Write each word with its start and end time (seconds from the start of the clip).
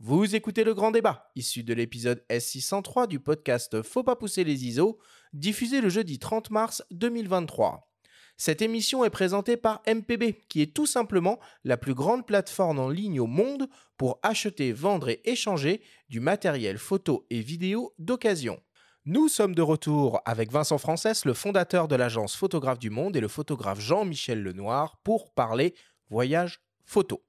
Vous 0.00 0.36
écoutez 0.36 0.62
le 0.62 0.74
grand 0.74 0.92
débat, 0.92 1.28
issu 1.34 1.64
de 1.64 1.74
l'épisode 1.74 2.24
S603 2.30 3.08
du 3.08 3.18
podcast 3.18 3.82
Faut 3.82 4.04
pas 4.04 4.14
pousser 4.14 4.44
les 4.44 4.64
ISO, 4.64 5.00
diffusé 5.32 5.80
le 5.80 5.88
jeudi 5.88 6.20
30 6.20 6.52
mars 6.52 6.84
2023. 6.92 7.90
Cette 8.36 8.62
émission 8.62 9.04
est 9.04 9.10
présentée 9.10 9.56
par 9.56 9.82
MPB, 9.88 10.46
qui 10.48 10.62
est 10.62 10.72
tout 10.72 10.86
simplement 10.86 11.40
la 11.64 11.76
plus 11.76 11.94
grande 11.94 12.24
plateforme 12.24 12.78
en 12.78 12.88
ligne 12.88 13.18
au 13.18 13.26
monde 13.26 13.68
pour 13.96 14.20
acheter, 14.22 14.72
vendre 14.72 15.08
et 15.08 15.20
échanger 15.24 15.82
du 16.08 16.20
matériel 16.20 16.78
photo 16.78 17.26
et 17.28 17.40
vidéo 17.40 17.92
d'occasion. 17.98 18.60
Nous 19.04 19.26
sommes 19.26 19.56
de 19.56 19.62
retour 19.62 20.20
avec 20.26 20.52
Vincent 20.52 20.78
Frances, 20.78 21.24
le 21.24 21.34
fondateur 21.34 21.88
de 21.88 21.96
l'agence 21.96 22.36
Photographe 22.36 22.78
du 22.78 22.90
Monde, 22.90 23.16
et 23.16 23.20
le 23.20 23.26
photographe 23.26 23.80
Jean-Michel 23.80 24.44
Lenoir 24.44 25.00
pour 25.02 25.34
parler 25.34 25.74
voyage 26.08 26.60
photo. 26.84 27.24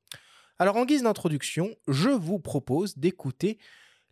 Alors 0.61 0.75
en 0.75 0.83
guise 0.83 1.03
d'introduction, 1.03 1.69
je 1.87 2.09
vous 2.09 2.37
propose 2.37 2.97
d'écouter 2.97 3.57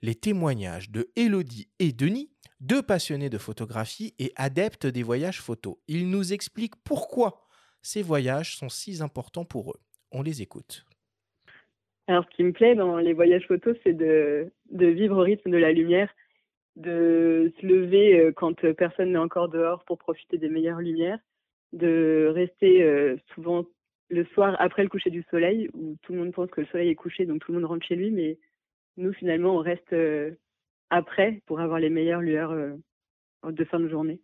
les 0.02 0.16
témoignages 0.16 0.90
de 0.90 1.10
Elodie 1.18 1.68
et 1.80 1.92
Denis, 1.92 2.32
deux 2.62 2.82
passionnés 2.82 3.30
de 3.30 3.38
photographie 3.38 4.16
et 4.18 4.32
adeptes 4.38 4.88
des 4.88 5.04
voyages 5.04 5.42
photos. 5.42 5.76
Ils 5.90 6.10
nous 6.10 6.32
expliquent 6.32 6.82
pourquoi 6.86 7.42
ces 7.82 8.02
voyages 8.02 8.56
sont 8.56 8.70
si 8.70 9.04
importants 9.04 9.44
pour 9.44 9.72
eux. 9.72 9.80
On 10.14 10.22
les 10.22 10.42
écoute. 10.42 10.86
Alors 12.08 12.24
ce 12.32 12.38
qui 12.38 12.44
me 12.46 12.54
plaît 12.54 12.76
dans 12.76 12.96
les 12.96 13.12
voyages 13.12 13.46
photos, 13.46 13.76
c'est 13.84 13.92
de, 13.92 14.50
vivre 14.72 15.18
au 15.18 15.24
rythme 15.24 15.52
de 15.52 15.58
la 15.58 15.74
lumière, 15.74 16.10
de 16.78 17.52
se 17.60 17.66
lever 17.66 18.22
euh, 18.22 18.32
quand 18.32 18.56
personne 18.78 19.12
n'est 19.12 19.18
encore 19.18 19.50
dehors 19.50 19.84
pour 19.84 19.98
profiter 19.98 20.38
des 20.38 20.48
meilleures 20.48 20.80
lumières, 20.80 21.20
de 21.74 22.32
rester 22.34 22.84
euh, 22.84 23.18
souvent 23.36 23.66
le 24.10 24.26
soir 24.26 24.56
après 24.60 24.84
le 24.84 24.90
coucher 24.90 25.10
du 25.10 25.24
soleil, 25.30 25.70
où 25.74 25.98
tout 26.02 26.14
le 26.14 26.20
monde 26.20 26.34
pense 26.34 26.50
que 26.50 26.62
le 26.62 26.68
soleil 26.68 26.90
est 26.90 26.96
couché, 26.96 27.26
donc 27.26 27.42
tout 27.42 27.52
le 27.52 27.60
monde 27.60 27.70
rentre 27.70 27.86
chez 27.86 27.96
lui, 27.96 28.12
mais 28.12 28.38
nous, 28.98 29.14
finalement, 29.14 29.56
on 29.56 29.60
reste 29.60 29.94
euh, 29.94 30.32
après 30.90 31.42
pour 31.46 31.60
avoir 31.60 31.80
les 31.80 31.90
meilleures 31.90 32.22
lueurs 32.22 32.52
euh, 32.52 32.76
de 33.46 33.64
fin 33.66 33.80
de 33.80 33.90
journée. 33.90 34.20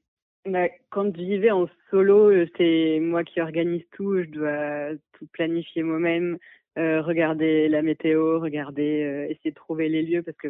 Bah, 0.46 0.68
quand 0.90 1.16
j'y 1.16 1.38
vais 1.38 1.52
en 1.52 1.70
solo, 1.90 2.32
euh, 2.32 2.48
c'est 2.58 3.00
moi 3.00 3.24
qui 3.24 3.40
organise 3.40 3.84
tout, 3.92 4.22
je 4.22 4.30
dois 4.30 4.98
tout 5.14 5.28
planifier 5.28 5.84
moi-même, 5.84 6.38
regarder 6.76 7.70
la 7.70 7.84
météo, 7.84 8.40
regarder, 8.40 9.28
essayer 9.30 9.52
de 9.52 9.56
trouver 9.56 9.90
les 9.90 10.02
lieux 10.02 10.24
parce 10.24 10.38
que 10.38 10.48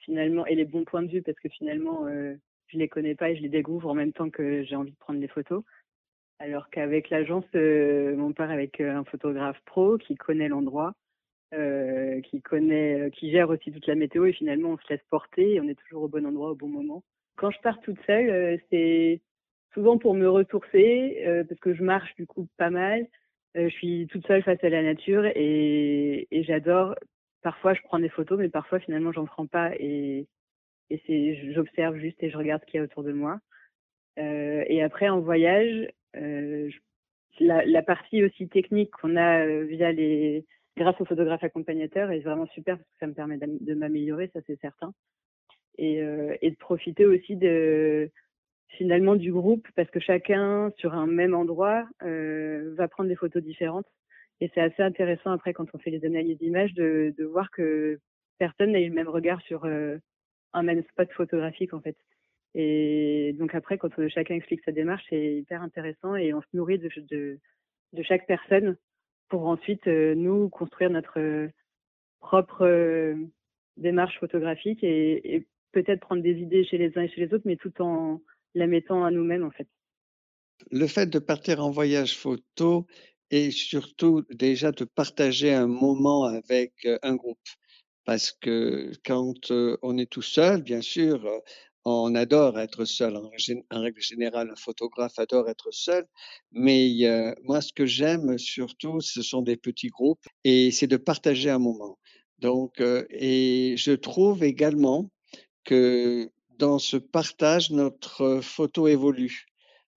finalement, 0.00 0.44
et 0.46 0.56
les 0.56 0.64
bons 0.64 0.84
points 0.84 1.04
de 1.04 1.10
vue 1.10 1.22
parce 1.22 1.38
que 1.38 1.48
finalement, 1.48 2.08
je 2.08 2.76
les 2.76 2.88
connais 2.88 3.14
pas 3.14 3.30
et 3.30 3.36
je 3.36 3.42
les 3.42 3.48
découvre 3.48 3.88
en 3.88 3.94
même 3.94 4.12
temps 4.12 4.30
que 4.30 4.64
j'ai 4.64 4.74
envie 4.74 4.90
de 4.90 4.96
prendre 4.96 5.20
des 5.20 5.28
photos. 5.28 5.62
Alors 6.40 6.70
qu'avec 6.70 7.10
l'agence, 7.10 7.44
euh, 7.54 8.16
on 8.18 8.32
part 8.32 8.50
avec 8.50 8.80
euh, 8.80 8.96
un 8.96 9.04
photographe 9.04 9.60
pro 9.66 9.98
qui 9.98 10.14
connaît 10.14 10.48
l'endroit, 10.48 10.94
euh, 11.52 12.22
qui 12.22 12.40
connaît, 12.40 13.10
qui 13.12 13.30
gère 13.30 13.50
aussi 13.50 13.70
toute 13.70 13.86
la 13.86 13.94
météo 13.94 14.24
et 14.24 14.32
finalement 14.32 14.70
on 14.70 14.78
se 14.78 14.88
laisse 14.88 15.04
porter 15.10 15.54
et 15.54 15.60
on 15.60 15.68
est 15.68 15.78
toujours 15.78 16.04
au 16.04 16.08
bon 16.08 16.26
endroit 16.26 16.52
au 16.52 16.54
bon 16.54 16.68
moment. 16.68 17.04
Quand 17.36 17.50
je 17.50 17.60
pars 17.60 17.78
toute 17.82 18.00
seule, 18.06 18.58
c'est 18.70 19.20
souvent 19.74 19.98
pour 19.98 20.14
me 20.14 20.28
ressourcer 20.28 21.44
parce 21.48 21.60
que 21.60 21.74
je 21.74 21.82
marche 21.82 22.14
du 22.16 22.26
coup 22.26 22.48
pas 22.56 22.70
mal. 22.70 23.06
je 23.54 23.68
suis 23.68 24.06
toute 24.10 24.26
seule 24.26 24.42
face 24.42 24.62
à 24.64 24.68
la 24.70 24.82
nature 24.82 25.24
et, 25.26 26.26
et 26.30 26.42
j'adore. 26.44 26.94
Parfois 27.42 27.74
je 27.74 27.82
prends 27.82 27.98
des 27.98 28.08
photos, 28.08 28.38
mais 28.38 28.48
parfois 28.48 28.80
finalement 28.80 29.12
j'en 29.12 29.26
prends 29.26 29.46
pas 29.46 29.72
et, 29.78 30.26
et 30.90 31.02
c'est 31.06 31.52
j'observe 31.52 31.96
juste 31.96 32.22
et 32.22 32.30
je 32.30 32.38
regarde 32.38 32.62
ce 32.62 32.66
qu'il 32.66 32.78
y 32.78 32.80
a 32.80 32.84
autour 32.84 33.02
de 33.02 33.12
moi. 33.12 33.40
Euh, 34.18 34.64
et 34.66 34.82
après, 34.82 35.08
en 35.08 35.20
voyage, 35.20 35.68
euh, 35.72 35.88
la, 36.14 37.64
la, 37.64 37.82
partie 37.82 38.24
aussi 38.24 38.48
technique 38.48 38.90
qu'on 38.90 39.16
a 39.16 39.46
euh, 39.46 39.64
via 39.64 39.92
les, 39.92 40.44
grâce 40.76 41.00
aux 41.00 41.04
photographes 41.04 41.44
accompagnateurs 41.44 42.10
est 42.10 42.20
vraiment 42.20 42.46
super 42.46 42.76
parce 42.76 42.88
que 42.88 42.98
ça 43.00 43.06
me 43.06 43.14
permet 43.14 43.38
de 43.38 43.74
m'améliorer, 43.74 44.30
ça 44.32 44.40
c'est 44.46 44.60
certain. 44.60 44.92
Et, 45.78 46.02
euh, 46.02 46.36
et, 46.42 46.50
de 46.50 46.56
profiter 46.56 47.06
aussi 47.06 47.36
de 47.36 48.10
finalement 48.68 49.16
du 49.16 49.32
groupe 49.32 49.66
parce 49.76 49.90
que 49.90 50.00
chacun 50.00 50.70
sur 50.76 50.94
un 50.94 51.06
même 51.06 51.34
endroit 51.34 51.88
euh, 52.02 52.74
va 52.76 52.88
prendre 52.88 53.08
des 53.08 53.16
photos 53.16 53.42
différentes. 53.42 53.86
Et 54.40 54.50
c'est 54.54 54.60
assez 54.60 54.82
intéressant 54.82 55.32
après 55.32 55.52
quand 55.52 55.66
on 55.74 55.78
fait 55.78 55.90
les 55.90 56.04
analyses 56.04 56.38
d'images 56.38 56.74
de, 56.74 57.14
voir 57.24 57.50
que 57.50 57.98
personne 58.38 58.72
n'a 58.72 58.80
eu 58.80 58.88
le 58.88 58.94
même 58.94 59.08
regard 59.08 59.40
sur 59.42 59.64
euh, 59.64 59.98
un 60.52 60.62
même 60.62 60.82
spot 60.84 61.10
photographique 61.12 61.74
en 61.74 61.80
fait. 61.80 61.96
Et 62.54 63.34
donc 63.38 63.54
après, 63.54 63.78
quand 63.78 63.90
chacun 64.08 64.34
explique 64.34 64.62
sa 64.64 64.72
démarche, 64.72 65.04
c'est 65.08 65.36
hyper 65.36 65.62
intéressant 65.62 66.16
et 66.16 66.34
on 66.34 66.40
se 66.40 66.46
nourrit 66.52 66.78
de, 66.78 67.38
chaque 68.02 68.26
personne 68.26 68.76
pour 69.28 69.46
ensuite 69.46 69.86
euh, 69.86 70.14
nous 70.14 70.48
construire 70.48 70.90
notre 70.90 71.20
euh, 71.20 71.48
propre 72.18 72.66
euh, 72.66 73.14
démarche 73.76 74.18
photographique 74.18 74.82
et, 74.82 75.36
et 75.36 75.46
peut-être 75.72 76.00
prendre 76.00 76.22
des 76.22 76.38
idées 76.38 76.64
chez 76.64 76.78
les 76.78 76.96
uns 76.98 77.02
et 77.02 77.08
chez 77.08 77.20
les 77.20 77.32
autres, 77.32 77.44
mais 77.46 77.56
tout 77.56 77.80
en 77.80 78.20
la 78.54 78.66
mettant 78.66 79.04
à 79.04 79.12
nous-mêmes 79.12 79.44
en 79.44 79.52
fait. 79.52 79.68
Le 80.72 80.86
fait 80.88 81.06
de 81.08 81.20
partir 81.20 81.64
en 81.64 81.70
voyage 81.70 82.18
photo 82.18 82.86
et 83.30 83.52
surtout 83.52 84.24
déjà 84.30 84.72
de 84.72 84.84
partager 84.84 85.54
un 85.54 85.68
moment 85.68 86.24
avec 86.24 86.72
un 87.02 87.14
groupe. 87.14 87.38
Parce 88.04 88.32
que 88.32 88.90
quand 89.04 89.52
on 89.52 89.96
est 89.96 90.10
tout 90.10 90.22
seul, 90.22 90.62
bien 90.62 90.80
sûr, 90.80 91.24
on 91.84 92.14
adore 92.14 92.58
être 92.58 92.84
seul. 92.84 93.16
En, 93.16 93.30
règle 93.80 94.00
générale, 94.00 94.50
un 94.50 94.56
photographe 94.56 95.18
adore 95.18 95.48
être 95.48 95.70
seul. 95.70 96.06
Mais 96.52 97.06
euh, 97.06 97.34
moi, 97.44 97.60
ce 97.60 97.72
que 97.72 97.86
j'aime 97.86 98.38
surtout, 98.38 99.00
ce 99.00 99.22
sont 99.22 99.42
des 99.42 99.56
petits 99.56 99.88
groupes 99.88 100.26
et 100.44 100.70
c'est 100.70 100.86
de 100.86 100.96
partager 100.96 101.50
un 101.50 101.58
moment. 101.58 101.98
Donc, 102.38 102.80
euh, 102.80 103.06
et 103.10 103.74
je 103.76 103.92
trouve 103.92 104.44
également 104.44 105.10
que 105.64 106.30
dans 106.58 106.78
ce 106.78 106.96
partage, 106.96 107.70
notre 107.70 108.40
photo 108.42 108.88
évolue. 108.88 109.46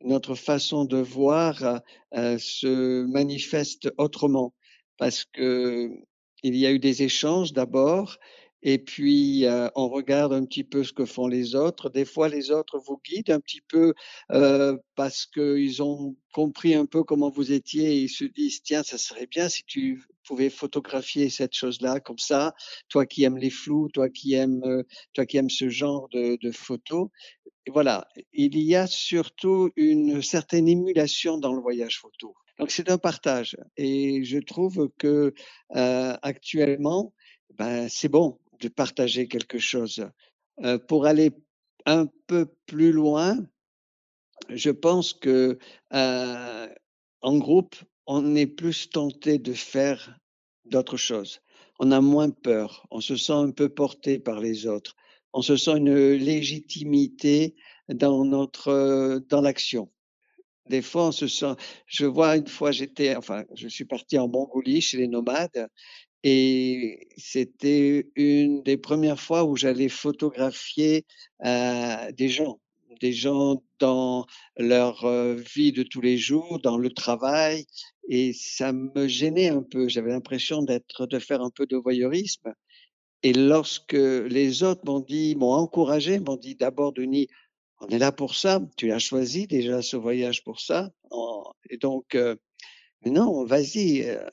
Notre 0.02 0.36
façon 0.36 0.86
de 0.86 0.98
voir 0.98 1.82
euh, 2.16 2.38
se 2.38 3.06
manifeste 3.06 3.90
autrement 3.98 4.54
parce 4.98 5.26
que 5.26 5.92
il 6.44 6.58
y 6.58 6.66
a 6.66 6.72
eu 6.72 6.80
des 6.80 7.04
échanges 7.04 7.54
d'abord 7.54 8.18
et 8.64 8.80
puis 8.80 9.46
euh, 9.46 9.70
on 9.76 9.90
regarde 9.90 10.34
un 10.34 10.46
petit 10.46 10.64
peu 10.64 10.84
ce 10.84 10.94
que 10.94 11.06
font 11.06 11.28
les 11.28 11.54
autres. 11.54 11.90
Des 11.90 12.06
fois, 12.06 12.30
les 12.30 12.50
autres 12.50 12.80
vous 12.80 13.00
guident 13.06 13.32
un 13.32 13.42
petit 13.42 13.62
peu 13.62 13.94
euh, 14.32 14.78
parce 14.96 15.26
qu'ils 15.26 15.84
ont 15.84 16.16
compris 16.34 16.74
un 16.74 16.86
peu 16.86 17.04
comment 17.04 17.30
vous 17.30 17.52
étiez 17.52 17.92
et 17.92 18.00
ils 18.04 18.10
se 18.10 18.24
disent 18.24 18.64
tiens, 18.64 18.82
ça 18.82 18.98
serait 18.98 19.28
bien 19.28 19.50
si 19.50 19.64
tu 19.66 20.02
pouvais 20.26 20.50
photographier 20.50 21.30
cette 21.30 21.54
chose-là 21.54 22.00
comme 22.00 22.18
ça. 22.18 22.54
Toi 22.88 23.06
qui 23.06 23.26
aimes 23.26 23.38
les 23.38 23.50
flous, 23.50 23.90
toi 23.94 24.10
qui 24.10 24.34
aimes, 24.34 24.64
euh, 24.64 24.84
toi 25.14 25.26
qui 25.26 25.38
aimes 25.38 25.50
ce 25.50 25.68
genre 25.68 26.08
de, 26.10 26.38
de 26.42 26.52
photos. 26.52 27.10
Et 27.66 27.72
voilà, 27.72 28.08
il 28.32 28.58
y 28.58 28.76
a 28.76 28.88
surtout 28.88 29.72
une 29.76 30.22
certaine 30.22 30.70
émulation 30.70 31.38
dans 31.38 31.54
le 31.54 31.62
voyage 31.62 32.00
photo. 32.00 32.34
Donc 32.60 32.72
c'est 32.72 32.90
un 32.90 32.98
partage 32.98 33.58
et 33.76 34.24
je 34.24 34.38
trouve 34.38 34.90
que 34.98 35.34
euh, 35.76 36.18
actuellement, 36.22 37.14
ben, 37.58 37.90
c'est 37.90 38.10
bon 38.10 38.40
de 38.60 38.68
partager 38.68 39.28
quelque 39.28 39.60
chose. 39.60 40.08
Euh, 40.64 40.78
pour 40.78 41.06
aller 41.06 41.32
un 41.86 42.08
peu 42.28 42.48
plus 42.66 42.92
loin, 42.92 43.38
je 44.50 44.70
pense 44.70 45.14
que 45.14 45.58
euh, 45.94 46.68
en 47.22 47.38
groupe, 47.38 47.76
on 48.06 48.36
est 48.36 48.48
plus 48.48 48.90
tenté 48.90 49.38
de 49.38 49.54
faire 49.54 50.20
d'autres 50.66 50.98
choses. 50.98 51.40
On 51.80 51.92
a 51.92 52.02
moins 52.02 52.30
peur, 52.30 52.86
on 52.92 53.02
se 53.02 53.16
sent 53.16 53.34
un 53.34 53.52
peu 53.52 53.70
porté 53.70 54.20
par 54.20 54.40
les 54.40 54.68
autres, 54.68 54.96
on 55.34 55.42
se 55.42 55.58
sent 55.58 55.78
une 55.78 56.12
légitimité 56.14 57.56
dans 57.90 58.24
notre 58.24 59.22
dans 59.30 59.42
l'action. 59.42 59.90
Des 60.70 60.82
fois, 60.82 61.08
on 61.08 61.12
se 61.12 61.28
sent. 61.28 61.56
Je 61.88 62.06
vois 62.06 62.38
une 62.38 62.48
fois, 62.48 62.72
j'étais, 62.72 63.16
enfin, 63.16 63.44
je 63.56 63.68
suis 63.68 63.86
parti 63.86 64.18
en 64.18 64.30
Mongolie 64.30 64.82
chez 64.82 64.98
les 64.98 65.08
nomades 65.08 65.68
et 66.24 67.08
c'était 67.18 68.08
une 68.16 68.64
des 68.64 68.78
premières 68.78 69.20
fois 69.20 69.44
où 69.44 69.58
j'allais 69.58 69.90
photographier 69.90 71.06
euh, 71.46 72.12
des 72.14 72.30
gens, 72.30 72.60
des 73.02 73.12
gens 73.12 73.62
dans 73.80 74.26
leur 74.58 75.04
euh, 75.04 75.36
vie 75.36 75.74
de 75.74 75.84
tous 75.84 76.00
les 76.00 76.18
jours, 76.18 76.60
dans 76.62 76.78
le 76.78 76.90
travail, 76.92 77.66
et 78.08 78.32
ça 78.34 78.72
me 78.72 79.08
gênait 79.08 79.50
un 79.50 79.64
peu. 79.64 79.90
J'avais 79.90 80.12
l'impression 80.12 80.64
d'être, 80.64 81.06
de 81.08 81.20
faire 81.20 81.42
un 81.42 81.50
peu 81.50 81.66
de 81.66 81.76
voyeurisme. 81.76 82.54
Et 83.24 83.34
lorsque 83.34 83.94
les 83.94 84.64
autres 84.64 84.82
m'ont 84.86 85.00
dit, 85.00 85.36
m'ont 85.36 85.54
encouragé, 85.54 86.20
m'ont 86.20 86.38
dit 86.38 86.56
d'abord, 86.56 86.94
Denis, 86.94 87.28
on 87.82 87.88
est 87.88 87.98
là 88.00 88.14
pour 88.14 88.36
ça, 88.36 88.62
tu 88.78 88.92
as 88.94 89.00
choisi 89.00 89.48
déjà 89.48 89.82
ce 89.82 89.98
voyage 89.98 90.44
pour 90.44 90.62
ça. 90.62 90.90
Et 91.70 91.78
donc, 91.78 92.16
euh, 92.16 92.36
non, 93.12 93.46
vas-y, 93.46 94.04
euh, 94.04 94.28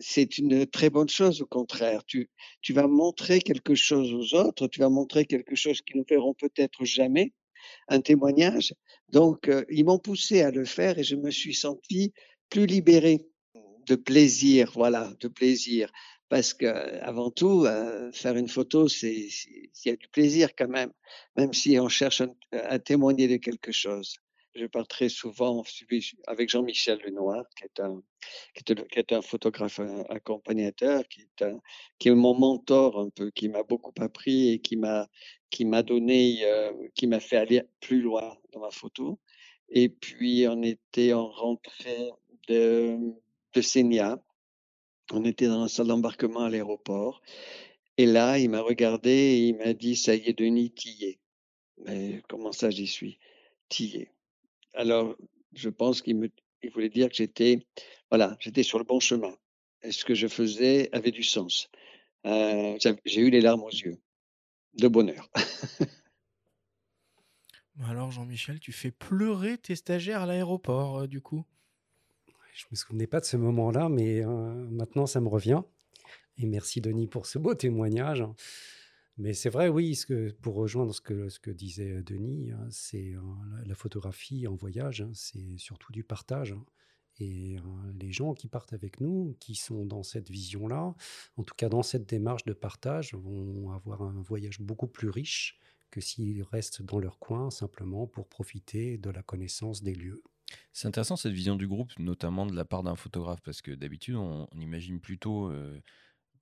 c'est 0.00 0.38
une 0.38 0.66
très 0.66 0.90
bonne 0.90 1.08
chose 1.08 1.42
au 1.42 1.46
contraire. 1.46 2.04
Tu, 2.04 2.30
tu 2.62 2.72
vas 2.72 2.86
montrer 2.86 3.40
quelque 3.40 3.74
chose 3.74 4.12
aux 4.12 4.34
autres, 4.36 4.68
tu 4.68 4.80
vas 4.80 4.88
montrer 4.88 5.24
quelque 5.24 5.54
chose 5.56 5.82
qu'ils 5.82 5.98
ne 5.98 6.04
verront 6.08 6.34
peut-être 6.34 6.84
jamais, 6.84 7.32
un 7.88 8.00
témoignage. 8.00 8.74
Donc, 9.10 9.48
euh, 9.48 9.64
ils 9.70 9.84
m'ont 9.84 9.98
poussé 9.98 10.42
à 10.42 10.50
le 10.50 10.64
faire 10.64 10.98
et 10.98 11.04
je 11.04 11.16
me 11.16 11.30
suis 11.30 11.54
senti 11.54 12.12
plus 12.50 12.66
libéré 12.66 13.20
de 13.86 13.96
plaisir, 13.96 14.72
voilà, 14.74 15.12
de 15.20 15.28
plaisir. 15.28 15.90
parce 16.28 16.52
qu'avant 16.54 17.30
tout, 17.30 17.64
euh, 17.66 18.12
faire 18.12 18.36
une 18.36 18.48
photo, 18.48 18.88
c'est 18.88 19.14
il 19.14 19.70
y 19.86 19.90
a 19.90 19.96
du 19.96 20.08
plaisir 20.08 20.50
quand 20.56 20.68
même, 20.68 20.92
même 21.36 21.52
si 21.54 21.78
on 21.80 21.88
cherche 21.88 22.22
à 22.52 22.78
témoigner 22.78 23.28
de 23.28 23.36
quelque 23.38 23.72
chose. 23.72 24.16
Je 24.54 24.66
parle 24.66 24.86
très 24.86 25.08
souvent 25.08 25.62
avec 26.26 26.48
Jean-Michel 26.48 26.98
Lenoir, 27.04 27.44
qui 27.56 27.64
est 27.64 27.80
un, 27.80 28.02
qui 28.54 28.72
est, 28.96 29.12
un 29.12 29.22
photographe 29.22 29.80
accompagnateur, 30.08 31.04
qui 31.08 31.28
est, 32.08 32.14
mon 32.14 32.34
mentor 32.34 32.98
un 32.98 33.10
peu, 33.10 33.30
qui 33.30 33.48
m'a 33.48 33.62
beaucoup 33.62 33.92
appris 34.00 34.50
et 34.50 34.58
qui 34.60 34.76
m'a 34.76 35.82
donné, 35.82 36.44
euh, 36.44 36.72
qui 36.94 37.06
m'a 37.06 37.20
fait 37.20 37.36
aller 37.36 37.62
plus 37.80 38.00
loin 38.00 38.36
dans 38.52 38.60
ma 38.60 38.70
photo. 38.70 39.20
Et 39.68 39.88
puis 39.88 40.46
on 40.48 40.62
était 40.62 41.12
en 41.12 41.28
rentrée 41.28 42.10
de, 42.48 42.98
de 43.52 43.60
Sénia, 43.60 44.20
on 45.12 45.24
était 45.24 45.46
dans 45.46 45.62
la 45.62 45.68
salle 45.68 45.88
d'embarquement 45.88 46.40
à 46.40 46.50
l'aéroport. 46.50 47.22
Et 47.96 48.06
là, 48.06 48.38
il 48.38 48.50
m'a 48.50 48.60
regardé 48.60 49.10
et 49.10 49.48
il 49.48 49.56
m'a 49.56 49.72
dit, 49.72 49.96
ça 49.96 50.14
y 50.14 50.28
est, 50.28 50.38
Denis, 50.38 50.70
t'y 50.70 51.04
es. 51.04 51.18
Mais 51.78 52.22
comment 52.28 52.52
ça, 52.52 52.70
j'y 52.70 52.86
suis? 52.86 53.18
T'y 53.68 54.06
Alors, 54.78 55.16
je 55.52 55.68
pense 55.68 56.00
qu'il 56.02 56.16
me, 56.16 56.30
il 56.62 56.70
voulait 56.70 56.88
dire 56.88 57.08
que 57.08 57.16
j'étais, 57.16 57.66
voilà, 58.10 58.36
j'étais 58.38 58.62
sur 58.62 58.78
le 58.78 58.84
bon 58.84 59.00
chemin. 59.00 59.34
Et 59.82 59.92
ce 59.92 60.04
que 60.04 60.14
je 60.14 60.28
faisais 60.28 60.88
avait 60.92 61.10
du 61.10 61.24
sens. 61.24 61.68
Euh, 62.24 62.78
j'ai 63.04 63.20
eu 63.20 63.30
les 63.30 63.40
larmes 63.40 63.62
aux 63.62 63.70
yeux, 63.70 63.98
de 64.74 64.88
bonheur. 64.88 65.28
Alors, 67.84 68.10
Jean-Michel, 68.10 68.60
tu 68.60 68.72
fais 68.72 68.90
pleurer 68.90 69.58
tes 69.58 69.76
stagiaires 69.76 70.22
à 70.22 70.26
l'aéroport, 70.26 71.00
euh, 71.00 71.06
du 71.06 71.20
coup 71.20 71.44
je 72.58 72.64
ne 72.64 72.68
me 72.72 72.76
souvenais 72.76 73.06
pas 73.06 73.20
de 73.20 73.24
ce 73.24 73.36
moment-là, 73.36 73.88
mais 73.88 74.24
euh, 74.24 74.66
maintenant 74.70 75.06
ça 75.06 75.20
me 75.20 75.28
revient. 75.28 75.62
Et 76.38 76.46
merci 76.46 76.80
Denis 76.80 77.06
pour 77.06 77.26
ce 77.26 77.38
beau 77.38 77.54
témoignage. 77.54 78.24
Mais 79.18 79.34
c'est 79.34 79.50
vrai, 79.50 79.68
oui, 79.68 80.00
pour 80.42 80.54
rejoindre 80.54 80.94
ce 80.94 81.00
que, 81.00 81.50
disait 81.50 82.02
Denis, 82.02 82.52
hein, 82.52 82.68
c'est 82.70 83.14
euh, 83.14 83.20
la 83.66 83.74
photographie 83.74 84.46
en 84.46 84.54
voyage, 84.54 85.00
hein, 85.00 85.10
c'est 85.12 85.58
surtout 85.58 85.92
du 85.92 86.04
partage. 86.04 86.52
Hein. 86.52 86.64
Et 87.20 87.56
les 87.98 88.12
gens 88.12 88.32
qui 88.32 88.46
partent 88.46 88.72
avec 88.72 89.00
nous, 89.00 89.36
qui 89.40 89.56
sont 89.56 89.84
dans 89.84 90.04
cette 90.04 90.30
vision-là, 90.30 90.94
en 91.36 91.42
tout 91.42 91.54
cas 91.56 91.68
dans 91.68 91.82
cette 91.82 92.08
démarche 92.08 92.44
de 92.44 92.52
partage, 92.52 93.12
vont 93.14 93.72
avoir 93.72 94.02
un 94.02 94.22
voyage 94.22 94.60
beaucoup 94.60 94.86
plus 94.86 95.08
riche 95.08 95.58
que 95.90 96.00
s'ils 96.00 96.44
restent 96.44 96.82
dans 96.82 97.00
leur 97.00 97.18
coin 97.18 97.50
simplement 97.50 98.06
pour 98.06 98.28
profiter 98.28 98.98
de 98.98 99.10
la 99.10 99.24
connaissance 99.24 99.82
des 99.82 99.94
lieux. 99.94 100.22
C'est 100.72 100.86
intéressant 100.86 101.16
cette 101.16 101.32
vision 101.32 101.56
du 101.56 101.66
groupe, 101.66 101.90
notamment 101.98 102.46
de 102.46 102.54
la 102.54 102.64
part 102.64 102.84
d'un 102.84 102.94
photographe, 102.94 103.40
parce 103.42 103.62
que 103.62 103.72
d'habitude, 103.72 104.14
on, 104.14 104.46
imagine 104.60 105.00
plutôt 105.00 105.50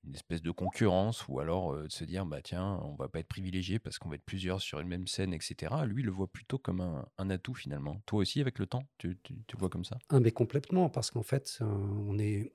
une 0.07 0.15
espèce 0.15 0.43
de 0.43 0.51
concurrence, 0.51 1.27
ou 1.29 1.41
alors 1.41 1.77
de 1.77 1.89
se 1.89 2.05
dire, 2.05 2.27
bah 2.27 2.41
tiens, 2.43 2.79
on 2.83 2.95
va 2.95 3.09
pas 3.09 3.19
être 3.19 3.29
privilégié 3.29 3.79
parce 3.79 3.99
qu'on 3.99 4.09
va 4.09 4.15
être 4.15 4.25
plusieurs 4.25 4.61
sur 4.61 4.81
une 4.81 4.89
même 4.89 5.07
scène, 5.07 5.35
etc. 5.35 5.75
Lui, 5.85 6.03
il 6.03 6.07
le 6.07 6.13
voit 6.13 6.29
plutôt 6.29 6.59
comme 6.59 6.81
un, 6.81 7.31
atout 7.31 7.55
finalement. 7.55 8.01
Toi 8.07 8.21
aussi, 8.21 8.41
avec 8.41 8.59
le 8.59 8.67
temps, 8.67 8.85
tu, 8.99 9.19
tu, 9.23 9.57
vois 9.57 9.69
comme 9.69 9.85
ça? 9.85 9.99
Ah, 10.09 10.21
mais 10.21 10.31
Complètement, 10.31 10.89
parce 10.89 11.11
qu'en 11.11 11.23
fait, 11.23 11.59
on 11.61 12.19
est 12.19 12.53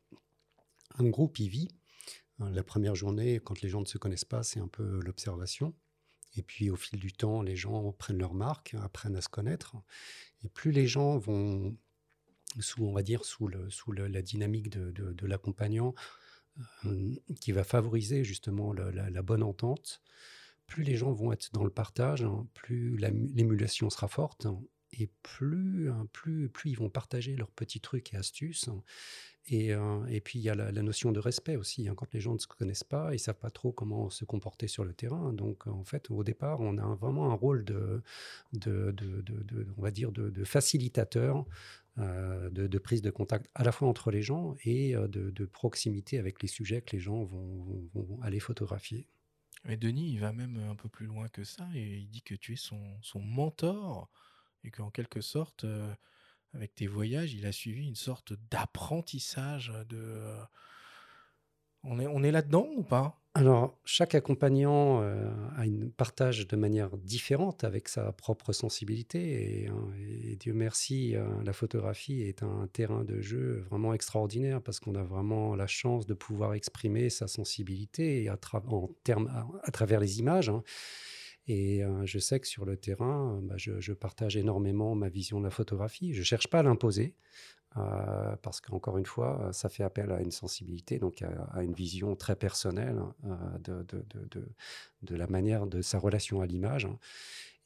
un 0.98 1.10
groupe, 1.10 1.40
il 1.40 1.50
vit. 1.50 1.68
La 2.40 2.64
première 2.64 2.96
journée, 2.96 3.40
quand 3.40 3.62
les 3.62 3.70
gens 3.70 3.82
ne 3.82 3.86
se 3.86 3.98
connaissent 3.98 4.26
pas, 4.26 4.44
c'est 4.44 4.60
un 4.60 4.68
peu 4.68 5.00
l'observation. 5.02 5.74
Et 6.36 6.44
puis 6.44 6.70
au 6.70 6.76
fil 6.76 7.00
du 7.00 7.12
temps, 7.12 7.42
les 7.42 7.56
gens 7.56 7.92
prennent 7.92 8.18
leur 8.18 8.34
marque, 8.34 8.76
apprennent 8.82 9.16
à 9.16 9.22
se 9.22 9.30
connaître. 9.30 9.76
Et 10.44 10.50
plus 10.50 10.72
les 10.72 10.88
gens 10.88 11.18
vont, 11.18 11.76
sous, 12.60 12.84
on 12.84 12.94
va 12.94 13.04
dire, 13.04 13.26
sous, 13.26 13.48
le, 13.48 13.70
sous 13.70 13.92
la 13.92 14.22
dynamique 14.22 14.70
de, 14.70 14.92
de, 14.92 15.28
l'accompagnant, 15.28 15.90
euh, 15.90 16.21
qui 17.40 17.52
va 17.52 17.64
favoriser 17.64 18.24
justement 18.24 18.74
la, 18.74 19.22
bonne 19.22 19.44
entente, 19.44 20.02
plus 20.68 20.84
les 20.84 20.96
gens 20.96 21.12
vont 21.12 21.32
être 21.32 21.52
dans 21.54 21.64
le 21.64 21.70
partage, 21.70 22.24
hein, 22.24 22.48
plus 22.54 22.98
l'émulation 22.98 23.90
sera 23.90 24.08
forte, 24.08 24.46
hein, 24.46 24.60
et 24.94 25.10
plus, 25.24 25.90
hein, 25.90 26.08
plus, 26.12 26.50
plus 26.50 26.72
ils 26.72 26.78
vont 26.78 26.90
partager 26.90 27.36
leurs 27.36 27.52
petits 27.52 27.80
trucs 27.80 28.14
et 28.14 28.18
astuces. 28.18 28.70
Et, 29.48 29.74
euh, 29.74 30.06
et, 30.08 30.22
puis 30.22 30.38
il 30.38 30.44
y 30.44 30.50
a 30.50 30.56
la, 30.56 30.72
notion 30.72 31.12
de 31.12 31.20
respect 31.20 31.56
aussi. 31.56 31.88
Quand 31.96 32.14
les 32.14 32.20
gens 32.20 32.34
ne 32.34 32.40
se 32.40 32.48
connaissent 32.48 32.84
pas, 32.84 33.14
ils 33.14 33.20
savent 33.20 33.40
pas 33.40 33.50
trop 33.50 33.72
comment 33.72 34.10
se 34.10 34.24
comporter 34.24 34.68
sur 34.68 34.84
le 34.84 34.94
terrain. 34.94 35.34
Donc 35.34 35.66
en 35.66 35.84
fait, 35.84 36.12
au 36.12 36.24
départ, 36.24 36.60
on 36.60 36.78
a 36.78 36.96
vraiment 36.96 37.32
un 37.32 37.34
rôle 37.34 37.64
de 37.64 38.04
on 39.78 39.82
va 39.82 39.92
dire, 39.92 40.12
de, 40.12 40.44
facilitateur. 40.44 41.46
Euh, 41.98 42.50
de, 42.50 42.78
prise 42.78 43.02
de 43.02 43.10
contact 43.10 43.50
à 43.54 43.66
la 43.66 43.74
fois 43.74 43.90
entre 43.90 44.12
les 44.12 44.22
gens 44.22 44.56
et 44.64 44.96
euh, 44.96 45.10
de, 45.10 45.46
proximité 45.46 46.20
avec 46.20 46.42
les 46.42 46.48
sujets 46.48 46.82
que 46.82 46.96
les 46.96 47.02
gens 47.02 47.26
vont, 47.26 48.18
aller 48.22 48.40
photographier. 48.40 49.10
Mais 49.66 49.76
Denis, 49.76 50.14
il 50.14 50.20
va 50.20 50.32
même 50.32 50.58
un 50.58 50.76
peu 50.76 50.88
plus 50.88 51.06
loin 51.06 51.28
que 51.28 51.44
ça 51.44 51.68
et 51.76 51.98
il 51.98 52.10
dit 52.10 52.22
que 52.22 52.34
tu 52.34 52.54
es 52.54 52.56
son, 52.56 52.80
mentor 53.16 54.10
et 54.64 54.72
qu'en 54.72 54.90
quelque 54.90 55.20
sorte, 55.20 55.66
avec 56.54 56.76
tes 56.76 56.88
voyages, 56.88 57.34
il 57.34 57.46
a 57.46 57.52
suivi 57.52 57.86
une 57.88 57.96
sorte 57.96 58.34
d'apprentissage 58.50 59.74
de... 59.90 59.98
Euh, 59.98 60.44
on 61.84 62.00
est, 62.00 62.08
on 62.08 62.24
est 62.24 62.32
là-dedans 62.32 62.70
ou 62.76 62.84
pas? 62.84 63.21
Alors, 63.34 63.80
chaque 63.86 64.14
accompagnant 64.14 65.02
euh, 65.02 65.32
partage 65.96 66.48
de 66.48 66.58
manière 66.58 66.98
différente 66.98 67.64
avec 67.64 67.88
sa 67.88 68.12
propre 68.12 68.52
sensibilité. 68.52 69.64
Et, 69.64 69.68
hein, 69.70 69.88
Dieu 70.38 70.54
merci, 70.54 71.16
euh, 71.16 71.26
la 71.46 71.54
photographie 71.54 72.24
est 72.24 72.44
un 72.44 72.68
terrain 72.74 73.06
de 73.06 73.22
jeu 73.22 73.64
vraiment 73.70 73.94
extraordinaire 73.94 74.62
parce 74.62 74.82
qu'on 74.82 74.96
a 74.96 75.04
vraiment 75.04 75.56
la 75.56 75.66
chance 75.66 76.06
de 76.06 76.14
pouvoir 76.14 76.56
exprimer 76.56 77.10
sa 77.10 77.30
sensibilité 77.30 78.28
à, 78.28 78.38
en 78.68 78.90
à, 79.64 79.72
travers 79.72 80.02
les 80.02 80.20
images. 80.20 80.50
Hein. 80.50 80.62
Et 81.48 81.82
je 82.04 82.20
sais 82.20 82.40
que 82.40 82.48
sur 82.48 82.66
le 82.66 82.78
terrain, 82.78 83.40
bah, 83.44 83.56
je, 83.58 83.94
partage 83.94 84.38
énormément 84.38 84.94
ma 84.94 85.10
vision 85.10 85.40
de 85.40 85.46
la 85.46 85.50
photographie. 85.50 86.14
Je 86.14 86.20
ne 86.20 86.24
cherche 86.24 86.48
pas 86.48 86.60
à 86.60 86.64
l'imposer, 86.64 87.16
parce 88.42 88.62
qu'encore 88.62 88.98
une 88.98 89.06
fois, 89.06 89.50
ça 89.54 89.70
fait 89.70 89.84
appel 89.84 90.12
à 90.12 90.22
une 90.22 90.32
sensibilité, 90.32 91.00
donc 91.00 91.22
à, 91.22 91.64
une 91.64 91.74
vision 91.74 92.16
très 92.16 92.36
personnelle 92.36 93.02
de, 93.64 93.86
de, 95.02 95.16
la 95.16 95.28
manière 95.28 95.68
de 95.68 95.82
sa 95.82 95.98
relation 95.98 96.42
à 96.42 96.46
l'image. 96.46 96.86
Hein. 96.86 96.98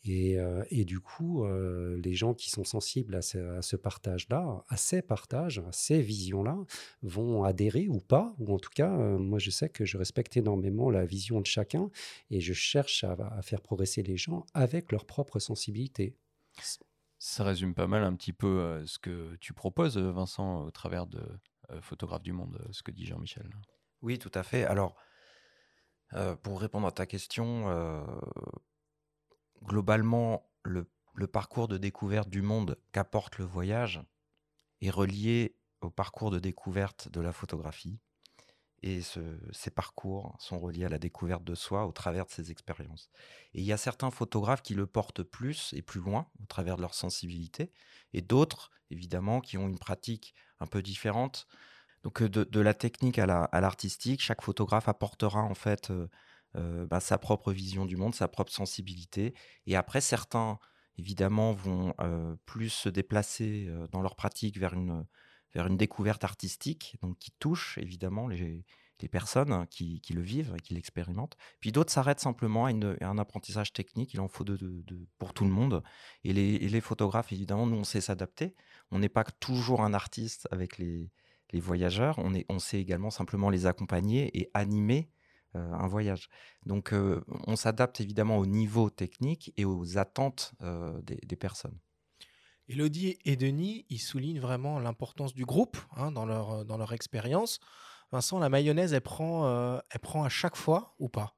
Euh, 0.07 0.63
et, 0.69 0.85
du 0.85 0.99
coup, 0.99 1.45
euh, 1.45 1.99
les 2.03 2.13
gens 2.13 2.33
qui 2.33 2.49
sont 2.49 2.63
sensibles 2.63 3.15
à 3.15 3.21
ce, 3.21 3.75
partage-là, 3.75 4.63
à 4.69 4.77
ces 4.77 5.01
partages, 5.01 5.59
à 5.59 5.71
ces 5.71 6.01
visions-là, 6.01 6.57
vont 7.01 7.43
adhérer 7.43 7.87
ou 7.87 7.99
pas. 7.99 8.35
Ou 8.39 8.53
en 8.53 8.59
tout 8.59 8.69
cas, 8.73 8.95
euh, 8.97 9.17
moi, 9.17 9.39
je 9.39 9.49
sais 9.49 9.69
que 9.69 9.85
je 9.85 9.97
respecte 9.97 10.37
énormément 10.37 10.89
la 10.89 11.05
vision 11.05 11.41
de 11.41 11.45
chacun 11.45 11.89
et 12.29 12.39
je 12.39 12.53
cherche 12.53 13.03
à, 13.03 13.41
faire 13.41 13.61
progresser 13.61 14.03
les 14.03 14.17
gens 14.17 14.45
avec 14.53 14.91
leur 14.91 15.05
propre 15.05 15.39
sensibilité. 15.39 16.15
Ça 17.27 17.43
résume 17.43 17.73
pas 17.73 17.87
mal 17.87 18.03
un 18.03 18.15
petit 18.15 18.33
peu 18.33 18.85
ce 18.85 18.99
que 18.99 19.35
tu 19.37 19.51
proposes, 19.51 19.97
Vincent, 19.97 20.61
au 20.61 20.69
travers 20.69 21.07
de 21.07 21.19
Photographe 21.81 22.21
du 22.21 22.33
Monde, 22.33 22.63
ce 22.69 22.83
que 22.83 22.91
dit 22.91 23.07
Jean-Michel? 23.07 23.49
Oui, 24.03 24.19
tout 24.19 24.31
à 24.35 24.43
fait. 24.43 24.63
Alors, 24.63 24.95
pour 26.43 26.61
répondre 26.61 26.85
à 26.85 26.91
ta 26.91 27.07
question, 27.07 27.65
globalement, 29.63 30.47
le, 30.61 30.87
parcours 31.25 31.67
de 31.67 31.79
découverte 31.79 32.29
du 32.29 32.43
monde 32.43 32.77
qu'apporte 32.91 33.39
le 33.39 33.45
voyage 33.45 34.03
est 34.81 34.91
relié 34.91 35.57
au 35.81 35.89
parcours 35.89 36.29
de 36.29 36.37
découverte 36.37 37.09
de 37.09 37.21
la 37.21 37.33
photographie. 37.33 37.99
Et 38.87 39.01
ces 39.01 39.71
parcours 39.71 40.35
sont 40.39 40.59
reliés 40.59 40.85
à 40.85 40.89
la 40.89 40.99
découverte 40.99 41.43
de 41.43 41.55
soi 41.55 41.87
au 41.87 41.91
travers 41.91 42.27
de 42.27 42.29
ces 42.29 42.51
expériences. 42.51 43.09
Et 43.55 43.61
il 43.61 43.65
y 43.65 43.73
a 43.73 43.77
certains 43.77 44.11
photographes 44.11 44.61
qui 44.61 44.75
le 44.75 44.85
portent 44.85 45.23
plus 45.23 45.73
et 45.73 45.81
plus 45.81 45.99
loin 45.99 46.27
au 46.39 46.45
travers 46.45 46.75
de 46.75 46.81
leur 46.81 46.93
sensibilité, 46.93 47.71
et 48.13 48.21
d'autres, 48.21 48.69
évidemment, 48.91 49.41
qui 49.41 49.57
ont 49.57 49.67
une 49.67 49.79
pratique 49.79 50.35
un 50.59 50.67
peu 50.67 50.83
différente. 50.83 51.47
Donc 52.03 52.21
de, 52.21 52.59
la 52.59 52.75
technique 52.75 53.17
à 53.17 53.25
l'artistique, 53.25 54.21
chaque 54.21 54.43
photographe 54.43 54.87
apportera 54.87 55.41
en 55.41 55.55
fait 55.55 55.89
euh, 55.89 56.07
euh, 56.57 56.85
bah, 56.85 56.99
sa 56.99 57.17
propre 57.17 57.51
vision 57.51 57.85
du 57.85 57.97
monde, 57.97 58.15
sa 58.15 58.27
propre 58.27 58.51
sensibilité. 58.51 59.33
Et 59.65 59.75
après, 59.75 59.99
certains, 59.99 60.59
évidemment, 60.97 61.51
vont 61.51 61.93
euh, 61.99 62.35
plus 62.45 62.69
se 62.69 62.87
déplacer 62.87 63.65
euh, 63.67 63.87
dans 63.91 64.01
leur 64.01 64.15
pratique 64.15 64.57
vers 64.57 64.73
une, 64.73 65.05
vers 65.55 65.67
une 65.67 65.77
découverte 65.77 66.23
artistique, 66.23 66.97
donc 67.01 67.17
qui 67.17 67.31
touche 67.31 67.77
évidemment 67.79 68.27
les, 68.27 68.63
personnes 69.11 69.67
qui, 69.69 70.01
qui, 70.01 70.13
le 70.13 70.21
vivent 70.21 70.53
et 70.57 70.59
qui 70.59 70.73
l'expérimentent. 70.73 71.37
Puis 71.59 71.71
d'autres 71.71 71.91
s'arrêtent 71.91 72.19
simplement 72.19 72.65
à, 72.65 72.71
un 72.71 73.17
apprentissage 73.17 73.71
technique, 73.71 74.13
il 74.13 74.19
en 74.19 74.27
faut 74.27 74.43
de, 74.43 74.57
de, 74.57 75.07
pour 75.19 75.33
tout 75.33 75.45
le 75.45 75.51
monde. 75.51 75.83
Et 76.23 76.33
les, 76.33 76.81
photographes, 76.81 77.31
évidemment, 77.31 77.67
nous, 77.67 77.77
on 77.77 77.83
sait 77.83 78.01
s'adapter. 78.01 78.55
On 78.91 78.99
n'est 78.99 79.09
pas 79.09 79.23
toujours 79.23 79.81
un 79.81 79.93
artiste 79.93 80.47
avec 80.51 80.77
les, 80.77 81.09
voyageurs, 81.53 82.19
on 82.49 82.59
sait 82.59 82.81
également 82.81 83.09
simplement 83.09 83.49
les 83.49 83.65
accompagner 83.65 84.37
et 84.37 84.51
animer 84.53 85.09
euh, 85.55 85.73
un 85.73 85.87
voyage. 85.87 86.29
Donc 86.65 86.91
euh, 86.91 87.23
on 87.47 87.55
s'adapte 87.55 88.01
évidemment 88.01 88.37
au 88.37 88.45
niveau 88.45 88.89
technique 88.89 89.53
et 89.55 89.63
aux 89.63 89.97
attentes 89.97 90.53
euh, 90.61 91.01
des, 91.01 91.35
personnes. 91.37 91.77
Elodie 92.67 93.17
et 93.25 93.35
Denis, 93.35 93.85
ils 93.89 93.99
soulignent 93.99 94.39
vraiment 94.39 94.79
l'importance 94.79 95.33
du 95.33 95.45
groupe 95.45 95.77
hein, 95.95 96.11
dans, 96.11 96.25
leur, 96.25 96.65
dans 96.65 96.77
leur 96.77 96.93
expérience. 96.93 97.59
Vincent, 98.11 98.39
la 98.39 98.49
mayonnaise, 98.49 98.93
elle 98.93 99.01
prend, 99.01 99.45
euh, 99.45 99.79
elle 99.91 99.99
prend 99.99 100.23
à 100.23 100.29
chaque 100.29 100.55
fois 100.55 100.95
ou 100.99 101.09
pas? 101.09 101.35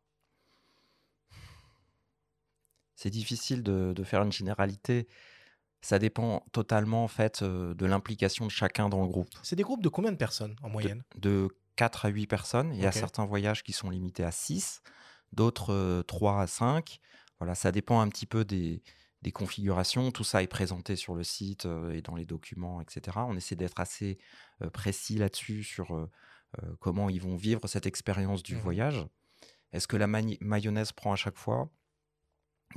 C'est 2.95 3.09
difficile 3.09 3.61
de, 3.63 3.93
de 3.95 4.03
faire 4.03 4.23
une 4.23 4.31
généralité. 4.31 5.07
Ça 5.81 5.99
dépend 5.99 6.43
totalement 6.51 7.03
en 7.03 7.07
fait 7.07 7.41
euh, 7.41 7.73
de 7.75 7.85
l'implication 7.85 8.45
de 8.45 8.51
chacun 8.51 8.89
dans 8.89 9.01
le 9.03 9.07
groupe. 9.07 9.29
C'est 9.43 9.55
des 9.55 9.63
groupes 9.63 9.83
de 9.83 9.89
combien 9.89 10.11
de 10.11 10.17
personnes 10.17 10.55
en 10.63 10.67
De, 10.67 10.73
moyenne? 10.73 11.03
de 11.17 11.49
4 11.75 12.05
à 12.05 12.09
8 12.09 12.25
personnes. 12.27 12.73
Il 12.73 12.81
y 12.81 12.85
a 12.85 12.91
certains 12.91 13.25
voyages 13.25 13.63
qui 13.63 13.73
sont 13.73 13.89
limités 13.89 14.23
à 14.23 14.31
6, 14.31 14.81
d'autres 15.33 15.73
euh, 15.73 16.01
3 16.03 16.41
à 16.41 16.47
5. 16.47 16.99
Voilà, 17.39 17.53
ça 17.53 17.71
dépend 17.71 17.99
un 18.01 18.09
petit 18.09 18.25
peu 18.25 18.43
des, 18.43 18.81
des 19.27 19.31
configurations. 19.33 20.11
Tout 20.11 20.23
ça 20.23 20.41
est 20.41 20.47
présenté 20.47 20.95
sur 20.95 21.13
le 21.13 21.23
site 21.23 21.65
euh, 21.65 21.91
et 21.93 22.01
dans 22.01 22.15
les 22.15 22.25
documents, 22.25 22.79
etc. 22.81 23.17
On 23.27 23.35
essaie 23.35 23.55
d'être 23.57 23.79
assez 23.79 24.17
euh, 24.61 24.69
précis 24.69 25.17
là-dessus 25.17 25.63
sur 25.63 25.93
euh, 25.95 26.09
euh, 26.63 26.75
comment 26.79 27.09
ils 27.09 27.21
vont 27.21 27.35
vivre 27.35 27.67
cette 27.67 27.85
expérience 27.85 28.41
du 28.41 28.55
Mhm. 28.55 28.61
voyage. 28.61 29.05
Est-ce 29.73 29.87
que 29.87 29.97
la 29.97 30.07
mayonnaise 30.07 30.93
prend 30.93 31.11
à 31.11 31.17
chaque 31.17 31.37
fois? 31.37 31.69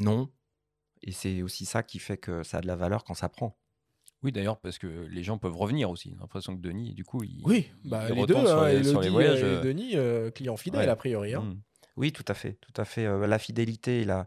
Non. 0.00 0.28
Et 1.02 1.12
c'est 1.12 1.42
aussi 1.42 1.64
ça 1.66 1.82
qui 1.84 1.98
fait 2.00 2.16
que 2.18 2.42
ça 2.42 2.58
a 2.58 2.60
de 2.60 2.66
la 2.66 2.74
valeur 2.76 3.04
quand 3.04 3.14
ça 3.14 3.28
prend. 3.28 3.56
Oui, 4.22 4.32
d'ailleurs, 4.32 4.58
parce 4.60 4.78
que 4.78 4.86
les 5.08 5.22
gens 5.22 5.38
peuvent 5.38 5.56
revenir 5.56 5.88
aussi. 5.88 6.10
J'ai 6.10 6.16
l'impression 6.16 6.54
que 6.56 6.60
Denis, 6.60 6.94
du 6.94 7.04
coup, 7.04 7.22
il, 7.22 7.40
Oui, 7.44 7.70
il 7.84 7.90
bah, 7.90 8.10
les 8.10 8.26
deux, 8.26 8.34
sur 8.34 8.58
hein, 8.58 8.68
les, 8.68 8.84
sur 8.84 9.00
les 9.00 9.08
voyages. 9.08 9.42
et 9.42 9.60
Denis, 9.62 9.92
euh, 9.96 10.30
client 10.30 10.56
fidèle 10.58 10.80
ouais. 10.82 10.88
a 10.88 10.96
priori. 10.96 11.32
hein. 11.34 11.42
Mm. 11.42 11.62
Oui, 11.96 12.12
tout 12.12 12.24
à 12.28 12.34
fait, 12.34 12.54
tout 12.60 12.72
à 12.76 12.84
fait. 12.84 13.06
Euh, 13.06 13.26
la 13.26 13.38
fidélité 13.38 14.04
la 14.04 14.26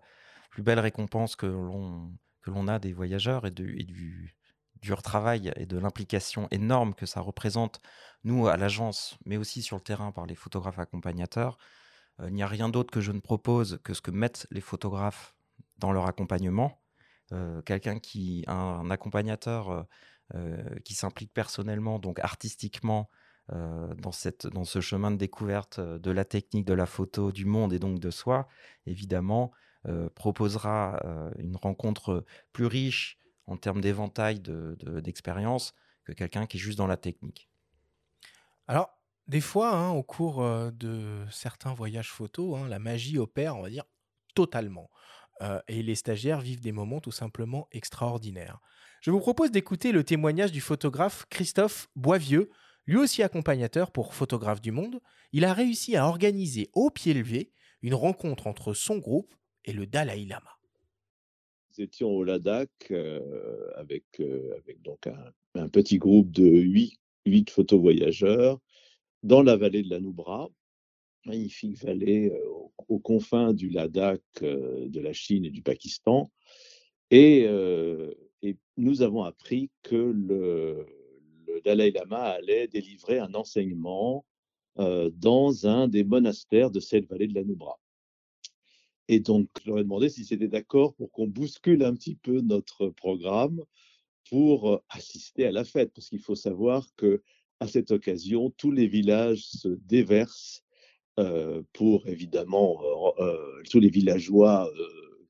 plus 0.53 0.63
belle 0.63 0.79
récompense 0.79 1.35
que 1.35 1.47
l'on 1.47 2.15
que 2.43 2.51
l'on 2.51 2.67
a 2.67 2.77
des 2.77 2.93
voyageurs 2.93 3.47
et, 3.47 3.51
de, 3.51 3.65
et 3.65 3.83
du 3.85 4.35
dur 4.83 5.01
travail 5.01 5.51
et 5.55 5.65
de 5.65 5.77
l'implication 5.77 6.47
énorme 6.51 6.93
que 6.93 7.05
ça 7.05 7.21
représente, 7.21 7.79
nous, 8.23 8.47
à 8.47 8.57
l'agence, 8.57 9.17
mais 9.25 9.37
aussi 9.37 9.61
sur 9.61 9.77
le 9.77 9.81
terrain 9.81 10.11
par 10.11 10.25
les 10.25 10.35
photographes 10.35 10.77
accompagnateurs. 10.77 11.57
Euh, 12.19 12.27
il 12.27 12.33
n'y 12.35 12.43
a 12.43 12.47
rien 12.47 12.69
d'autre 12.69 12.91
que 12.91 13.01
je 13.01 13.13
ne 13.13 13.21
propose 13.21 13.79
que 13.83 13.93
ce 13.93 14.01
que 14.01 14.11
mettent 14.11 14.45
les 14.51 14.61
photographes 14.61 15.33
dans 15.77 15.93
leur 15.93 16.05
accompagnement. 16.05 16.81
Euh, 17.31 17.61
Quelqu'un 17.61 17.99
qui, 17.99 18.43
un, 18.47 18.91
accompagnateur 18.91 19.87
euh, 20.35 20.79
qui 20.83 20.93
s'implique 20.93 21.33
personnellement, 21.33 21.97
donc 21.97 22.19
artistiquement, 22.19 23.09
dans, 23.49 24.13
cette, 24.13 24.47
dans 24.47 24.63
ce 24.63 24.79
chemin 24.79 25.11
de 25.11 25.17
découverte 25.17 25.81
de 25.81 26.11
la 26.11 26.23
technique, 26.23 26.65
de 26.65 26.73
la 26.73 26.85
photo, 26.85 27.33
du 27.33 27.43
monde 27.43 27.73
et 27.73 27.79
donc 27.79 27.99
de 27.99 28.09
soi, 28.09 28.47
évidemment, 28.85 29.51
proposera 30.15 30.99
euh, 31.05 31.31
une 31.37 31.55
rencontre 31.55 32.25
plus 32.51 32.65
riche 32.65 33.17
en 33.47 33.57
termes 33.57 33.81
d'éventail 33.81 34.39
de- 34.39 34.75
de- 34.79 35.01
que 36.05 36.11
quelqu'un 36.13 36.45
qui 36.45 36.57
est 36.57 36.59
juste 36.59 36.77
dans 36.77 36.87
la 36.87 36.97
technique. 36.97 37.49
Alors, 38.67 38.89
des 39.27 39.41
fois, 39.41 39.73
hein, 39.73 39.91
au 39.91 40.03
cours 40.03 40.41
euh, 40.41 40.71
de 40.71 41.25
certains 41.31 41.73
voyages 41.73 42.11
photos, 42.11 42.57
hein, 42.57 42.67
la 42.67 42.79
magie 42.79 43.17
opère, 43.17 43.55
on 43.55 43.61
va 43.61 43.69
dire, 43.69 43.85
totalement. 44.35 44.89
Euh, 45.41 45.59
et 45.67 45.81
les 45.81 45.95
stagiaires 45.95 46.41
vivent 46.41 46.61
des 46.61 46.71
moments 46.71 46.99
tout 46.99 47.11
simplement 47.11 47.67
extraordinaires. 47.71 48.59
Je 49.01 49.11
vous 49.11 49.19
propose 49.19 49.51
d'écouter 49.51 49.91
le 49.91 50.03
témoignage 50.03 50.51
du 50.51 50.61
photographe 50.61 51.25
Christophe 51.29 51.89
Boivieux, 51.95 52.49
lui 52.85 52.97
aussi 52.97 53.23
accompagnateur 53.23 53.91
pour 53.91 54.13
Photographe 54.13 54.61
du 54.61 54.71
Monde. 54.71 54.99
Il 55.31 55.45
a 55.45 55.53
réussi 55.53 55.95
à 55.95 56.05
organiser 56.05 56.69
au 56.73 56.89
pied 56.89 57.13
levé 57.13 57.51
une 57.81 57.95
rencontre 57.95 58.47
entre 58.47 58.73
son 58.73 58.97
groupe 58.97 59.33
et 59.65 59.73
le 59.73 59.85
Dalai 59.85 60.25
Lama. 60.25 60.51
Nous 61.69 61.83
étions 61.83 62.09
au 62.09 62.23
Ladakh 62.23 62.69
euh, 62.91 63.71
avec, 63.75 64.03
euh, 64.19 64.55
avec 64.57 64.81
donc 64.81 65.07
un, 65.55 65.67
petit 65.69 65.97
groupe 65.97 66.31
de 66.31 66.45
huit, 66.45 66.99
huit 67.25 67.49
photovoyageurs 67.49 68.59
dans 69.23 69.41
la 69.41 69.55
vallée 69.55 69.83
de 69.83 69.89
la 69.89 69.99
Nubra, 69.99 70.49
magnifique 71.25 71.83
vallée 71.83 72.31
euh, 72.31 72.45
aux, 72.89 72.99
confins 72.99 73.53
du 73.53 73.69
Ladakh, 73.69 74.21
de 74.41 74.99
la 74.99 75.13
Chine 75.13 75.45
et 75.45 75.49
du 75.49 75.61
Pakistan. 75.61 76.29
Et, 77.09 77.47
nous 78.75 79.03
avons 79.03 79.23
appris 79.23 79.69
que 79.83 79.95
le, 79.95 80.87
le 81.45 81.61
Dalai 81.61 81.91
Lama 81.91 82.23
allait 82.23 82.67
délivrer 82.67 83.19
un 83.19 83.35
enseignement 83.35 84.25
dans 84.75 85.67
un 85.67 85.87
des 85.87 86.03
monastères 86.03 86.71
de 86.71 86.79
cette 86.79 87.07
vallée 87.07 87.27
de 87.27 87.35
la 87.35 87.43
Nubra. 87.43 87.79
Et 89.07 89.19
donc, 89.19 89.49
je 89.61 89.69
leur 89.69 89.79
ai 89.79 89.83
demandé 89.83 90.09
s'ils 90.09 90.31
étaient 90.33 90.47
d'accord 90.47 90.93
pour 90.95 91.11
qu'on 91.11 91.27
bouscule 91.27 91.83
un 91.83 91.93
petit 91.93 92.15
peu 92.15 92.41
notre 92.41 92.89
programme 92.89 93.63
pour 94.29 94.71
euh, 94.71 94.77
assister 94.89 95.45
à 95.45 95.51
la 95.51 95.63
fête, 95.63 95.91
parce 95.93 96.09
qu'il 96.09 96.21
faut 96.21 96.35
savoir 96.35 96.87
que 96.95 97.21
à 97.59 97.67
cette 97.67 97.91
occasion, 97.91 98.49
tous 98.57 98.71
les 98.71 98.87
villages 98.87 99.43
se 99.43 99.67
déversent 99.67 100.63
euh, 101.19 101.61
pour 101.73 102.07
évidemment 102.07 102.81
euh, 103.19 103.61
tous 103.69 103.79
les 103.79 103.89
villageois 103.89 104.69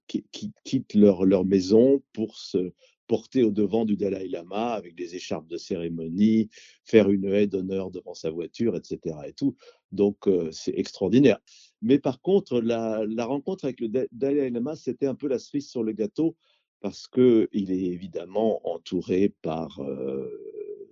qui, 0.08 0.25
qui 0.32 0.51
quittent 0.63 0.94
leur, 0.94 1.25
leur 1.25 1.46
maison 1.46 2.01
pour 2.13 2.38
se 2.38 2.72
porter 3.08 3.44
au 3.44 3.51
devant 3.51 3.86
du 3.86 3.98
Dalai 3.98 4.30
Lama 4.30 4.74
avec 4.74 4.96
des 4.96 5.15
écharpes 5.15 5.48
de 5.48 5.58
cérémonie, 5.58 6.50
faire 6.86 7.10
une 7.10 7.25
haie 7.25 7.48
d'honneur 7.48 7.92
devant 7.92 8.13
sa 8.13 8.32
voiture, 8.32 8.75
etc. 8.75 9.18
Et 9.27 9.34
tout. 9.34 9.56
Donc 9.92 10.27
c'est 10.51 10.74
extraordinaire. 10.75 11.39
Mais 11.83 11.99
par 11.99 12.21
contre, 12.21 12.61
la, 12.61 13.05
rencontre 13.25 13.65
avec 13.65 13.81
le 13.81 13.89
Da- 13.89 14.07
Dalai 14.13 14.49
Lama, 14.49 14.75
c'était 14.75 15.05
un 15.05 15.15
peu 15.15 15.27
la 15.27 15.37
cerise 15.37 15.69
sur 15.69 15.83
le 15.83 15.91
gâteau 15.91 16.35
parce 16.79 17.07
que 17.07 17.49
il 17.51 17.71
est 17.71 17.91
évidemment 17.91 18.65
entouré 18.67 19.33
par 19.41 19.81
euh, 19.81 20.29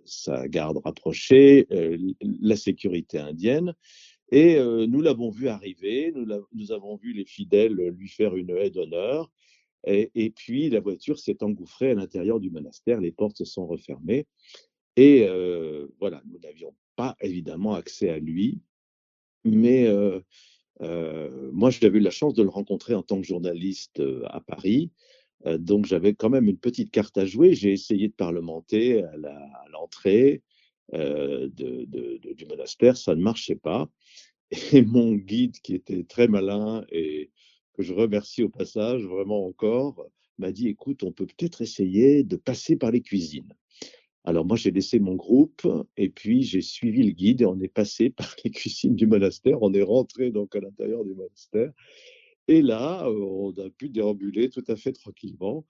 sa 0.05 0.48
garde 0.50 0.79
rapprochée, 0.83 1.65
euh, 1.71 1.98
la 2.41 2.57
sécurité 2.57 3.17
indienne. 3.17 3.74
Et 4.31 4.57
euh, 4.57 4.86
nous 4.86 5.01
l'avons 5.01 5.29
vu 5.29 5.48
arriver, 5.48 6.13
nous, 6.13 6.71
avons 6.71 6.98
vu 6.98 7.13
les 7.13 7.25
fidèles 7.25 7.74
lui 7.74 8.10
faire 8.10 8.36
une 8.36 8.51
haie 8.51 8.69
d'honneur. 8.69 9.31
Et, 9.88 10.12
et 10.13 10.29
puis 10.29 10.69
la 10.69 10.81
voiture 10.81 11.19
s'est 11.19 11.41
engouffrée 11.41 11.91
à 11.91 11.95
l'intérieur 11.95 12.39
du 12.39 12.50
monastère, 12.50 13.00
les 13.00 13.12
portes 13.12 13.38
se 13.38 13.45
sont 13.45 13.65
refermées. 13.65 14.27
Et 14.95 15.25
voilà, 16.00 16.21
nous 16.25 16.39
n'avions 16.39 16.74
pas 16.95 17.15
évidemment 17.21 17.74
accès 17.74 18.10
à 18.10 18.19
lui, 18.19 18.62
mais 19.43 19.89
moi 20.82 21.70
j'avais 21.70 22.00
eu 22.00 22.02
la 22.02 22.10
chance 22.10 22.34
de 22.34 22.44
le 22.44 22.50
rencontrer 22.50 22.96
en 22.96 23.04
tant 23.04 23.20
que 23.22 23.28
journaliste 23.28 24.00
euh, 24.00 24.24
à 24.26 24.42
Paris. 24.42 24.92
Euh, 25.46 25.58
donc 25.58 25.86
j'avais 25.86 26.14
quand 26.14 26.30
même 26.30 26.48
une 26.48 26.58
petite 26.58 26.92
carte 26.92 27.18
à 27.18 27.26
jouer. 27.26 27.54
J'ai 27.54 27.72
essayé 27.72 28.08
de 28.08 28.14
parlementer 28.14 29.04
à 29.04 29.16
l'entrée 29.72 30.42
euh, 30.94 31.50
du 31.50 32.46
monastère, 32.50 32.98
ça 32.98 33.16
ne 33.16 33.22
marchait 33.22 33.56
pas. 33.56 33.90
Et 34.72 34.82
mon 34.82 35.14
guide, 35.14 35.60
qui 35.62 35.76
était 35.76 36.04
très 36.04 36.28
malin 36.28 36.84
et 36.92 37.32
que 37.74 37.84
je 37.84 37.94
remercie 37.94 38.44
au 38.44 38.50
passage 38.50 39.04
vraiment 39.04 39.46
encore, 39.46 40.06
m'a 40.38 40.52
dit 40.52 40.68
écoute, 40.68 41.04
on 41.04 41.12
peut 41.12 41.28
peut-être 41.28 41.62
essayer 41.62 42.24
de 42.24 42.36
passer 42.36 42.76
par 42.76 42.92
les 42.92 43.02
cuisines. 43.02 43.54
Alors 44.24 44.46
moi, 44.46 44.56
j'ai 44.56 44.72
laissé 44.72 45.00
mon 45.00 45.16
groupe 45.16 45.68
et 45.98 46.10
puis 46.10 46.44
j'ai 46.44 46.62
suivi 46.62 47.04
le 47.04 47.12
guide 47.12 47.42
et 47.42 47.46
on 47.46 47.60
est 47.60 47.68
passé 47.68 48.10
par 48.10 48.36
les 48.44 48.51
cuisines 48.51 48.96
du 48.96 49.08
monastère. 49.08 49.62
On 49.62 49.74
est 49.74 49.82
rentré 49.82 50.32
donc 50.32 50.56
à 50.56 50.60
l'intérieur 50.60 51.04
du 51.04 51.13
monastère. 51.13 51.72
Et 52.48 52.62
là, 52.62 53.08
euh, 53.08 53.13
on 53.13 53.51
a 53.54 53.70
pu 53.70 53.90
déambuler 53.90 54.50
tout 54.50 54.63
à 54.68 54.75
fait 54.75 54.94
tranquillement 54.94 55.66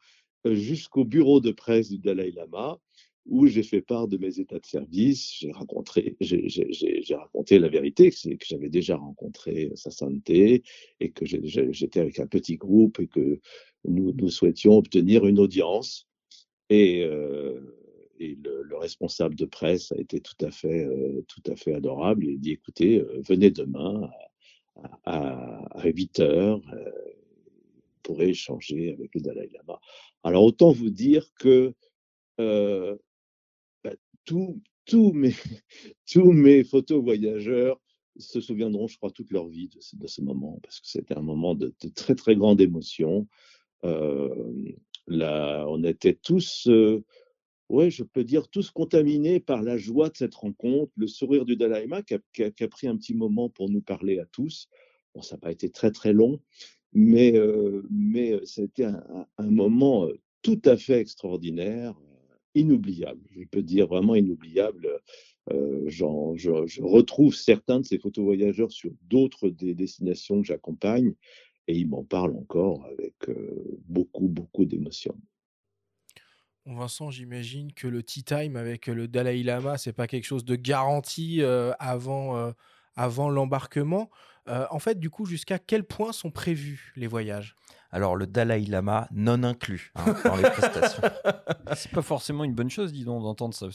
euh, 0.47 0.55
jusqu'au 0.55 1.05
bureau 1.05 1.39
de 1.39 1.51
presse 1.51 1.89
du 1.89 1.99
Dalai 1.99 2.31
Lama, 2.31 2.79
où 3.25 3.47
j'ai 3.47 3.63
fait 3.63 3.81
part 3.81 4.07
de 4.07 4.17
mes 4.17 4.39
états 4.39 4.59
de 4.59 4.65
service. 4.65 5.37
J'ai 5.39 5.51
raconté 5.51 6.15
la 7.59 7.69
vérité, 7.69 8.11
c'est 8.11 8.35
que 8.35 8.45
j'avais 8.45 8.69
déjà 8.69 8.97
rencontré 8.97 9.71
sa 9.75 9.91
sainteté 9.91 10.63
et 10.99 11.11
que 11.11 11.25
j'étais 11.25 11.99
avec 11.99 12.19
un 12.19 12.27
petit 12.27 12.57
groupe 12.57 12.99
et 12.99 13.07
que 13.07 13.39
nous, 13.85 14.29
souhaitions 14.29 14.77
obtenir 14.77 15.27
une 15.27 15.39
audience. 15.39 16.07
Et, 16.69 17.03
euh, 17.03 17.80
et 18.21 18.37
le, 18.43 18.61
le 18.61 18.77
responsable 18.77 19.35
de 19.35 19.45
presse 19.45 19.91
a 19.91 19.97
été 19.97 20.21
tout 20.21 20.45
à 20.45 20.51
fait, 20.51 20.85
euh, 20.85 21.25
tout 21.27 21.41
à 21.51 21.55
fait 21.55 21.73
adorable. 21.73 22.25
Il 22.25 22.35
a 22.35 22.37
dit 22.37 22.51
écoutez, 22.51 22.99
euh, 22.99 23.21
venez 23.27 23.49
demain 23.49 24.09
à, 25.05 25.65
à 25.71 25.87
8 25.87 26.19
heures, 26.19 26.61
euh, 26.73 26.91
vous 28.07 28.21
échanger 28.21 28.93
avec 28.93 29.15
le 29.15 29.21
Dalai 29.21 29.49
Lama. 29.53 29.79
Alors 30.23 30.43
autant 30.43 30.71
vous 30.71 30.89
dire 30.89 31.33
que 31.39 31.73
euh, 32.39 32.95
bah, 33.83 33.93
tous 34.25 34.61
mes, 35.13 35.33
tous 36.11 36.31
mes 36.31 36.63
photos 36.63 37.03
voyageurs 37.03 37.81
se 38.17 38.39
souviendront, 38.39 38.87
je 38.87 38.97
crois, 38.97 39.09
toute 39.09 39.31
leur 39.31 39.47
vie 39.47 39.69
de 39.69 40.07
ce, 40.07 40.21
moment, 40.21 40.59
parce 40.61 40.79
que 40.79 40.87
c'était 40.87 41.17
un 41.17 41.21
moment 41.21 41.55
de, 41.55 41.73
très, 41.95 42.13
très 42.13 42.35
grande 42.35 42.59
émotion. 42.59 43.27
Là, 45.07 45.65
on 45.67 45.83
était 45.83 46.13
tous, 46.13 46.69
ouais, 47.71 47.89
je 47.89 48.03
peux 48.03 48.23
dire, 48.23 48.49
tous 48.49 48.69
contaminés 48.69 49.39
par 49.39 49.63
la 49.63 49.77
joie 49.77 50.09
de 50.09 50.17
cette 50.17 50.35
rencontre, 50.35 50.91
le 50.97 51.07
sourire 51.07 51.45
du 51.45 51.55
Dalai 51.55 51.81
Lama 51.81 52.01
qui 52.03 52.13
a, 52.13 52.67
pris 52.67 52.87
un 52.87 52.97
petit 52.97 53.13
moment 53.15 53.49
pour 53.49 53.69
nous 53.69 53.81
parler 53.81 54.19
à 54.19 54.25
tous. 54.25 54.67
Bon, 55.15 55.21
ça 55.21 55.35
n'a 55.35 55.39
pas 55.39 55.51
été 55.51 55.69
très, 55.69 55.91
très 55.91 56.13
long, 56.13 56.39
mais, 56.93 57.35
euh, 57.37 57.83
mais 57.89 58.33
euh, 58.33 58.45
c'était 58.45 58.85
un, 58.85 59.25
un- 59.37 59.51
moment 59.51 60.05
euh, 60.05 60.19
tout 60.41 60.61
à 60.65 60.77
fait 60.77 60.99
extraordinaire, 60.99 61.97
euh, 61.97 62.35
inoubliable. 62.55 63.21
Je 63.31 63.45
peux 63.45 63.63
dire 63.63 63.87
vraiment 63.87 64.15
inoubliable. 64.15 64.99
Euh, 65.51 65.83
je, 65.87 66.81
retrouve 66.81 67.33
certains 67.33 67.79
de 67.79 67.85
ces 67.85 67.97
photos 67.97 68.23
voyageurs 68.23 68.71
sur 68.71 68.91
d'autres 69.09 69.49
des 69.49 69.73
destinations 69.73 70.41
que 70.41 70.47
j'accompagne 70.47 71.13
et 71.67 71.77
ils 71.77 71.87
m'en 71.87 72.03
parlent 72.03 72.35
encore 72.35 72.85
avec 72.85 73.15
beaucoup, 73.87 74.27
beaucoup 74.27 74.65
d'émotion. 74.65 75.15
Vincent, 76.65 77.09
j'imagine 77.09 77.73
que 77.73 77.87
le 77.87 78.03
tea 78.03 78.23
time 78.23 78.55
avec 78.55 78.87
le 78.87 79.07
Dalai 79.07 79.43
Lama, 79.43 79.77
c'est 79.77 79.93
pas 79.93 80.07
quelque 80.07 80.25
chose 80.25 80.45
de 80.45 80.55
garanti 80.55 81.41
avant, 81.79 82.53
avant 82.95 83.29
l'embarquement. 83.29 84.09
en 84.47 84.79
fait, 84.79 84.99
du 84.99 85.09
coup, 85.09 85.25
jusqu'à 85.25 85.59
quel 85.59 85.83
point 85.83 86.11
sont 86.11 86.31
prévus 86.31 86.93
les 86.95 87.07
voyages? 87.07 87.55
Alors, 87.93 88.15
le 88.15 88.25
Dalai 88.25 88.61
Lama 88.61 89.07
non 89.11 89.43
inclus 89.43 89.91
hein, 89.95 90.15
dans 90.23 90.37
les 90.37 90.43
prestations. 90.43 91.03
C'est 91.75 91.91
pas 91.91 92.01
forcément 92.01 92.45
une 92.45 92.53
bonne 92.53 92.69
chose, 92.69 92.93
dis 92.93 93.03
donc, 93.03 93.21
d'entendre 93.21 93.53
ça. 93.53 93.67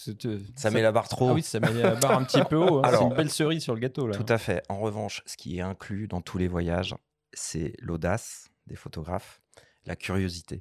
Ça, 0.57 0.71
met 0.71 0.81
la 0.81 0.90
barre 0.90 1.09
trop 1.09 1.26
haut. 1.26 1.31
Ah 1.31 1.35
oui, 1.35 1.43
ça 1.43 1.61
met 1.61 1.73
la 1.73 1.97
barre 1.97 2.19
un 2.19 2.25
petit 2.25 2.43
peu 2.49 2.57
haut. 2.57 2.78
Hein. 2.83 2.90
C'est 2.90 3.02
une 3.02 3.14
belle 3.14 3.31
cerise 3.31 3.62
sur 3.62 3.75
le 3.75 3.81
gâteau. 3.81 4.07
Là. 4.07 4.16
Tout 4.16 4.33
à 4.33 4.38
fait. 4.38 4.62
En 4.71 4.78
revanche, 4.78 5.23
ce 5.26 5.37
qui 5.37 5.59
est 5.59 5.61
inclus 5.61 6.09
dans 6.09 6.23
tous 6.23 6.38
les 6.38 6.49
voyages, 6.49 6.95
c'est 7.35 7.75
l'audace 7.81 8.49
des 8.66 8.76
photographes, 8.76 9.43
la 9.85 9.97
curiosité. 9.97 10.61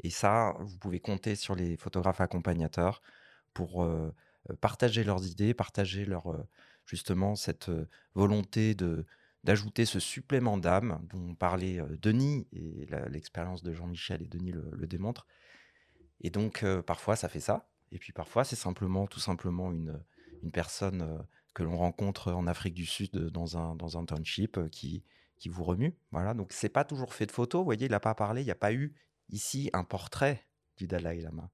Et 0.00 0.10
ça, 0.10 0.54
vous 0.60 0.78
pouvez 0.78 1.00
compter 1.00 1.34
sur 1.34 1.54
les 1.54 1.76
photographes 1.76 2.20
accompagnateurs 2.20 3.02
pour 3.54 3.88
partager 4.60 5.04
leurs 5.04 5.26
idées, 5.26 5.54
partager 5.54 6.04
leur, 6.04 6.46
justement 6.86 7.34
cette 7.34 7.70
volonté 8.14 8.76
d'ajouter 9.44 9.84
ce 9.84 10.00
supplément 10.00 10.58
d'âme 10.58 11.00
dont 11.10 11.34
parlait 11.34 11.80
Denis, 12.00 12.46
et 12.52 12.86
l'expérience 13.10 13.62
de 13.62 13.72
Jean-Michel 13.72 14.22
et 14.22 14.26
Denis 14.26 14.52
le, 14.52 14.86
démontre. 14.86 15.26
Et 16.20 16.30
donc, 16.30 16.64
parfois, 16.86 17.16
ça 17.16 17.28
fait 17.28 17.40
ça. 17.40 17.68
Et 17.90 17.98
puis 17.98 18.12
parfois, 18.12 18.44
c'est 18.44 18.56
simplement, 18.56 19.06
tout 19.06 19.20
simplement, 19.20 19.72
une, 19.72 20.00
une 20.42 20.50
personne 20.50 21.24
que 21.54 21.62
l'on 21.62 21.76
rencontre 21.76 22.32
en 22.32 22.46
Afrique 22.46 22.74
du 22.74 22.86
Sud 22.86 23.10
dans 23.16 23.56
un, 23.56 23.74
dans 23.74 23.98
un 23.98 24.04
township 24.04 24.68
qui, 24.70 25.02
qui 25.38 25.48
vous 25.48 25.64
remue. 25.64 25.96
Voilà, 26.12 26.34
donc 26.34 26.52
c'est 26.52 26.68
pas 26.68 26.84
toujours 26.84 27.14
fait 27.14 27.26
de 27.26 27.32
photos. 27.32 27.60
Vous 27.60 27.64
voyez, 27.64 27.86
il 27.86 27.90
n'a 27.90 28.00
pas 28.00 28.14
parlé, 28.14 28.42
il 28.42 28.44
n'y 28.44 28.50
a 28.50 28.56
pas 28.56 28.72
eu 28.72 28.94
ici 29.30 29.70
un 29.72 29.84
portrait 29.84 30.46
du 30.76 30.86
Dalai 30.86 31.20
Lama. 31.20 31.50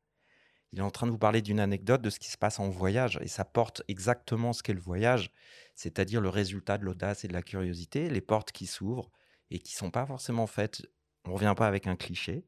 Il 0.72 0.80
est 0.80 0.82
en 0.82 0.90
train 0.90 1.06
de 1.06 1.12
vous 1.12 1.18
parler 1.18 1.40
d'une 1.40 1.60
anecdote 1.60 2.02
de 2.02 2.10
ce 2.10 2.18
qui 2.18 2.28
se 2.28 2.36
passe 2.36 2.58
en 2.58 2.68
voyage, 2.68 3.20
et 3.22 3.28
ça 3.28 3.44
porte 3.44 3.82
exactement 3.86 4.52
ce 4.52 4.60
qu'est 4.62 4.72
le 4.72 4.80
voyage, 4.80 5.30
c'est-à-dire 5.76 6.20
le 6.20 6.28
résultat 6.28 6.78
de 6.78 6.84
l'audace 6.84 7.24
et 7.24 7.28
de 7.28 7.32
la 7.32 7.42
curiosité, 7.42 8.10
les 8.10 8.20
portes 8.20 8.50
qui 8.50 8.66
s'ouvrent 8.66 9.10
et 9.52 9.60
qui 9.60 9.72
sont 9.72 9.92
pas 9.92 10.04
forcément 10.04 10.48
faites. 10.48 10.82
On 11.26 11.30
ne 11.30 11.34
revient 11.34 11.54
pas 11.56 11.68
avec 11.68 11.86
un 11.86 11.94
cliché, 11.94 12.44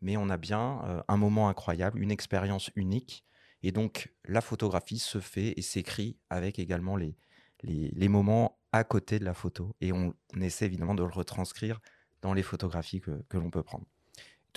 mais 0.00 0.16
on 0.16 0.28
a 0.28 0.36
bien 0.36 0.84
euh, 0.84 1.02
un 1.08 1.16
moment 1.16 1.48
incroyable, 1.48 2.00
une 2.00 2.12
expérience 2.12 2.70
unique, 2.76 3.24
et 3.64 3.72
donc 3.72 4.14
la 4.24 4.40
photographie 4.40 5.00
se 5.00 5.18
fait 5.18 5.52
et 5.56 5.62
s'écrit 5.62 6.18
avec 6.30 6.60
également 6.60 6.96
les, 6.96 7.16
les, 7.62 8.08
moments 8.08 8.60
à 8.70 8.84
côté 8.84 9.18
de 9.18 9.24
la 9.24 9.34
photo, 9.34 9.74
et 9.80 9.92
on, 9.92 10.14
essaie 10.40 10.66
évidemment 10.66 10.94
de 10.94 11.02
le 11.02 11.10
retranscrire 11.10 11.80
dans 12.22 12.32
les 12.32 12.44
photographies 12.44 13.00
que 13.00 13.38
l'on 13.38 13.50
peut 13.50 13.64
prendre. 13.64 13.86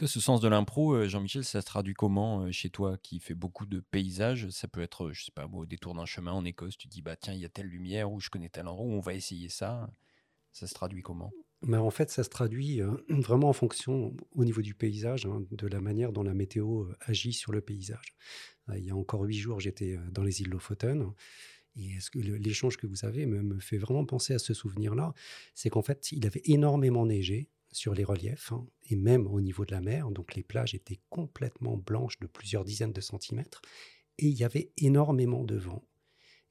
Ce 0.01 0.19
sens 0.19 0.41
de 0.41 0.47
l'impro, 0.47 0.93
euh, 0.93 1.07
Jean-Michel, 1.07 1.43
ça 1.43 1.61
se 1.61 1.65
traduit 1.65 1.93
comment 1.93 2.41
euh, 2.41 2.51
chez 2.51 2.69
toi 2.69 2.97
qui 2.97 3.19
fait 3.19 3.35
beaucoup 3.35 3.65
de 3.65 3.79
paysages? 3.79 4.49
Ça 4.49 4.67
peut 4.67 4.81
être, 4.81 5.11
je 5.11 5.25
sais 5.25 5.31
pas, 5.31 5.45
au 5.45 5.65
détour 5.65 5.93
d'un 5.93 6.05
chemin 6.05 6.31
en 6.31 6.43
Écosse, 6.43 6.77
tu 6.77 6.87
dis, 6.87 7.01
bah 7.01 7.15
tiens, 7.15 7.33
il 7.33 7.39
y 7.39 7.45
a 7.45 7.49
telle 7.49 7.67
lumière, 7.67 8.11
ou 8.11 8.19
je 8.19 8.29
connais 8.29 8.49
tel 8.49 8.67
endroit, 8.67 8.85
on 8.85 8.99
va 8.99 9.13
essayer 9.13 9.49
ça. 9.49 9.89
Ça 10.51 10.65
se 10.67 10.73
traduit 10.73 11.03
comment? 11.03 11.31
Bah, 11.61 11.81
En 11.81 11.91
fait, 11.91 12.09
ça 12.09 12.23
se 12.23 12.29
traduit 12.29 12.81
euh, 12.81 12.91
vraiment 13.09 13.49
en 13.49 13.53
fonction, 13.53 14.15
au 14.31 14.45
niveau 14.45 14.61
du 14.63 14.73
paysage, 14.73 15.27
hein, 15.27 15.43
de 15.51 15.67
la 15.67 15.79
manière 15.79 16.11
dont 16.11 16.23
la 16.23 16.33
météo 16.33 16.87
agit 17.01 17.33
sur 17.33 17.51
le 17.51 17.61
paysage. 17.61 18.15
il 18.75 18.83
y 18.83 18.89
a 18.89 18.95
encore 18.95 19.21
huit 19.21 19.37
jours, 19.37 19.59
j'étais 19.59 19.99
dans 20.11 20.23
les 20.23 20.41
îles 20.41 20.49
Lofoten. 20.49 21.13
Et 21.75 21.97
l'échange 22.13 22.77
que 22.77 22.85
vous 22.85 23.05
avez 23.05 23.25
me, 23.25 23.59
fait 23.59 23.77
vraiment 23.77 24.05
penser 24.05 24.33
à 24.33 24.39
ce 24.39 24.53
souvenir-là, 24.53 25.13
c'est 25.55 25.69
qu'en 25.69 25.81
fait, 25.81 26.11
il 26.11 26.25
avait 26.25 26.43
énormément 26.45 27.05
neigé 27.05 27.49
sur 27.75 27.93
les 27.93 28.03
reliefs 28.03 28.51
hein, 28.51 28.65
et 28.89 28.95
même 28.95 29.27
au 29.27 29.41
niveau 29.41 29.65
de 29.65 29.71
la 29.71 29.81
mer. 29.81 30.09
Donc 30.11 30.35
les 30.35 30.43
plages 30.43 30.75
étaient 30.75 31.01
complètement 31.09 31.77
blanches 31.77 32.19
de 32.19 32.27
plusieurs 32.27 32.63
dizaines 32.63 32.93
de 32.93 33.01
centimètres 33.01 33.61
et 34.17 34.27
il 34.27 34.33
y 34.33 34.43
avait 34.43 34.71
énormément 34.77 35.43
de 35.43 35.55
vent. 35.55 35.83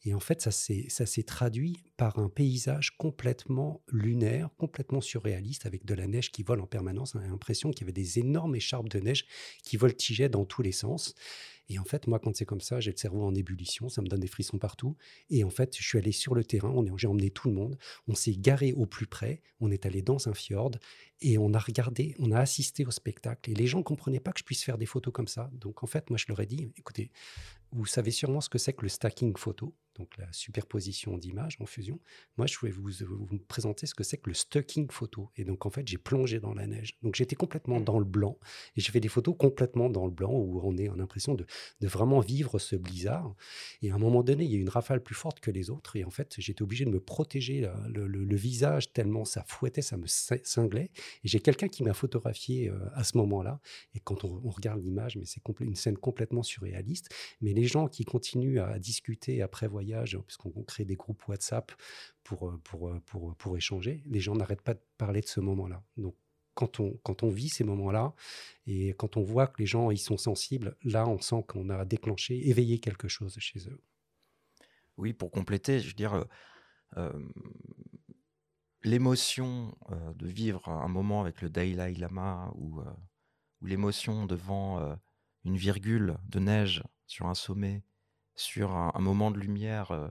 Et 0.05 0.15
en 0.15 0.21
fait, 0.21 0.41
ça 0.41 0.51
s'est 0.51 1.23
traduit 1.23 1.85
par 1.97 2.19
un 2.19 2.29
paysage 2.29 2.97
complètement 2.97 3.83
lunaire, 3.89 4.51
complètement 4.57 5.01
surréaliste, 5.01 5.65
avec 5.65 5.85
de 5.85 5.95
la 5.95 6.09
neige 6.09 6.33
qui 6.33 6.43
vole 6.43 6.61
en 6.61 6.67
permanence. 6.67 7.15
On 7.15 7.21
a 7.21 7.27
l'impression 7.27 7.71
qu'il 7.71 7.83
y 7.83 7.85
avait 7.85 7.93
des 7.93 8.19
énormes 8.19 8.57
écharpes 8.57 8.89
de 8.89 8.99
neige 8.99 9.27
qui 9.63 9.77
voltigeaient 9.77 10.29
dans 10.29 10.45
tous 10.45 10.63
les 10.63 10.73
sens. 10.73 11.15
Et 11.69 11.79
en 11.79 11.85
fait, 11.85 12.09
moi, 12.09 12.19
quand 12.19 12.37
c'est 12.37 12.45
comme 12.45 12.61
ça, 12.61 12.81
j'ai 12.81 12.91
le 12.91 12.97
cerveau 12.97 13.23
en 13.23 13.35
ébullition, 13.35 13.89
ça 13.89 14.03
me 14.03 14.09
donne 14.09 14.21
des 14.21 14.27
frissons 14.27 14.59
partout. 14.59 14.97
Et 15.31 15.45
en 15.45 15.51
fait, 15.51 15.77
je 15.79 15.87
suis 15.87 15.97
allé 15.97 16.11
sur 16.11 16.35
le 16.35 16.45
terrain, 16.45 16.75
j'ai 16.97 17.07
emmené 17.07 17.31
tout 17.31 17.49
le 17.49 17.55
monde, 17.55 17.79
on 18.09 18.15
s'est 18.17 18.35
garé 18.35 18.73
au 18.73 18.87
plus 18.87 19.07
près, 19.07 19.41
on 19.61 19.71
est 19.71 19.87
allé 19.87 20.03
dans 20.03 20.29
un 20.29 20.35
fjord 20.35 20.73
et 21.21 21.39
on 21.39 21.55
a 21.55 21.59
regardé, 21.59 22.17
on 22.19 22.33
a 22.33 22.41
assisté 22.41 22.85
au 22.85 22.91
spectacle. 22.91 23.51
Et 23.51 23.55
les 23.55 23.69
gens 23.69 23.79
ne 23.79 23.85
comprenaient 23.85 24.21
pas 24.21 24.33
que 24.33 24.41
je 24.41 24.45
puisse 24.45 24.65
faire 24.65 24.77
des 24.77 24.87
photos 24.87 25.15
comme 25.15 25.29
ça. 25.29 25.49
Donc 25.53 25.85
en 25.85 25.87
fait, 25.87 26.11
moi, 26.11 26.19
je 26.19 26.27
leur 26.29 26.41
ai 26.41 26.47
dit, 26.47 26.73
écoutez, 26.77 27.13
vous 27.71 27.87
savez 27.87 28.11
sûrement 28.11 28.41
ce 28.41 28.51
que 28.51 28.59
c'est 28.59 28.75
que 28.75 28.83
le 28.83 28.89
stacking 28.91 29.35
photo, 29.37 29.75
donc 29.97 30.17
la 30.19 30.33
superposition 30.33 31.19
d'images 31.19 31.57
en 31.61 31.67
fusion. 31.67 32.01
Moi, 32.37 32.47
je 32.47 32.57
vais 32.63 32.71
vous, 32.71 32.91
vous 33.01 33.39
présenter 33.39 33.87
ce 33.87 33.95
que 33.95 34.05
c'est 34.05 34.17
que 34.17 34.31
le 34.31 34.35
stocking 34.35 34.91
photo. 34.91 35.31
Et 35.37 35.45
donc, 35.45 35.67
en 35.67 35.71
fait, 35.71 35.87
j'ai 35.87 35.99
plongé 35.99 36.41
dans 36.41 36.55
la 36.55 36.67
neige. 36.67 36.97
Donc, 37.03 37.15
j'étais 37.15 37.37
complètement 37.37 37.81
mmh. 37.81 37.85
dans 37.85 37.99
le 37.99 38.05
blanc. 38.05 38.39
Et 38.77 38.81
j'ai 38.81 38.93
fait 38.93 39.01
des 39.01 39.09
photos 39.09 39.35
complètement 39.39 39.91
dans 39.91 40.07
le 40.07 40.13
blanc 40.13 40.33
où 40.33 40.61
on, 40.63 40.77
est, 40.77 40.89
en 40.89 40.95
l'impression 40.95 41.35
de, 41.35 41.47
de, 41.81 41.89
vraiment 41.89 42.21
vivre 42.21 42.59
ce 42.59 42.77
blizzard. 42.77 43.35
Et 43.83 43.91
à 43.91 43.95
un 43.95 43.99
moment 43.99 44.23
donné, 44.23 44.45
il 44.45 44.51
y 44.51 44.57
a 44.57 44.59
une 44.59 44.69
rafale 44.69 45.03
plus 45.03 45.15
forte 45.15 45.41
que 45.41 45.51
les 45.51 45.71
autres. 45.71 45.97
Et 45.97 46.05
en 46.05 46.11
fait, 46.11 46.35
j'étais 46.39 46.63
obligé 46.63 46.85
de 46.85 46.91
me 46.91 47.01
protéger 47.01 47.71
le, 47.89 48.37
visage 48.37 48.93
tellement 48.93 49.25
ça 49.25 49.45
fouettait, 49.47 49.83
ça 49.83 49.97
me 49.97 50.07
cinglait. 50.07 50.91
Et 51.25 51.29
j'ai 51.29 51.41
quelqu'un 51.41 51.69
qui 51.69 51.83
m'a 51.83 51.95
photographié 51.95 52.69
euh, 52.69 52.79
à 52.95 53.05
ce 53.05 53.17
moment-là. 53.19 53.61
Et 53.95 54.01
quand 54.01 54.25
on, 54.25 54.41
regarde 54.51 54.83
l'image, 54.83 55.17
mais 55.17 55.25
c'est 55.25 55.43
une 55.61 55.77
scène 55.77 55.97
complètement 55.97 56.43
surréaliste. 56.43 57.09
Mais 57.41 57.53
les 57.53 57.65
gens 57.65 57.89
qui 57.89 58.05
continuent 58.05 58.61
à 58.61 58.79
discuter 58.79 59.43
après 59.43 59.67
voyage, 59.83 60.19
puisqu'on 60.27 60.51
crée 60.63 60.85
des 60.85 60.97
groupes 60.97 61.27
WhatsApp 61.29 61.73
pour, 62.23 62.49
euh, 62.49 62.61
pour, 62.65 62.89
euh, 62.89 63.01
pour, 63.07 63.35
pour 63.37 63.57
échanger, 63.57 64.03
les 64.07 64.21
gens 64.21 64.35
n'arrêtent 64.35 64.63
pas 64.63 64.75
de 64.75 64.83
parler 64.97 65.21
de 65.21 65.27
ce 65.27 65.41
moment-là. 65.41 65.83
Donc, 65.97 66.15
quand 66.55 66.81
on, 66.81 66.99
quand 67.03 67.23
on 67.23 67.31
vit 67.31 67.49
ces 67.49 67.65
moments-là 67.65 68.15
et 68.67 68.91
quand 68.91 69.17
on 69.17 69.23
voit 69.23 69.47
que 69.47 69.59
les 69.59 69.67
gens 69.67 69.91
ils 69.91 69.99
sont 69.99 70.19
sensibles, 70.19 70.77
là, 70.83 71.09
on 71.09 71.19
sent 71.19 71.45
qu'on 71.49 71.71
a 71.71 71.85
déclenché, 71.85 72.49
éveillé 72.49 72.79
quelque 72.79 73.09
chose 73.09 73.37
chez 73.39 73.69
eux. 73.69 73.81
Oui, 74.99 75.15
pour 75.15 75.31
compléter, 75.31 75.81
je 75.81 75.89
veux 75.89 75.95
dire, 75.95 76.27
l'émotion 78.83 79.75
de 80.15 80.29
vivre 80.29 80.69
un 80.69 80.89
moment 80.89 81.23
avec 81.23 81.41
le 81.41 81.49
Dalai 81.49 81.95
Lama 81.95 82.53
ou 82.55 82.83
l'émotion 83.63 84.27
devant 84.27 84.95
une 85.45 85.57
virgule 85.57 86.19
de 86.29 86.39
neige 86.39 86.83
sur 87.07 87.27
un 87.27 87.35
sommet, 87.35 87.83
sur 88.35 88.73
un, 88.73 88.93
moment 89.01 89.31
de 89.31 89.39
lumière 89.39 90.11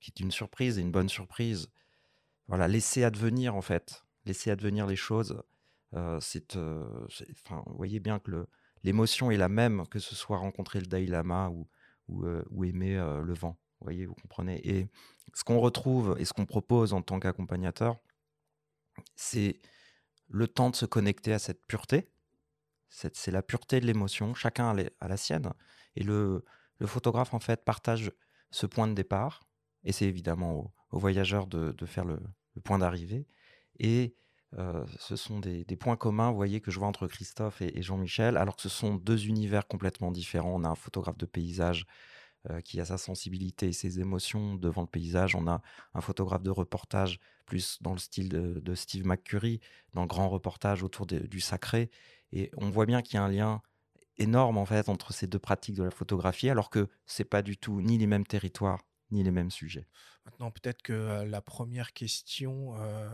qui 0.00 0.10
est 0.10 0.20
une 0.20 0.30
surprise 0.30 0.78
et 0.78 0.80
une 0.80 0.90
bonne 0.90 1.08
surprise. 1.08 1.70
Voilà, 2.48 2.66
laisser 2.68 3.04
advenir 3.04 3.54
en 3.54 3.62
fait, 3.62 4.04
laisser 4.24 4.50
advenir 4.50 4.86
les 4.86 4.96
choses. 4.96 5.42
c'est, 6.20 6.56
enfin, 6.56 7.62
vous 7.66 7.76
voyez 7.76 8.00
bien 8.00 8.18
que 8.18 8.46
l'émotion 8.82 9.30
est 9.30 9.36
la 9.36 9.48
même 9.48 9.86
que 9.88 9.98
ce 9.98 10.14
soit 10.14 10.38
rencontrer 10.38 10.80
le 10.80 10.86
Dalai 10.86 11.06
Lama 11.06 11.50
ou, 11.50 11.68
ou, 12.08 12.24
ou 12.50 12.64
aimer 12.64 12.96
le 12.96 13.34
vent. 13.34 13.56
Vous 13.80 13.84
voyez, 13.84 14.06
vous 14.06 14.14
comprenez? 14.14 14.60
Et 14.68 14.88
ce 15.34 15.44
qu'on 15.44 15.58
retrouve 15.58 16.16
et 16.18 16.24
ce 16.24 16.32
qu'on 16.32 16.46
propose 16.46 16.92
en 16.92 17.02
tant 17.02 17.18
qu'accompagnateur, 17.18 17.98
c'est 19.16 19.60
le 20.28 20.46
temps 20.48 20.70
de 20.70 20.76
se 20.76 20.86
connecter 20.86 21.32
à 21.32 21.38
cette 21.38 21.64
pureté. 21.66 22.10
C'est 22.90 23.30
la 23.30 23.42
pureté 23.42 23.80
de 23.80 23.86
l'émotion. 23.86 24.34
Chacun 24.34 24.76
a 25.00 25.08
la 25.08 25.16
sienne. 25.16 25.50
Et 25.96 26.02
le, 26.02 26.44
photographe, 26.84 27.34
en 27.34 27.38
fait, 27.38 27.64
partage 27.64 28.12
ce 28.50 28.66
point 28.66 28.88
de 28.88 28.94
départ. 28.94 29.42
Et 29.84 29.92
c'est 29.92 30.06
évidemment 30.06 30.72
aux, 30.90 30.98
voyageurs 30.98 31.46
de, 31.46 31.72
de, 31.72 31.86
faire 31.86 32.04
le, 32.04 32.20
point 32.64 32.78
d'arrivée. 32.78 33.26
Et 33.78 34.14
euh, 34.58 34.84
ce 34.98 35.16
sont 35.16 35.38
des, 35.38 35.64
points 35.76 35.96
communs, 35.96 36.32
voyez, 36.32 36.60
que 36.60 36.70
je 36.70 36.78
vois 36.78 36.88
entre 36.88 37.06
Christophe 37.06 37.62
et, 37.62 37.78
et 37.78 37.82
Jean-Michel, 37.82 38.36
alors 38.36 38.56
que 38.56 38.62
ce 38.62 38.68
sont 38.68 38.96
deux 38.96 39.26
univers 39.26 39.66
complètement 39.68 40.10
différents. 40.10 40.54
On 40.54 40.64
a 40.64 40.68
un 40.68 40.74
photographe 40.74 41.16
de 41.16 41.26
paysage 41.26 41.86
euh, 42.48 42.62
qui 42.62 42.80
a 42.80 42.86
sa 42.86 42.96
sensibilité 42.96 43.68
et 43.68 43.72
ses 43.74 44.00
émotions 44.00 44.54
devant 44.54 44.80
le 44.80 44.86
paysage. 44.86 45.34
On 45.34 45.46
a 45.46 45.60
un 45.92 46.00
photographe 46.00 46.42
de 46.42 46.48
reportage 46.48 47.20
plus 47.44 47.76
dans 47.82 47.92
le 47.92 47.98
style 47.98 48.30
de, 48.30 48.74
Steve 48.74 49.04
McCurry, 49.04 49.60
dans 49.92 50.00
le 50.00 50.06
grand 50.06 50.30
reportage 50.30 50.82
autour 50.82 51.04
du 51.06 51.40
sacré. 51.40 51.90
Et 52.32 52.50
on 52.56 52.70
voit 52.70 52.86
bien 52.86 53.02
qu'il 53.02 53.14
y 53.14 53.18
a 53.18 53.24
un 53.24 53.28
lien 53.28 53.62
énorme 54.16 54.58
en 54.58 54.66
fait 54.66 54.88
entre 54.88 55.12
ces 55.12 55.26
deux 55.26 55.38
pratiques 55.38 55.76
de 55.76 55.84
la 55.84 55.90
photographie, 55.90 56.50
alors 56.50 56.70
que 56.70 56.88
c'est 57.06 57.24
pas 57.24 57.42
du 57.42 57.56
tout 57.56 57.80
ni 57.80 57.98
les 57.98 58.06
mêmes 58.06 58.26
territoires 58.26 58.80
ni 59.10 59.22
les 59.24 59.30
mêmes 59.30 59.50
sujets. 59.50 59.88
Maintenant, 60.24 60.50
peut-être 60.50 60.82
que 60.82 60.92
euh, 60.92 61.24
la 61.24 61.40
première 61.40 61.92
question 61.92 62.76
euh, 62.80 63.08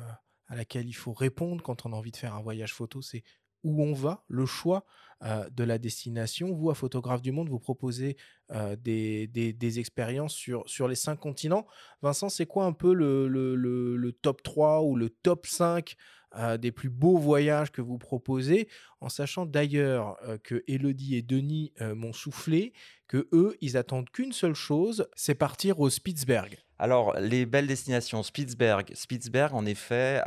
à 0.47 0.57
laquelle 0.57 0.87
il 0.87 0.93
faut 0.93 1.15
répondre 1.15 1.63
quand 1.63 1.87
on 1.87 1.93
a 1.93 1.97
envie 1.97 2.11
de 2.11 2.17
faire 2.17 2.35
un 2.35 2.43
voyage 2.43 2.75
photo, 2.75 3.01
c'est 3.01 3.23
où 3.67 3.83
on 3.83 3.93
va, 3.93 4.25
le 4.29 4.47
choix 4.47 4.85
euh, 5.25 5.49
de 5.51 5.65
la 5.65 5.79
destination. 5.79 6.53
Vous, 6.53 6.71
à 6.71 6.75
Photographe 6.75 7.23
du 7.23 7.33
Monde, 7.33 7.49
vous 7.49 7.59
proposez 7.59 8.17
euh, 8.53 8.77
des, 8.77 9.27
des, 9.27 9.79
expériences 9.79 10.35
sur, 10.35 10.69
sur 10.69 10.89
les 10.89 10.95
cinq 10.95 11.17
continents. 11.17 11.67
Vincent, 12.03 12.29
c'est 12.29 12.45
quoi 12.47 12.67
un 12.67 12.73
peu 12.73 12.93
le, 12.93 13.27
le, 13.27 14.13
top 14.13 14.43
3 14.43 14.83
ou 14.83 14.95
le 14.95 15.09
top 15.09 15.47
5 15.47 15.97
euh, 16.37 16.59
des 16.59 16.71
plus 16.71 16.91
beaux 16.91 17.17
voyages 17.17 17.73
que 17.73 17.81
vous 17.81 17.97
proposez, 17.97 18.69
en 19.01 19.09
sachant 19.09 19.47
d'ailleurs 19.47 20.19
que 20.45 20.63
Elodie 20.69 21.17
et 21.17 21.23
Denis 21.23 21.73
m'ont 21.81 22.13
soufflé 22.13 22.75
que 23.09 23.27
eux, 23.33 23.57
ils 23.63 23.79
attendent 23.79 24.11
qu'une 24.11 24.33
seule 24.33 24.55
chose, 24.55 25.09
c'est 25.17 25.35
partir 25.35 25.81
au 25.81 25.89
Spitzberg. 25.89 26.59
Alors, 26.79 27.15
les 27.19 27.47
belles 27.47 27.67
destinations, 27.67 28.23
Spitzberg. 28.23 28.93
Spitzberg, 28.95 29.55
en 29.55 29.65
effet, 29.65 30.23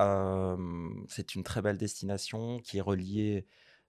c'est 1.08 1.36
une 1.36 1.44
très 1.44 1.62
belle 1.62 1.78
destination 1.78 2.60
qui 2.60 2.78
est 2.78 2.82
reliée 2.82 3.46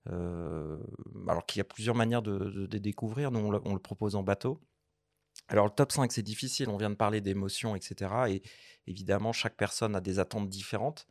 alors 0.07 1.46
qu'il 1.46 1.59
y 1.59 1.61
a 1.61 1.64
plusieurs 1.64 1.94
manières 1.94 2.23
de, 2.23 2.66
découvrir. 2.66 3.31
Nous, 3.31 3.40
on 3.40 3.73
le, 3.75 3.81
propose 3.81 4.14
en 4.14 4.23
bateau. 4.23 4.61
Alors, 5.49 5.64
le 5.64 5.70
top 5.70 5.90
5, 5.92 6.12
c'est 6.12 6.23
difficile. 6.23 6.68
On 6.68 6.77
vient 6.77 6.90
de 6.90 6.96
parler 6.96 7.20
d'émotions, 7.20 7.75
etc. 7.77 8.12
Et 8.29 8.42
évidemment, 8.87 9.33
chaque 9.33 9.57
personne 9.57 9.96
a 9.96 10.01
des 10.01 10.18
attentes 10.18 10.49
différentes. 10.49 11.07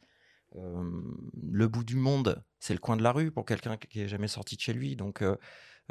le 0.53 1.67
bout 1.67 1.83
du 1.83 1.95
monde, 1.95 2.43
c'est 2.59 2.73
le 2.73 2.79
coin 2.79 2.95
de 2.95 3.03
la 3.03 3.11
rue 3.11 3.31
pour 3.31 3.45
quelqu'un 3.45 3.77
qui 3.77 3.99
n'est 3.99 4.07
jamais 4.07 4.27
sorti 4.27 4.55
de 4.55 4.61
chez 4.61 4.73
lui. 4.73 4.95
Donc, 4.95 5.23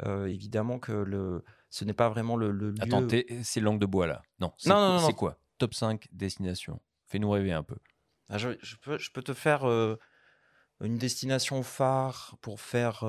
évidemment 0.05 0.79
que 0.79 0.93
le, 0.93 1.43
ce 1.69 1.85
n'est 1.85 1.93
pas 1.93 2.09
vraiment 2.09 2.35
le, 2.35 2.51
lieu. 2.51 2.73
Attends, 2.79 3.05
c'est 3.43 3.59
langue 3.59 3.79
de 3.79 3.85
bois 3.85 4.07
là? 4.07 4.21
Non, 4.39 4.53
c'est 4.57 4.69
non, 4.69 5.11
quoi? 5.13 5.37
Top 5.59 5.73
5 5.75 6.07
destination. 6.11 6.81
Fais-nous 7.05 7.29
rêver 7.29 7.51
un 7.51 7.63
peu. 7.63 7.77
Ah, 8.29 8.37
je, 8.37 8.49
peux, 8.81 9.21
te 9.21 9.33
faire 9.33 9.65
une 10.81 10.97
destination 10.97 11.63
phare 11.63 12.37
pour 12.41 12.61
faire 12.61 13.03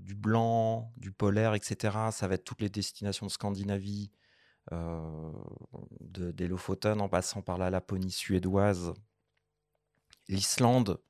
du 0.00 0.14
blanc, 0.14 0.92
du 0.96 1.10
polaire, 1.10 1.54
etc. 1.54 1.96
Ça 2.12 2.28
va 2.28 2.34
être 2.34 2.44
toutes 2.44 2.60
les 2.60 2.68
destinations 2.68 3.26
de 3.26 3.30
Scandinavie, 3.30 4.10
des 4.70 6.48
Lofoten 6.48 7.00
en 7.00 7.08
passant 7.08 7.40
par 7.40 7.56
la 7.56 7.70
Laponie 7.70 8.10
suédoise, 8.10 8.92
l'Islande, 10.28 11.00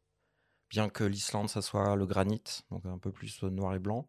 bien 0.71 0.89
que 0.89 1.05
l'Islande, 1.05 1.49
ça 1.49 1.63
soit 1.63 1.97
le 1.97 2.07
granit, 2.07 2.43
donc 2.71 2.85
un 2.87 2.99
peu 2.99 3.13
plus 3.13 3.43
noir 3.43 3.75
et 3.75 3.79
blanc. 3.79 4.09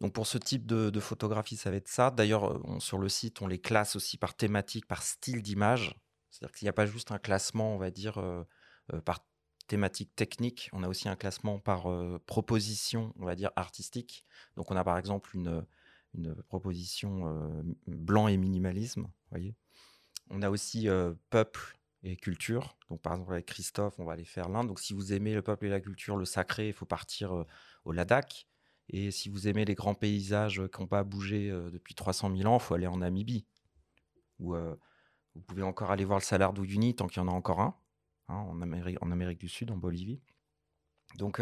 Donc 0.00 0.14
pour 0.14 0.26
ce 0.26 0.38
type 0.38 0.66
de, 0.66 1.00
photographie, 1.00 1.56
ça 1.56 1.70
va 1.70 1.76
être 1.76 1.88
ça. 1.88 2.10
D'ailleurs, 2.10 2.58
sur 2.80 2.98
le 2.98 3.08
site, 3.08 3.42
on 3.42 3.46
les 3.46 3.58
classe 3.58 3.96
aussi 3.96 4.16
par 4.16 4.34
thématique, 4.34 4.86
par 4.86 5.02
style 5.02 5.42
d'image. 5.42 5.94
C'est-à-dire 6.30 6.54
qu'il 6.56 6.64
n'y 6.66 6.70
a 6.70 6.74
pas 6.74 6.86
juste 6.86 7.12
un 7.12 7.18
classement, 7.18 7.74
on 7.74 7.78
va 7.78 7.90
dire, 7.90 8.22
par 9.04 9.20
thématique 9.66 10.16
technique, 10.16 10.68
on 10.72 10.82
a 10.82 10.88
aussi 10.88 11.08
un 11.08 11.16
classement 11.16 11.58
par 11.58 11.86
proposition, 12.26 13.12
on 13.18 13.26
va 13.26 13.36
dire, 13.36 13.50
artistique. 13.56 14.24
Donc 14.56 14.70
on 14.70 14.76
a 14.76 14.82
par 14.82 14.96
exemple 14.96 15.36
une, 15.36 15.64
une 16.14 16.34
proposition 16.44 17.64
blanc 17.86 18.28
et 18.28 18.36
minimalisme, 18.36 19.06
voyez. 19.30 19.54
On 20.30 20.42
a 20.42 20.50
aussi 20.50 20.88
peuple 21.28 21.78
et 22.02 22.16
culture. 22.16 22.76
Donc 22.88 23.02
par 23.02 23.12
exemple 23.12 23.32
avec 23.32 23.46
Christophe, 23.46 23.98
on 23.98 24.04
va 24.04 24.14
aller 24.14 24.24
faire 24.24 24.48
l'Inde. 24.48 24.68
Donc 24.68 24.80
si 24.80 24.94
vous 24.94 25.12
aimez 25.12 25.34
le 25.34 25.42
peuple 25.42 25.66
et 25.66 25.68
la 25.68 25.80
culture, 25.80 26.16
le 26.16 26.24
sacré, 26.24 26.68
il 26.68 26.72
faut 26.72 26.86
partir 26.86 27.44
au 27.84 27.92
Ladakh. 27.92 28.48
Et 28.92 29.10
si 29.10 29.28
vous 29.28 29.46
aimez 29.46 29.64
les 29.64 29.74
grands 29.74 29.94
paysages 29.94 30.62
qui 30.72 30.80
n'ont 30.80 30.88
pas 30.88 31.04
bougé 31.04 31.50
depuis 31.72 31.94
300 31.94 32.36
000 32.36 32.52
ans, 32.52 32.58
il 32.58 32.62
faut 32.62 32.74
aller 32.74 32.88
en 32.88 32.98
Namibie. 32.98 33.46
Ou 34.40 34.54
vous 35.34 35.40
pouvez 35.46 35.62
encore 35.62 35.92
aller 35.92 36.04
voir 36.04 36.18
le 36.18 36.24
Salar 36.24 36.52
d'Uyuni 36.52 36.96
tant 36.96 37.06
qu'il 37.06 37.22
y 37.22 37.24
en 37.24 37.28
a 37.28 37.32
encore 37.32 37.60
un. 37.60 37.76
Hein, 38.28 38.34
en, 38.34 38.60
Amérique, 39.10 39.38
du 39.38 39.48
Sud, 39.48 39.70
en 39.70 39.76
Bolivie. 39.76 40.20
Donc, 41.18 41.40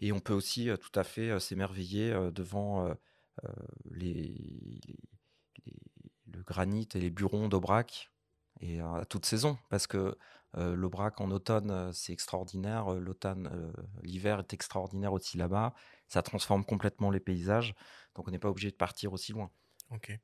et 0.00 0.12
on 0.12 0.20
peut 0.20 0.32
aussi 0.32 0.68
tout 0.80 0.98
à 0.98 1.04
fait 1.04 1.40
s'émerveiller 1.40 2.12
devant 2.32 2.94
les, 3.90 4.80
le 6.26 6.42
granit 6.42 6.88
et 6.94 7.00
les 7.00 7.10
burons 7.10 7.48
d'Aubrac 7.48 8.10
et 8.60 8.80
à 8.80 9.04
toute 9.08 9.26
saison 9.26 9.58
parce 9.68 9.86
que 9.86 10.16
l'Aubrac 10.54 11.20
en 11.20 11.30
automne 11.30 11.92
c'est 11.92 12.12
extraordinaire, 12.12 12.90
l'automne, 12.94 13.72
l'hiver 14.02 14.40
est 14.40 14.52
extraordinaire 14.54 15.12
aussi 15.12 15.36
là-bas, 15.36 15.74
ça 16.08 16.22
transforme 16.22 16.64
complètement 16.64 17.10
les 17.10 17.20
paysages, 17.20 17.74
donc 18.14 18.28
on 18.28 18.30
n'est 18.30 18.38
pas 18.38 18.50
obligé 18.50 18.70
de 18.70 18.76
partir 18.76 19.12
aussi 19.12 19.32
loin. 19.32 19.50
Ok. 19.90 20.18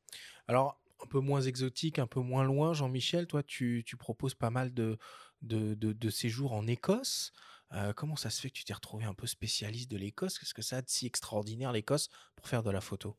Alors 0.49 0.81
un 1.03 1.07
peu 1.07 1.20
moins 1.20 1.40
exotique, 1.40 1.99
un 1.99 2.07
peu 2.07 2.20
moins 2.20 2.44
loin, 2.44 2.73
Jean-Michel, 2.73 3.27
toi 3.27 3.42
tu, 3.42 3.83
tu 3.87 3.97
proposes 3.97 4.35
pas 4.35 4.51
mal 4.51 4.73
de, 4.73 4.99
de, 5.42 5.75
de, 5.75 6.11
séjour 6.11 6.53
en 6.53 6.66
Écosse. 6.66 7.33
Euh, 7.73 7.92
comment 7.92 8.16
ça 8.16 8.31
se 8.31 8.40
fait 8.40 8.49
que 8.49 8.55
tu 8.55 8.64
t'es 8.64 8.73
retrouvé 8.73 9.05
un 9.05 9.14
peu 9.14 9.27
spécialiste 9.27 9.90
de 9.90 9.97
l'Écosse? 9.97 10.38
Qu'est-ce 10.38 10.55
que 10.55 10.62
ça 10.62 10.79
a 10.79 10.83
de 10.83 10.88
si 10.88 11.07
extraordinaire 11.07 11.73
l'Écosse 11.73 12.09
pour 12.37 12.49
faire 12.49 12.62
de 12.62 12.70
la 12.70 12.81
photo? 12.81 13.16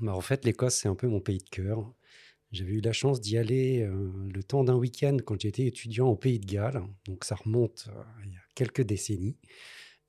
Bah 0.00 0.14
En 0.14 0.20
fait, 0.20 0.44
l'Écosse, 0.44 0.74
c'est 0.74 0.88
un 0.88 0.94
peu 0.94 1.08
mon 1.08 1.20
pays 1.20 1.38
de 1.38 1.48
cœur. 1.48 1.92
J'avais 2.52 2.72
eu 2.72 2.80
la 2.80 2.92
chance 2.92 3.20
d'y 3.20 3.36
aller 3.36 3.82
euh, 3.82 4.12
le 4.32 4.42
temps 4.44 4.62
d'un 4.62 4.76
week-end 4.76 5.16
quand 5.24 5.40
j'étais 5.40 5.66
étudiant 5.66 6.06
au 6.06 6.16
Pays 6.16 6.38
de 6.38 6.46
Galles. 6.46 6.82
Donc 7.06 7.24
ça 7.24 7.34
remonte 7.34 7.88
euh, 7.88 8.02
il 8.24 8.32
y 8.32 8.36
a 8.36 8.40
quelques 8.54 8.82
décennies. 8.82 9.36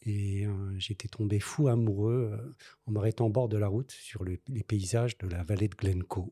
Et 0.05 0.45
j'étais 0.77 1.07
tombé 1.07 1.39
fou 1.39 1.67
amoureux 1.67 2.55
en 2.85 2.91
m'arrêtant 2.91 3.25
au 3.25 3.29
bord 3.29 3.49
de 3.49 3.57
la 3.57 3.67
route 3.67 3.91
sur 3.91 4.23
les 4.23 4.37
paysages 4.67 5.17
de 5.17 5.27
la 5.27 5.43
vallée 5.43 5.67
de 5.67 5.75
Glencoe. 5.75 6.31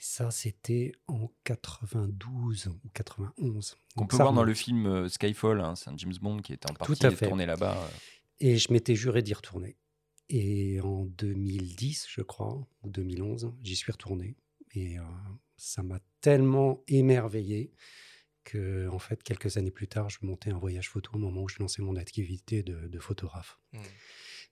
Et 0.00 0.02
ça, 0.02 0.30
c'était 0.30 0.92
en 1.08 1.30
92 1.44 2.68
ou 2.68 2.88
91. 2.94 3.76
On 3.96 4.06
peut 4.06 4.16
voir 4.16 4.32
dans 4.32 4.44
le 4.44 4.54
film 4.54 5.10
Skyfall, 5.10 5.60
hein, 5.60 5.74
c'est 5.76 5.90
un 5.90 5.96
James 5.98 6.14
Bond 6.22 6.38
qui 6.38 6.54
est 6.54 6.70
en 6.70 6.72
partie 6.72 6.98
tourné 7.16 7.44
là-bas. 7.44 7.76
Euh. 7.76 7.88
Et 8.38 8.56
je 8.56 8.72
m'étais 8.72 8.94
juré 8.94 9.20
d'y 9.20 9.34
retourner. 9.34 9.76
Et 10.30 10.80
en 10.80 11.04
2010, 11.04 12.06
je 12.08 12.22
crois, 12.22 12.66
ou 12.82 12.88
2011, 12.88 13.52
j'y 13.62 13.76
suis 13.76 13.92
retourné. 13.92 14.36
Et 14.72 14.98
euh, 14.98 15.02
ça 15.58 15.82
m'a 15.82 15.98
tellement 16.22 16.82
émerveillé 16.88 17.70
que, 18.44 18.88
en 18.88 18.98
fait, 18.98 19.22
quelques 19.22 19.56
années 19.56 19.70
plus 19.70 19.88
tard, 19.88 20.08
je 20.10 20.18
montais 20.22 20.50
un 20.50 20.58
voyage 20.58 20.88
photo 20.88 21.12
au 21.14 21.18
moment 21.18 21.42
où 21.42 21.48
je 21.48 21.58
lançais 21.58 21.82
mon 21.82 21.96
activité 21.96 22.62
de, 22.62 22.98
photographe. 22.98 23.58
Mmh. 23.72 23.78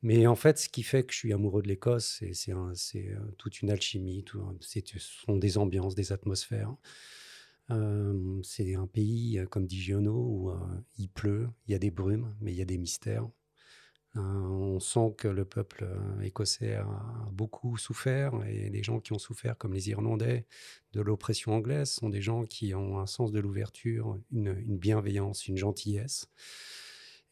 Mais 0.02 0.26
en 0.26 0.36
fait, 0.36 0.58
ce 0.58 0.68
qui 0.68 0.82
fait 0.82 1.04
que 1.04 1.12
je 1.12 1.18
suis 1.18 1.32
amoureux 1.32 1.62
de 1.62 1.68
l'Écosse, 1.68 2.22
c'est 2.32 2.52
euh, 2.52 3.18
toute 3.36 3.62
une 3.62 3.70
alchimie, 3.70 4.22
tout, 4.24 4.40
ce 4.60 4.98
sont 4.98 5.36
des 5.36 5.58
ambiances, 5.58 5.94
des 5.94 6.12
atmosphères. 6.12 6.74
Euh, 7.70 8.40
c'est 8.42 8.74
un 8.76 8.86
pays, 8.86 9.38
euh, 9.38 9.46
comme 9.46 9.66
dit 9.66 9.80
Giono, 9.80 10.14
où 10.14 10.52
il 10.96 11.08
pleut, 11.08 11.48
il 11.66 11.72
y 11.72 11.74
a 11.74 11.78
des 11.78 11.90
brumes, 11.90 12.34
mais 12.40 12.52
il 12.52 12.56
y 12.56 12.62
a 12.62 12.66
des 12.66 12.78
mystères. 12.78 13.28
On 14.18 14.80
sent 14.80 15.14
que 15.16 15.28
le 15.28 15.44
peuple 15.44 15.88
écossais 16.22 16.74
a 16.74 16.86
beaucoup 17.32 17.76
souffert, 17.76 18.32
et 18.46 18.70
les 18.70 18.82
gens 18.82 19.00
qui 19.00 19.12
ont 19.12 19.18
souffert, 19.18 19.56
comme 19.56 19.72
les 19.72 19.90
Irlandais, 19.90 20.46
de 20.92 21.00
l'oppression 21.00 21.52
anglaise, 21.52 21.90
sont 21.90 22.08
des 22.08 22.22
gens 22.22 22.44
qui 22.44 22.74
ont 22.74 22.98
un 22.98 23.06
sens 23.06 23.32
de 23.32 23.40
l'ouverture, 23.40 24.18
une 24.32 24.76
bienveillance, 24.76 25.46
une 25.48 25.56
gentillesse 25.56 26.28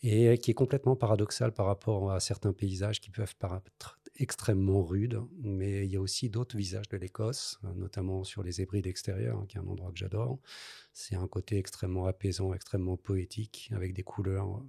et 0.03 0.39
qui 0.39 0.51
est 0.51 0.55
complètement 0.55 0.95
paradoxal 0.95 1.53
par 1.53 1.67
rapport 1.67 2.13
à 2.13 2.21
certains 2.21 2.53
paysages 2.53 3.01
qui 3.01 3.11
peuvent 3.11 3.35
paraître 3.37 3.99
extrêmement 4.17 4.85
rudes. 4.85 5.21
Mais 5.43 5.85
il 5.85 5.93
y 5.93 5.97
a 5.97 6.01
aussi 6.01 6.31
d'autres 6.31 6.57
visages 6.57 6.89
de 6.89 6.97
l'Écosse, 6.97 7.59
notamment 7.75 8.25
sur 8.25 8.43
les 8.43 8.61
Hébrides 8.61 8.87
extérieures, 8.87 9.39
hein, 9.39 9.47
qui 9.49 9.57
est 9.57 9.61
un 9.61 9.67
endroit 9.67 9.91
que 9.91 9.99
j'adore. 9.99 10.39
C'est 10.93 11.17
un 11.17 11.27
côté 11.27 11.59
extrêmement 11.59 12.07
apaisant, 12.07 12.55
extrêmement 12.55 12.97
poétique, 12.97 13.71
avec 13.75 13.95
des 13.95 14.03
couleurs 14.03 14.63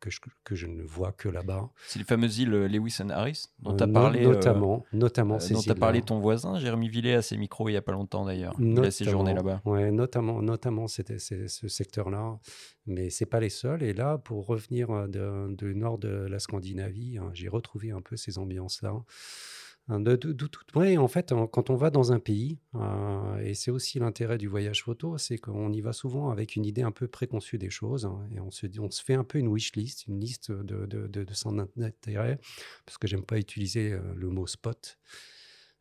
que 0.00 0.10
je, 0.10 0.20
que 0.44 0.54
je 0.54 0.66
ne 0.66 0.82
vois 0.82 1.12
que 1.12 1.28
là-bas. 1.28 1.70
C'est 1.86 1.98
les 1.98 2.04
fameuses 2.04 2.38
îles 2.38 2.54
euh, 2.54 2.68
Lewis 2.68 2.96
and 3.02 3.10
Harris 3.10 3.46
dont 3.58 3.76
tu 3.76 3.82
as 3.82 3.86
euh, 3.86 3.92
parlé. 3.92 4.22
Notamment, 4.22 4.84
euh, 4.92 4.96
notamment 4.96 5.38
Dont 5.38 5.60
tu 5.60 5.70
as 5.70 5.74
parlé 5.74 6.02
ton 6.02 6.18
voisin, 6.18 6.58
Jérémy 6.58 6.88
Villet, 6.88 7.14
à 7.14 7.22
ses 7.22 7.36
micros 7.36 7.68
il 7.68 7.72
n'y 7.72 7.78
a 7.78 7.82
pas 7.82 7.92
longtemps 7.92 8.24
d'ailleurs. 8.24 8.54
Il 8.58 8.78
a 8.78 8.90
séjourné 8.90 9.34
là-bas. 9.34 9.62
Oui, 9.64 9.90
notamment, 9.92 10.42
notamment 10.42 10.86
c'était 10.88 11.18
ce 11.18 11.68
secteur-là. 11.68 12.38
Mais 12.86 13.10
c'est 13.10 13.26
pas 13.26 13.40
les 13.40 13.50
seuls. 13.50 13.82
Et 13.82 13.92
là, 13.92 14.18
pour 14.18 14.46
revenir 14.46 14.88
du 15.08 15.74
nord 15.74 15.98
de 15.98 16.08
la 16.08 16.38
Scandinavie, 16.38 17.18
hein, 17.18 17.30
j'ai 17.34 17.48
retrouvé 17.48 17.90
un 17.90 18.00
peu 18.00 18.16
ces 18.16 18.38
ambiances-là. 18.38 18.94
Hein, 19.88 20.00
de, 20.00 20.98
en 20.98 21.08
fait, 21.08 21.32
quand 21.50 21.70
on 21.70 21.76
va 21.76 21.90
dans 21.90 22.12
un 22.12 22.18
pays, 22.18 22.58
euh, 22.74 23.38
et 23.38 23.54
c'est 23.54 23.70
aussi 23.70 23.98
l'intérêt 23.98 24.36
du 24.36 24.46
voyage 24.46 24.82
photo, 24.82 25.16
c'est 25.16 25.38
qu'on 25.38 25.72
y 25.72 25.80
va 25.80 25.94
souvent 25.94 26.30
avec 26.30 26.56
une 26.56 26.66
idée 26.66 26.82
un 26.82 26.90
peu 26.90 27.08
préconçue 27.08 27.56
des 27.56 27.70
choses, 27.70 28.04
hein, 28.04 28.20
et 28.34 28.40
on 28.40 28.50
se, 28.50 28.66
fait 29.02 29.14
un 29.14 29.24
peu 29.24 29.38
une 29.38 29.48
wish 29.48 29.74
list, 29.76 30.06
une 30.06 30.20
liste 30.20 30.52
de, 30.52 30.84
de, 30.84 31.06
de, 31.06 31.34
son 31.34 31.58
intérêt, 31.58 32.38
parce 32.84 32.98
que 32.98 33.08
j'aime 33.08 33.24
pas 33.24 33.38
utiliser 33.38 33.92
euh, 33.92 34.00
le 34.14 34.28
mot 34.28 34.46
spot. 34.46 34.98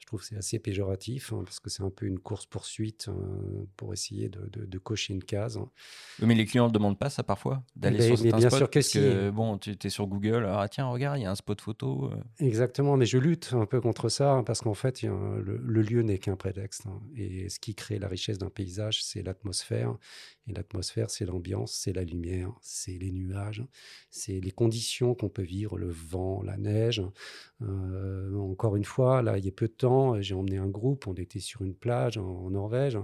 Je 0.07 0.11
trouve 0.11 0.21
que 0.21 0.27
c'est 0.27 0.37
assez 0.37 0.57
péjoratif 0.57 1.33
hein, 1.33 1.41
parce 1.43 1.59
que 1.59 1.69
c'est 1.69 1.83
un 1.83 1.89
peu 1.89 2.05
une 2.05 2.17
course-poursuite 2.17 3.09
euh, 3.09 3.65
pour 3.75 3.91
essayer 3.91 4.29
de, 4.29 4.47
de, 4.47 4.77
cocher 4.79 5.13
une 5.13 5.21
case. 5.21 5.59
mais 6.21 6.33
les 6.33 6.45
clients 6.45 6.69
ne 6.69 6.71
demandent 6.71 6.97
pas 6.97 7.09
ça 7.09 7.23
parfois 7.23 7.61
D'aller 7.75 8.15
sur 8.15 8.23
mais 8.23 8.31
bien 8.31 8.47
spot, 8.47 8.57
sûr 8.57 8.69
que 8.69 8.79
si. 8.79 9.01
bon, 9.33 9.57
tu 9.57 9.75
es 9.83 9.89
sur 9.89 10.07
Google, 10.07 10.45
ah 10.49 10.65
tiens, 10.71 10.87
regarde, 10.87 11.19
il 11.19 11.23
y 11.23 11.25
a 11.25 11.31
un 11.31 11.35
spot 11.35 11.59
photo. 11.59 12.09
Euh. 12.09 12.23
Exactement, 12.39 12.95
mais 12.95 13.05
je 13.05 13.17
lutte 13.17 13.49
un 13.51 13.65
peu 13.65 13.81
contre 13.81 14.07
ça 14.07 14.31
hein, 14.31 14.43
parce 14.43 14.61
qu'en 14.61 14.75
fait, 14.75 15.01
le, 15.01 15.81
lieu 15.81 16.03
n'est 16.03 16.19
qu'un 16.19 16.37
prétexte. 16.37 16.85
Hein, 16.85 17.01
et 17.17 17.49
ce 17.49 17.59
qui 17.59 17.75
crée 17.75 17.99
la 17.99 18.07
richesse 18.07 18.37
d'un 18.37 18.49
paysage, 18.49 19.03
c'est 19.03 19.23
l'atmosphère. 19.23 19.97
Et 20.47 20.53
l'atmosphère, 20.53 21.09
c'est 21.09 21.25
l'ambiance, 21.25 21.73
c'est 21.73 21.93
la 21.93 22.03
lumière, 22.03 22.53
c'est 22.61 22.97
les 22.97 23.11
nuages, 23.11 23.63
c'est 24.09 24.39
les 24.39 24.51
conditions 24.51 25.13
qu'on 25.13 25.29
peut 25.29 25.43
vivre, 25.43 25.77
le 25.77 25.89
vent, 25.89 26.41
la 26.41 26.57
neige. 26.57 27.01
Euh, 27.61 28.35
encore 28.37 28.75
une 28.75 28.85
fois, 28.85 29.21
là, 29.21 29.37
il 29.37 29.45
y 29.45 29.49
a 29.49 29.51
peu 29.51 29.67
de 29.67 29.73
temps, 29.73 30.21
j'ai 30.21 30.35
emmené 30.35 30.57
un 30.57 30.67
groupe, 30.67 31.07
on 31.07 31.13
était 31.13 31.39
sur 31.39 31.63
une 31.63 31.75
plage 31.75 32.17
en 32.17 32.49
Norvège 32.49 32.97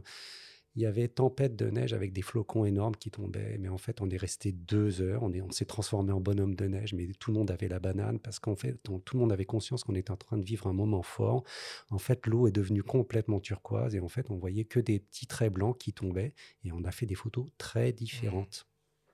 il 0.76 0.82
y 0.82 0.86
avait 0.86 1.08
tempête 1.08 1.56
de 1.56 1.70
neige 1.70 1.94
avec 1.94 2.14
des 2.14 2.22
flocons 2.22 2.66
énormes 2.66 2.96
qui 2.96 3.12
tombaient. 3.12 3.58
Mais 3.60 3.70
en 3.70 3.78
fait, 3.78 4.02
on 4.02 4.10
est 4.10 4.18
resté 4.18 4.52
deux 4.52 5.02
heures. 5.02 5.24
On, 5.24 5.32
on 5.32 5.52
s'est 5.52 5.66
transformé 5.66 6.12
en 6.12 6.20
bonhomme 6.20 6.56
de 6.56 6.66
neige, 6.66 6.94
mais 6.94 7.08
tout 7.20 7.32
le 7.32 7.38
monde 7.38 7.52
avait 7.52 7.68
la 7.68 7.80
banane 7.80 8.20
parce 8.20 8.40
qu'en 8.40 8.56
fait, 8.56 8.82
tout 8.84 9.02
le 9.14 9.20
monde 9.20 9.32
avait 9.32 9.46
conscience 9.46 9.84
qu'on 9.84 9.96
était 9.96 10.12
en 10.12 10.18
train 10.18 10.38
de 10.38 10.44
vivre 10.44 10.68
un 10.68 10.74
moment 10.74 11.04
fort. 11.04 11.44
En 11.90 12.00
fait, 12.00 12.26
l'eau 12.26 12.48
est 12.48 12.52
devenue 12.52 12.84
complètement 12.84 13.40
turquoise 13.40 13.96
et 13.96 14.00
en 14.00 14.10
fait, 14.10 14.32
on 14.32 14.38
voyait 14.38 14.66
que 14.66 14.80
des 14.80 15.00
petits 15.00 15.28
traits 15.28 15.54
blancs 15.54 15.78
qui 15.78 15.94
tombaient 15.94 16.34
et 16.64 16.72
on 16.72 16.84
a 16.84 16.92
fait 16.92 17.06
des 17.06 17.16
photos 17.16 17.48
très 17.58 17.92
différentes. 17.92 18.68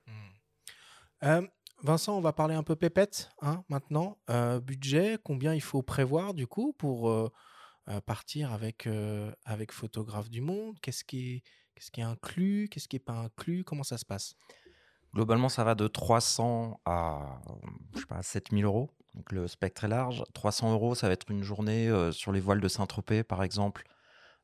Mmh. 0.07 0.11
Euh, 1.23 1.41
Vincent, 1.83 2.17
on 2.17 2.21
va 2.21 2.33
parler 2.33 2.55
un 2.55 2.63
peu 2.63 2.75
pépette 2.75 3.29
hein, 3.41 3.63
maintenant. 3.69 4.17
Euh, 4.29 4.59
budget, 4.59 5.17
combien 5.23 5.53
il 5.53 5.61
faut 5.61 5.81
prévoir 5.81 6.33
du 6.33 6.45
coup 6.45 6.73
pour 6.73 7.09
euh, 7.09 7.29
euh, 7.89 8.01
partir 8.01 8.51
avec, 8.51 8.87
euh, 8.87 9.31
avec 9.45 9.71
Photographe 9.71 10.29
du 10.29 10.41
Monde? 10.41 10.79
Qu'est-ce 10.81 11.03
qui, 11.03 11.35
est, 11.35 11.43
qu'est-ce 11.75 11.91
qui 11.91 12.01
est 12.01 12.03
inclus? 12.03 12.67
Qu'est-ce 12.69 12.87
qui 12.87 12.95
n'est 12.95 13.01
pas 13.01 13.13
inclus? 13.13 13.63
Comment 13.63 13.83
ça 13.83 13.97
se 13.97 14.05
passe? 14.05 14.35
Globalement, 15.13 15.49
ça 15.49 15.63
va 15.63 15.73
de 15.75 15.87
300 15.87 16.79
à, 16.85 17.41
je 17.95 18.01
sais 18.01 18.05
pas, 18.05 18.21
7000 18.21 18.65
euros. 18.65 18.91
Donc 19.15 19.31
le 19.31 19.47
spectre 19.47 19.85
est 19.85 19.87
large. 19.87 20.23
300 20.33 20.71
euros, 20.73 20.93
ça 20.93 21.07
va 21.07 21.13
être 21.13 21.31
une 21.31 21.41
journée 21.41 21.89
euh, 21.89 22.11
sur 22.11 22.31
les 22.31 22.39
voiles 22.39 22.61
de 22.61 22.67
Saint-Tropez, 22.67 23.23
par 23.23 23.43
exemple, 23.43 23.83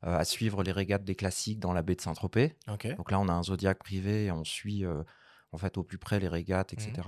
à 0.01 0.23
suivre 0.23 0.62
les 0.62 0.71
régates 0.71 1.03
des 1.03 1.15
classiques 1.15 1.60
dans 1.60 1.73
la 1.73 1.81
baie 1.81 1.95
de 1.95 2.01
Saint-Tropez. 2.01 2.55
Donc 2.67 3.10
là, 3.10 3.19
on 3.19 3.27
a 3.27 3.34
un 3.34 3.41
zodiaque 3.41 3.79
privé 3.79 4.25
et 4.25 4.31
on 4.31 4.43
suit 4.43 4.86
en 5.51 5.58
fait 5.58 5.79
au 5.79 5.84
plus 5.84 5.97
près 5.97 6.19
les 6.19 6.27
régates, 6.27 6.73
etc. 6.73 7.01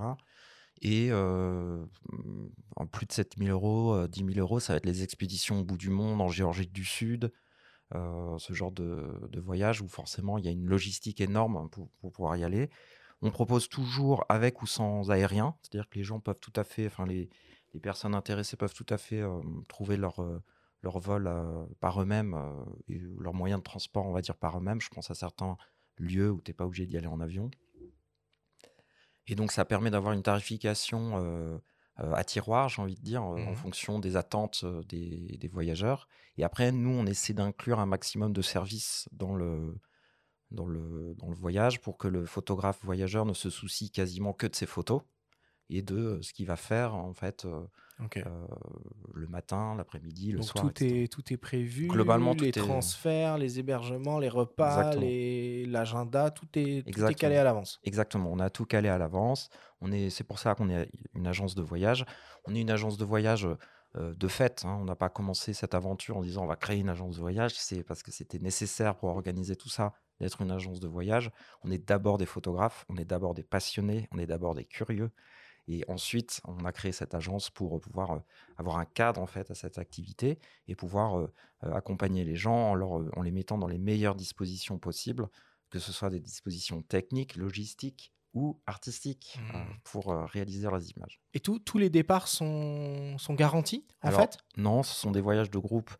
Et 0.80 1.12
en 1.12 2.86
plus 2.86 3.06
de 3.06 3.12
7000 3.12 3.50
euros, 3.50 4.06
10 4.06 4.24
000 4.34 4.38
euros, 4.38 4.60
ça 4.60 4.72
va 4.72 4.76
être 4.78 4.86
les 4.86 5.02
expéditions 5.02 5.60
au 5.60 5.64
bout 5.64 5.76
du 5.76 5.90
monde, 5.90 6.20
en 6.20 6.28
Géorgie 6.28 6.66
du 6.66 6.84
Sud, 6.84 7.32
ce 7.92 8.52
genre 8.52 8.72
de, 8.72 9.40
voyage 9.40 9.80
où 9.80 9.88
forcément 9.88 10.38
il 10.38 10.44
y 10.44 10.48
a 10.48 10.52
une 10.52 10.66
logistique 10.66 11.20
énorme 11.20 11.68
pour, 11.70 11.90
pouvoir 12.12 12.36
y 12.36 12.44
aller. 12.44 12.70
On 13.22 13.30
propose 13.30 13.68
toujours 13.68 14.24
avec 14.28 14.62
ou 14.62 14.66
sans 14.66 15.10
aérien, 15.10 15.56
c'est-à-dire 15.62 15.88
que 15.88 15.98
les 15.98 16.04
gens 16.04 16.20
peuvent 16.20 16.40
tout 16.40 16.52
à 16.54 16.64
fait, 16.64 16.86
enfin 16.86 17.06
les, 17.06 17.28
personnes 17.82 18.14
intéressées 18.14 18.56
peuvent 18.56 18.74
tout 18.74 18.86
à 18.88 18.98
fait 18.98 19.22
trouver 19.68 19.96
leur, 19.96 20.20
leur 20.82 20.98
vol 20.98 21.30
par 21.80 22.00
eux-mêmes, 22.02 22.36
leur 23.18 23.34
moyen 23.34 23.58
de 23.58 23.62
transport, 23.62 24.06
on 24.06 24.12
va 24.12 24.20
dire, 24.20 24.36
par 24.36 24.58
eux-mêmes. 24.58 24.80
Je 24.80 24.88
pense 24.88 25.10
à 25.10 25.14
certains 25.14 25.56
lieux 25.96 26.30
où 26.30 26.40
tu 26.40 26.50
n'es 26.50 26.54
pas 26.54 26.66
obligé 26.66 26.86
d'y 26.86 26.96
aller 26.96 27.06
en 27.06 27.20
avion. 27.20 27.50
Et 29.28 29.34
donc, 29.34 29.52
ça 29.52 29.64
permet 29.64 29.90
d'avoir 29.90 30.12
une 30.12 30.22
tarification 30.22 31.60
à 31.96 32.24
tiroir, 32.24 32.68
j'ai 32.68 32.80
envie 32.82 32.94
de 32.94 33.02
dire, 33.02 33.22
en 33.22 33.36
Mmh 33.36 33.56
fonction 33.56 33.98
des 33.98 34.16
attentes 34.16 34.64
des, 34.88 35.50
voyageurs. 35.52 36.08
Et 36.36 36.44
après, 36.44 36.72
nous, 36.72 36.90
on 36.90 37.06
essaie 37.06 37.34
d'inclure 37.34 37.80
un 37.80 37.86
maximum 37.86 38.32
de 38.32 38.42
services 38.42 39.08
dans 39.12 39.34
le, 39.34 39.78
dans, 40.50 40.66
le, 40.66 41.14
dans 41.16 41.28
le 41.28 41.34
voyage 41.34 41.80
pour 41.80 41.98
que 41.98 42.08
le 42.08 42.24
photographe 42.24 42.78
voyageur 42.82 43.26
ne 43.26 43.34
se 43.34 43.50
soucie 43.50 43.90
quasiment 43.90 44.32
que 44.32 44.46
de 44.46 44.54
ses 44.54 44.66
photos 44.66 45.02
et 45.70 45.82
de 45.82 46.18
ce 46.22 46.32
qu'il 46.32 46.46
va 46.46 46.56
faire, 46.56 46.94
en 46.94 47.12
fait, 47.14 47.46
le 49.14 49.26
matin, 49.28 49.74
l'après-midi, 49.76 50.32
le 50.32 50.38
Donc 50.38 50.46
soir. 50.48 50.64
tout 50.72 50.84
est, 50.84 51.12
tout 51.12 51.32
est 51.32 51.36
prévu. 51.36 51.88
Globalement, 51.88 52.34
tout 52.34 52.44
les 52.44 52.50
est- 52.50 52.52
transferts, 52.52 53.38
les 53.38 53.58
hébergements, 53.58 54.18
les 54.18 54.28
repas, 54.28 54.94
les- 54.94 55.66
l'agenda, 55.66 56.30
tout 56.30 56.46
est, 56.54 56.82
tout 56.90 57.00
est 57.04 57.14
calé 57.14 57.36
à 57.36 57.44
l'avance. 57.44 57.80
Exactement, 57.84 58.30
on 58.32 58.38
a 58.40 58.50
tout 58.50 58.64
calé 58.66 58.88
à 58.88 58.98
l'avance. 58.98 59.50
On 59.80 59.92
est, 59.92 60.10
c'est 60.10 60.24
pour 60.24 60.38
ça 60.38 60.54
qu'on 60.54 60.68
est 60.70 60.90
une 61.14 61.26
agence 61.26 61.54
de 61.54 61.62
voyage. 61.62 62.04
On 62.46 62.54
est 62.54 62.60
une 62.60 62.70
agence 62.70 62.96
de 62.96 63.04
voyage 63.04 63.48
euh, 63.96 64.14
de 64.14 64.28
fait. 64.28 64.64
hein. 64.64 64.76
On 64.80 64.84
n'a 64.84 64.96
pas 64.96 65.08
commencé 65.08 65.52
cette 65.54 65.74
aventure 65.74 66.18
en 66.18 66.22
disant 66.22 66.44
on 66.44 66.46
va 66.46 66.56
créer 66.56 66.78
une 66.78 66.90
agence 66.90 67.16
de 67.16 67.20
voyage. 67.20 67.54
C'est 67.54 67.82
parce 67.82 68.02
que 68.02 68.10
c'était 68.12 68.38
nécessaire 68.38 68.94
pour 68.96 69.08
organiser 69.08 69.56
tout 69.56 69.70
ça 69.70 69.94
d'être 70.20 70.42
une 70.42 70.50
agence 70.50 70.78
de 70.80 70.88
voyage. 70.88 71.30
On 71.62 71.70
est 71.70 71.78
d'abord 71.88 72.18
des 72.18 72.26
photographes, 72.26 72.84
on 72.88 72.96
est 72.96 73.04
d'abord 73.04 73.34
des 73.34 73.42
passionnés, 73.44 74.06
on 74.12 74.18
est 74.18 74.26
d'abord 74.26 74.54
des 74.54 74.64
curieux. 74.64 75.10
Et 75.68 75.84
ensuite, 75.88 76.40
on 76.44 76.64
a 76.64 76.72
créé 76.72 76.92
cette 76.92 77.14
agence 77.14 77.50
pour 77.50 77.78
pouvoir 77.80 78.22
avoir 78.56 78.78
un 78.78 78.86
cadre 78.86 79.20
en 79.20 79.26
fait 79.26 79.50
à 79.50 79.54
cette 79.54 79.78
activité 79.78 80.38
et 80.66 80.74
pouvoir 80.74 81.28
accompagner 81.60 82.24
les 82.24 82.36
gens 82.36 82.70
en, 82.70 82.74
leur, 82.74 82.92
en 83.16 83.22
les 83.22 83.30
mettant 83.30 83.58
dans 83.58 83.66
les 83.68 83.78
meilleures 83.78 84.14
dispositions 84.14 84.78
possibles, 84.78 85.28
que 85.70 85.78
ce 85.78 85.92
soit 85.92 86.10
des 86.10 86.20
dispositions 86.20 86.82
techniques, 86.82 87.36
logistiques 87.36 88.12
ou 88.34 88.60
artistiques 88.66 89.38
euh, 89.54 89.58
Mmh. 89.58 89.64
pour 89.84 90.12
euh, 90.12 90.24
réaliser 90.26 90.68
leurs 90.68 90.82
images. 90.96 91.20
Et 91.34 91.40
tout- 91.40 91.58
tous 91.58 91.78
les 91.78 91.90
départs 91.90 92.28
sont, 92.28 93.16
sont 93.18 93.34
garantis, 93.34 93.86
en 94.02 94.08
Alors, 94.08 94.20
fait? 94.20 94.38
Non, 94.56 94.82
ce 94.82 94.94
sont 94.94 95.10
des 95.10 95.20
voyages 95.20 95.50
de 95.50 95.58
groupe. 95.58 95.90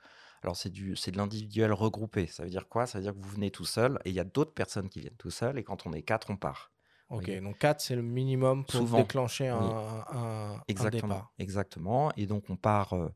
Alors, 0.43 0.57
c'est 0.57 0.71
du, 0.71 0.95
c'est 0.95 1.11
de 1.11 1.17
l'individuel 1.17 1.73
regroupé. 1.73 2.27
Ça 2.27 2.45
veut 2.45 2.51
dire 2.51 2.69
quoi? 2.69 2.87
Ça 2.87 2.99
veut 2.99 3.03
dire 3.05 3.15
que 3.15 3.19
vous 3.19 3.31
venez 3.31 3.51
tout 3.51 3.65
seul 3.65 3.99
et 4.05 4.11
il 4.11 4.15
y 4.15 4.21
a 4.21 4.25
d'autres 4.25 4.53
personnes 4.55 4.89
qui 4.89 5.01
viennent 5.01 5.17
tout 5.17 5.31
seuls. 5.31 5.59
Et 5.59 5.65
quand 5.65 5.87
on 5.87 5.93
est 5.93 6.03
quatre, 6.03 6.31
on 6.31 6.37
part. 6.37 6.71
Ok, 7.11 7.31
donc 7.41 7.59
4, 7.59 7.81
c'est 7.81 7.97
le 7.97 8.03
minimum 8.03 8.65
pour 8.65 8.87
Souvent, 8.87 8.89
déclencher 8.89 9.49
un, 9.49 9.57
oui. 9.59 9.77
un- 10.11 10.63
un 10.77 10.87
Exactement. 10.87 10.89
départ. 10.89 11.33
Exactement. 11.39 12.13
Et 12.17 12.27
donc, 12.27 12.51
on 12.51 12.57
part 12.57 12.93
euh, 12.95 13.09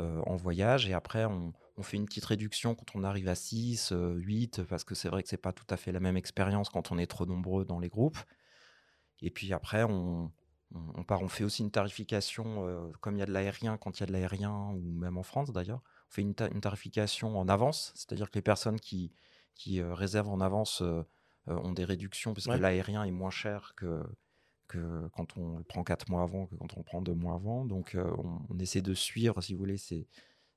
euh, 0.00 0.20
en 0.26 0.36
voyage 0.36 0.88
et 0.88 0.94
après, 0.94 1.24
on, 1.24 1.52
on 1.76 1.82
fait 1.82 1.96
une 1.96 2.06
petite 2.06 2.24
réduction 2.24 2.74
quand 2.74 2.96
on 2.96 3.04
arrive 3.04 3.28
à 3.28 3.34
6, 3.36 3.92
8, 4.16 4.62
parce 4.64 4.84
que 4.84 4.94
c'est 4.94 5.08
vrai 5.08 5.22
que 5.22 5.28
c'est 5.28 5.36
pas 5.36 5.52
tout 5.52 5.66
à 5.70 5.76
fait 5.76 5.92
la 5.92 6.00
même 6.00 6.16
expérience 6.16 6.70
quand 6.70 6.90
on 6.92 6.98
est 6.98 7.06
trop 7.06 7.26
nombreux 7.26 7.64
dans 7.64 7.78
les 7.78 7.88
groupes. 7.88 8.18
Et 9.20 9.30
puis 9.30 9.52
après, 9.52 9.82
on, 9.84 10.32
part, 11.06 11.22
on 11.22 11.28
fait 11.28 11.44
aussi 11.44 11.62
une 11.62 11.70
tarification, 11.70 12.66
euh, 12.66 12.90
comme 13.00 13.16
il 13.16 13.20
y 13.20 13.22
a 13.22 13.26
de 13.26 13.32
l'aérien, 13.32 13.78
quand 13.78 13.98
il 13.98 14.00
y 14.00 14.04
a 14.04 14.06
de 14.06 14.12
l'aérien, 14.12 14.70
ou 14.74 14.92
même 14.92 15.16
en 15.16 15.22
France 15.22 15.52
d'ailleurs, 15.52 15.82
on 16.10 16.14
fait 16.14 16.22
une, 16.22 16.34
ta- 16.34 16.48
une 16.48 16.60
tarification 16.60 17.38
en 17.38 17.48
avance, 17.48 17.92
c'est-à-dire 17.94 18.30
que 18.30 18.38
les 18.38 18.42
personnes 18.42 18.78
qui, 18.80 19.12
qui 19.54 19.80
euh, 19.80 19.94
réservent 19.94 20.28
en 20.30 20.40
avance 20.40 20.82
euh, 20.82 21.02
euh, 21.02 21.04
ont 21.46 21.72
des 21.72 21.84
réductions, 21.84 22.34
parce 22.34 22.46
Ouais. 22.46 22.56
que 22.56 22.62
l'aérien 22.62 23.04
est 23.04 23.10
moins 23.12 23.30
cher 23.30 23.74
que, 23.76 24.02
que 24.68 25.08
quand 25.12 25.36
on 25.36 25.58
le 25.58 25.64
prend 25.64 25.84
quatre 25.84 26.08
mois 26.10 26.22
avant, 26.22 26.46
que 26.46 26.56
quand 26.56 26.74
on 26.76 26.80
le 26.80 26.84
prend 26.84 27.02
deux 27.02 27.14
mois 27.14 27.34
avant. 27.34 27.64
Donc 27.64 27.94
euh, 27.94 28.10
on, 28.18 28.40
on 28.48 28.58
essaie 28.58 28.82
de 28.82 28.94
suivre, 28.94 29.40
si 29.42 29.54
vous 29.54 29.60
voulez, 29.60 29.76
ces, 29.78 30.08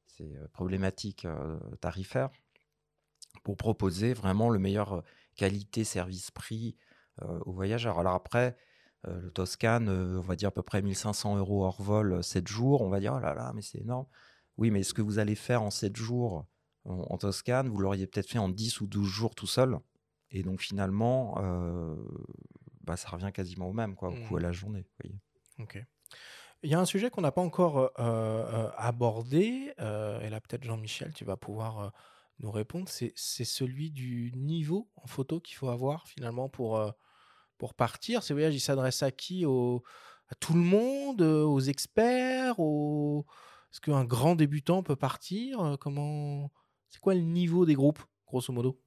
ces 0.08 0.36
euh, 0.36 0.47
problématiques 0.54 1.25
euh, 1.25 1.60
tarifaires 1.82 2.30
pour 3.43 3.58
proposer 3.58 4.13
vraiment 4.13 4.49
le 4.49 4.60
meilleur 4.60 4.93
euh, 4.93 5.02
qualité, 5.36 5.84
service, 5.84 6.32
prix 6.32 6.75
euh, 7.21 7.39
aux 7.45 7.52
voyageurs. 7.54 7.99
Alors 7.99 8.13
après, 8.13 8.58
euh, 9.08 9.19
le 9.21 9.32
Toscane, 9.32 9.89
euh, 9.89 10.17
on 10.19 10.21
va 10.21 10.36
dire 10.36 10.49
à 10.49 10.52
peu 10.52 10.63
près 10.63 10.82
1500 10.82 11.38
euros 11.38 11.63
hors 11.65 11.82
vol, 11.82 12.23
7 12.23 12.47
jours. 12.47 12.82
On 12.82 12.89
va 12.89 12.99
dire, 12.99 13.13
oh 13.15 13.19
là 13.19 13.34
là, 13.34 13.52
mais 13.56 13.62
c'est 13.62 13.80
énorme. 13.80 14.08
Oui, 14.58 14.71
mais 14.71 14.84
ce 14.84 14.93
que 14.93 15.02
vous 15.02 15.19
allez 15.19 15.36
faire 15.36 15.62
en 15.63 15.69
7 15.71 15.95
jours 15.95 16.45
en, 16.86 16.95
en 17.10 17.17
Toscane, 17.17 17.69
vous 17.69 17.78
l'auriez 17.80 18.08
peut-être 18.08 18.28
fait 18.30 18.39
en 18.39 18.49
10 18.49 18.82
ou 18.82 18.88
12 18.88 19.08
jours 19.08 19.36
tout 19.36 19.47
seul. 19.47 19.78
Et 20.31 20.43
donc 20.43 20.61
finalement, 20.61 21.35
euh, 21.39 21.95
bah, 22.81 22.97
ça 22.97 23.09
revient 23.09 23.31
quasiment 23.33 23.67
au 23.69 23.73
même, 23.73 23.95
quoi, 23.95 24.09
au 24.09 24.15
coût 24.27 24.37
à 24.37 24.39
la 24.41 24.51
journée. 24.51 24.81
vous 24.81 24.95
voyez. 25.03 25.19
Ok. 25.59 25.83
Il 26.63 26.69
y 26.69 26.73
a 26.75 26.79
un 26.79 26.85
sujet 26.85 27.09
qu'on 27.09 27.21
n'a 27.21 27.31
pas 27.31 27.41
encore 27.41 27.77
euh, 27.77 27.87
euh, 27.99 28.69
abordé, 28.77 29.73
euh, 29.79 30.19
et 30.21 30.29
là 30.29 30.41
peut-être 30.41 30.63
Jean-Michel, 30.63 31.13
tu 31.13 31.23
vas 31.25 31.37
pouvoir 31.37 31.93
nous 32.39 32.51
répondre, 32.51 32.87
c'est 32.89 33.13
celui 33.15 33.91
du 33.91 34.31
niveau 34.35 34.89
en 34.95 35.07
photo 35.07 35.39
qu'il 35.39 35.55
faut 35.57 35.69
avoir 35.69 36.07
finalement 36.07 36.47
pour, 36.49 36.81
pour 37.57 37.73
partir. 37.73 38.23
Ces 38.23 38.33
voyages, 38.33 38.55
ils 38.55 38.59
s'adressent 38.61 39.03
à 39.03 39.11
qui? 39.11 39.45
Au- 39.45 39.83
À 40.29 40.35
tout 40.35 40.53
le 40.53 40.59
monde? 40.61 41.21
Aux 41.21 41.59
experts? 41.59 42.59
Aux... 42.59 43.25
Est-ce 43.71 43.81
qu'un 43.81 44.05
grand 44.05 44.35
débutant 44.35 44.83
peut 44.83 44.95
partir? 44.95 45.77
Comment 45.79 46.51
C'est 46.89 46.99
quoi 47.01 47.13
le 47.13 47.21
niveau 47.21 47.65
des 47.65 47.73
groupes, 47.75 47.99
grosso 48.27 48.51
modo? 48.53 48.81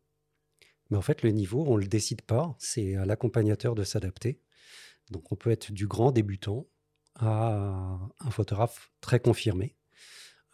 Mais 0.92 0.98
en 0.98 1.02
fait, 1.02 1.22
le 1.22 1.30
niveau, 1.30 1.64
on 1.66 1.78
ne 1.78 1.80
le 1.80 1.88
décide 1.88 2.20
pas. 2.20 2.54
C'est 2.58 2.96
à 2.96 3.06
l'accompagnateur 3.06 3.74
de 3.74 3.82
s'adapter. 3.82 4.42
Donc, 5.10 5.32
on 5.32 5.36
peut 5.36 5.50
être 5.50 5.72
du 5.72 5.86
grand 5.86 6.12
débutant 6.12 6.66
à 7.14 7.98
un 8.20 8.30
photographe 8.30 8.92
très 9.00 9.18
confirmé. 9.18 9.74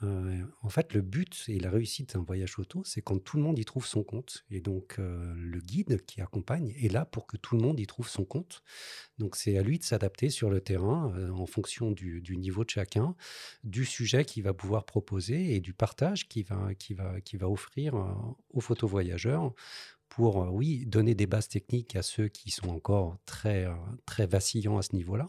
Euh, 0.04 0.44
en 0.62 0.68
fait, 0.68 0.94
le 0.94 1.00
but 1.00 1.44
et 1.48 1.58
la 1.58 1.70
réussite 1.70 2.14
d'un 2.14 2.22
voyage 2.22 2.52
photo, 2.52 2.84
c'est 2.84 3.02
quand 3.02 3.18
tout 3.18 3.36
le 3.36 3.42
monde 3.42 3.58
y 3.58 3.64
trouve 3.64 3.84
son 3.84 4.04
compte. 4.04 4.44
Et 4.48 4.60
donc, 4.60 5.00
euh, 5.00 5.34
le 5.36 5.58
guide 5.58 6.04
qui 6.06 6.20
accompagne 6.20 6.72
est 6.80 6.92
là 6.92 7.04
pour 7.04 7.26
que 7.26 7.36
tout 7.36 7.56
le 7.56 7.62
monde 7.62 7.80
y 7.80 7.86
trouve 7.88 8.08
son 8.08 8.24
compte. 8.24 8.62
Donc, 9.18 9.34
c'est 9.34 9.58
à 9.58 9.62
lui 9.62 9.80
de 9.80 9.84
s'adapter 9.84 10.30
sur 10.30 10.50
le 10.50 10.60
terrain 10.60 11.12
euh, 11.16 11.30
en 11.30 11.46
fonction 11.46 11.90
du, 11.90 12.22
niveau 12.36 12.62
de 12.64 12.70
chacun, 12.70 13.16
du 13.64 13.84
sujet 13.84 14.24
qu'il 14.24 14.44
va 14.44 14.54
pouvoir 14.54 14.84
proposer 14.84 15.56
et 15.56 15.60
du 15.60 15.74
partage 15.74 16.28
qu'il 16.28 16.44
va, 16.44 16.70
va, 16.94 17.48
offrir 17.48 17.94
aux 18.50 18.60
photovoyageurs 18.60 19.52
pour, 20.18 20.42
euh, 20.42 20.48
oui, 20.50 20.84
donner 20.84 21.14
des 21.14 21.28
bases 21.28 21.46
techniques 21.46 21.94
à 21.94 22.02
ceux 22.02 22.26
qui 22.26 22.50
sont 22.50 22.70
encore 22.70 23.18
très, 23.24 23.66
euh, 23.66 23.74
très 24.04 24.26
vacillants 24.26 24.76
à 24.76 24.82
ce 24.82 24.96
niveau-là, 24.96 25.28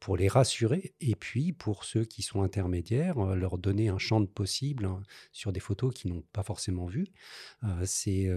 pour 0.00 0.16
les 0.16 0.26
rassurer, 0.26 0.94
et 1.02 1.14
puis 1.14 1.52
pour 1.52 1.84
ceux 1.84 2.06
qui 2.06 2.22
sont 2.22 2.40
intermédiaires, 2.40 3.18
euh, 3.18 3.34
leur 3.34 3.58
donner 3.58 3.90
un 3.90 3.98
champ 3.98 4.22
de 4.22 4.26
possible 4.26 4.86
hein, 4.86 5.02
sur 5.32 5.52
des 5.52 5.60
photos 5.60 5.92
qu'ils 5.92 6.14
n'ont 6.14 6.24
pas 6.32 6.42
forcément 6.42 6.86
vues. 6.86 7.08
c'est 7.84 8.30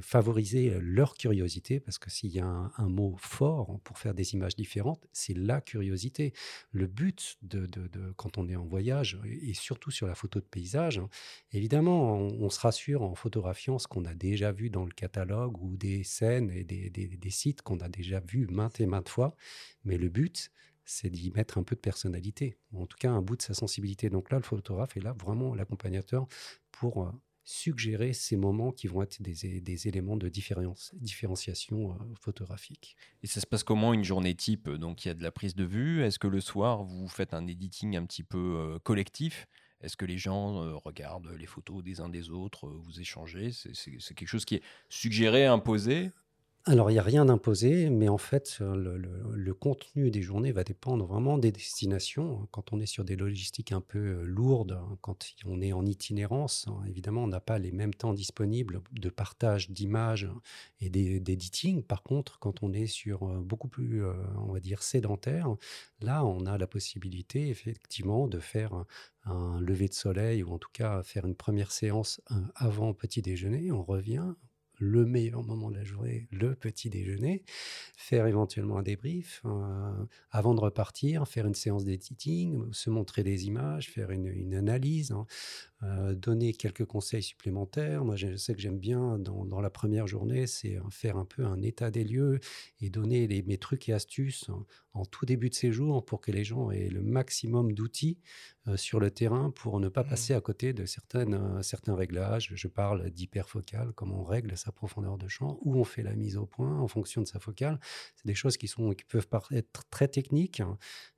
favoriser 0.00 0.76
leur 0.80 1.14
curiosité, 1.14 1.78
parce 1.78 1.98
que 1.98 2.10
s'il 2.10 2.30
y 2.30 2.40
a 2.40 2.46
un, 2.76 2.88
mot 2.88 3.14
fort 3.18 3.78
pour 3.84 3.98
faire 3.98 4.14
des 4.14 4.34
images 4.34 4.56
différentes, 4.56 5.06
c'est 5.12 5.36
la 5.36 5.60
curiosité. 5.60 6.32
Le 6.72 6.88
but 6.88 7.36
de, 7.42 7.68
quand 8.16 8.38
on 8.38 8.48
est 8.48 8.56
en 8.56 8.64
voyage, 8.64 9.20
et 9.24 9.54
surtout 9.54 9.92
sur 9.92 10.08
la 10.08 10.16
photo 10.16 10.40
de 10.40 10.44
paysage, 10.44 10.98
hein, 10.98 11.08
évidemment, 11.52 12.16
on, 12.16 12.44
on 12.44 12.50
se 12.50 12.58
rassure 12.58 13.02
en 13.02 13.14
photographiant 13.14 13.78
ce 13.78 13.86
qu'on 13.86 14.04
a 14.04 14.14
déjà 14.14 14.50
vu 14.50 14.68
dans 14.68 14.84
le 14.84 14.92
catalogue 15.12 15.60
ou 15.62 15.76
des 15.76 16.04
scènes 16.04 16.50
et 16.50 16.64
des, 16.64 17.30
sites 17.30 17.62
qu'on 17.62 17.78
a 17.78 17.88
déjà 17.88 18.20
vus 18.20 18.46
maintes 18.46 18.80
et 18.80 18.86
maintes 18.86 19.08
fois. 19.08 19.36
Mais 19.84 19.98
le 19.98 20.08
but, 20.08 20.50
c'est 20.84 21.10
d'y 21.10 21.30
mettre 21.30 21.58
un 21.58 21.62
peu 21.62 21.76
de 21.76 21.80
personnalité, 21.80 22.58
en 22.74 22.86
tout 22.86 22.96
cas 22.98 23.10
un 23.10 23.22
bout 23.22 23.36
de 23.36 23.42
sa 23.42 23.54
sensibilité. 23.54 24.10
Donc 24.10 24.30
là, 24.30 24.38
le 24.38 24.42
photographe 24.42 24.96
est 24.96 25.00
là 25.00 25.12
vraiment 25.12 25.54
l'accompagnateur 25.54 26.26
pour 26.72 27.04
euh, 27.04 27.10
suggérer 27.44 28.12
ces 28.12 28.36
moments 28.36 28.72
qui 28.72 28.88
vont 28.88 29.02
être 29.02 29.22
des, 29.22 29.60
des 29.60 29.88
éléments 29.88 30.16
de 30.16 30.28
différenciation 30.28 31.92
euh, 31.92 31.96
photographique. 32.20 32.96
Et 33.22 33.26
ça 33.26 33.40
se 33.40 33.46
passe 33.46 33.62
comment 33.62 33.94
une 33.94 34.04
journée 34.04 34.34
type? 34.34 34.68
Donc 34.68 35.04
il 35.04 35.08
y 35.08 35.10
a 35.10 35.14
de 35.14 35.22
la 35.22 35.30
prise 35.30 35.54
de 35.54 35.64
vue? 35.64 36.02
Est-ce 36.02 36.18
que 36.18 36.28
le 36.28 36.40
soir, 36.40 36.84
vous 36.84 37.08
faites 37.08 37.34
un 37.34 37.46
editing 37.46 37.96
un 37.96 38.06
petit 38.06 38.24
peu 38.24 38.56
euh, 38.56 38.78
collectif? 38.80 39.46
Est-ce 39.82 39.96
que 39.96 40.04
les 40.04 40.18
gens 40.18 40.78
regardent 40.78 41.30
les 41.38 41.46
photos 41.46 41.82
des 41.82 42.00
uns 42.00 42.08
des 42.08 42.30
autres, 42.30 42.68
vous 42.68 43.00
échangez 43.00 43.50
C'est 43.52 44.14
quelque 44.14 44.28
chose 44.28 44.44
qui 44.44 44.56
est 44.56 44.62
suggéré, 44.88 45.46
imposé? 45.46 46.10
Alors, 46.64 46.90
il 46.90 46.92
n'y 46.92 47.00
a 47.00 47.02
rien 47.02 47.24
d'imposé, 47.24 47.90
mais 47.90 48.08
en 48.08 48.18
fait, 48.18 48.58
le, 48.60 49.52
contenu 49.52 50.12
des 50.12 50.22
journées 50.22 50.52
va 50.52 50.62
dépendre 50.62 51.04
vraiment 51.06 51.36
des 51.36 51.50
destinations. 51.50 52.46
Quand 52.52 52.72
on 52.72 52.78
est 52.78 52.86
sur 52.86 53.04
des 53.04 53.16
logistiques 53.16 53.72
un 53.72 53.80
peu 53.80 54.22
lourdes, 54.22 54.78
quand 55.00 55.26
on 55.44 55.60
est 55.60 55.72
en 55.72 55.84
itinérance, 55.84 56.66
hein, 56.68 56.80
évidemment, 56.86 57.24
on 57.24 57.26
n'a 57.26 57.40
pas 57.40 57.58
les 57.58 57.72
mêmes 57.72 57.94
temps 57.94 58.12
disponibles 58.12 58.80
de 58.92 59.08
partage 59.08 59.70
d'images 59.70 60.30
et 60.80 60.88
d'editing. 60.88 61.82
Par 61.82 62.04
contre, 62.04 62.38
quand 62.38 62.62
on 62.62 62.72
est 62.72 62.86
sur 62.86 63.26
beaucoup 63.42 63.68
plus, 63.68 64.04
on 64.38 64.52
va 64.52 64.60
dire, 64.60 64.84
sédentaire, 64.84 65.56
là, 66.00 66.24
on 66.24 66.46
a 66.46 66.58
la 66.58 66.68
possibilité, 66.68 67.48
effectivement, 67.48 68.28
de 68.28 68.38
faire 68.38 68.84
un 69.24 69.60
lever 69.60 69.88
de 69.88 69.94
soleil 69.94 70.44
ou 70.44 70.52
en 70.52 70.58
tout 70.58 70.70
cas 70.72 71.02
faire 71.02 71.26
une 71.26 71.34
première 71.34 71.72
séance 71.72 72.20
avant 72.54 72.94
petit 72.94 73.20
déjeuner. 73.20 73.72
On 73.72 73.82
revient, 73.82 74.34
le 74.82 75.04
meilleur 75.06 75.44
moment 75.44 75.70
de 75.70 75.76
la 75.76 75.84
journée, 75.84 76.26
le 76.32 76.56
petit 76.56 76.90
déjeuner, 76.90 77.44
faire 77.96 78.26
éventuellement 78.26 78.78
un 78.78 78.82
débrief 78.82 79.40
euh, 79.44 79.92
avant 80.32 80.54
de 80.54 80.60
repartir, 80.60 81.28
faire 81.28 81.46
une 81.46 81.54
séance 81.54 81.84
d'éditing, 81.84 82.64
se 82.72 82.90
montrer 82.90 83.22
des 83.22 83.46
images, 83.46 83.88
faire 83.90 84.10
une, 84.10 84.54
analyse, 84.54 85.12
hein, 85.12 85.24
euh, 85.84 86.16
donner 86.16 86.52
quelques 86.52 86.84
conseils 86.84 87.22
supplémentaires. 87.22 88.04
Moi, 88.04 88.16
je 88.16 88.34
sais 88.34 88.54
que 88.54 88.60
j'aime 88.60 88.78
bien 88.80 89.18
dans, 89.20 89.60
la 89.60 89.70
première 89.70 90.08
journée, 90.08 90.48
c'est 90.48 90.78
faire 90.90 91.16
un 91.16 91.24
peu 91.24 91.44
un 91.44 91.62
état 91.62 91.92
des 91.92 92.02
lieux 92.02 92.40
et 92.80 92.90
donner 92.90 93.28
les, 93.28 93.42
mes 93.42 93.58
trucs 93.58 93.88
et 93.88 93.92
astuces 93.92 94.50
en 94.94 95.04
tout 95.04 95.24
début 95.24 95.48
de 95.48 95.54
séjour 95.54 96.04
pour 96.04 96.20
que 96.20 96.32
les 96.32 96.44
gens 96.44 96.70
aient 96.70 96.90
le 96.90 97.02
maximum 97.02 97.72
d'outils 97.72 98.18
euh, 98.66 98.76
sur 98.76 99.00
le 99.00 99.10
terrain 99.10 99.50
pour 99.50 99.80
ne 99.80 99.88
pas 99.88 100.02
mmh. 100.02 100.08
passer 100.08 100.34
à 100.34 100.40
côté 100.40 100.72
de 100.72 100.86
certaines, 100.86 101.62
certains 101.62 101.94
réglages. 101.94 102.52
Je 102.54 102.68
parle 102.68 103.10
d'hyperfocale, 103.10 103.92
comment 103.94 104.20
on 104.20 104.24
règle 104.24 104.56
profondeur 104.72 105.18
de 105.18 105.28
champ, 105.28 105.58
où 105.62 105.76
on 105.76 105.84
fait 105.84 106.02
la 106.02 106.14
mise 106.14 106.36
au 106.36 106.46
point 106.46 106.78
en 106.78 106.88
fonction 106.88 107.22
de 107.22 107.26
sa 107.26 107.38
focale. 107.38 107.78
C'est 108.16 108.26
des 108.26 108.34
choses 108.34 108.56
qui, 108.56 108.68
sont, 108.68 108.92
qui 108.92 109.04
peuvent 109.04 109.28
être 109.52 109.84
très 109.90 110.08
techniques. 110.08 110.62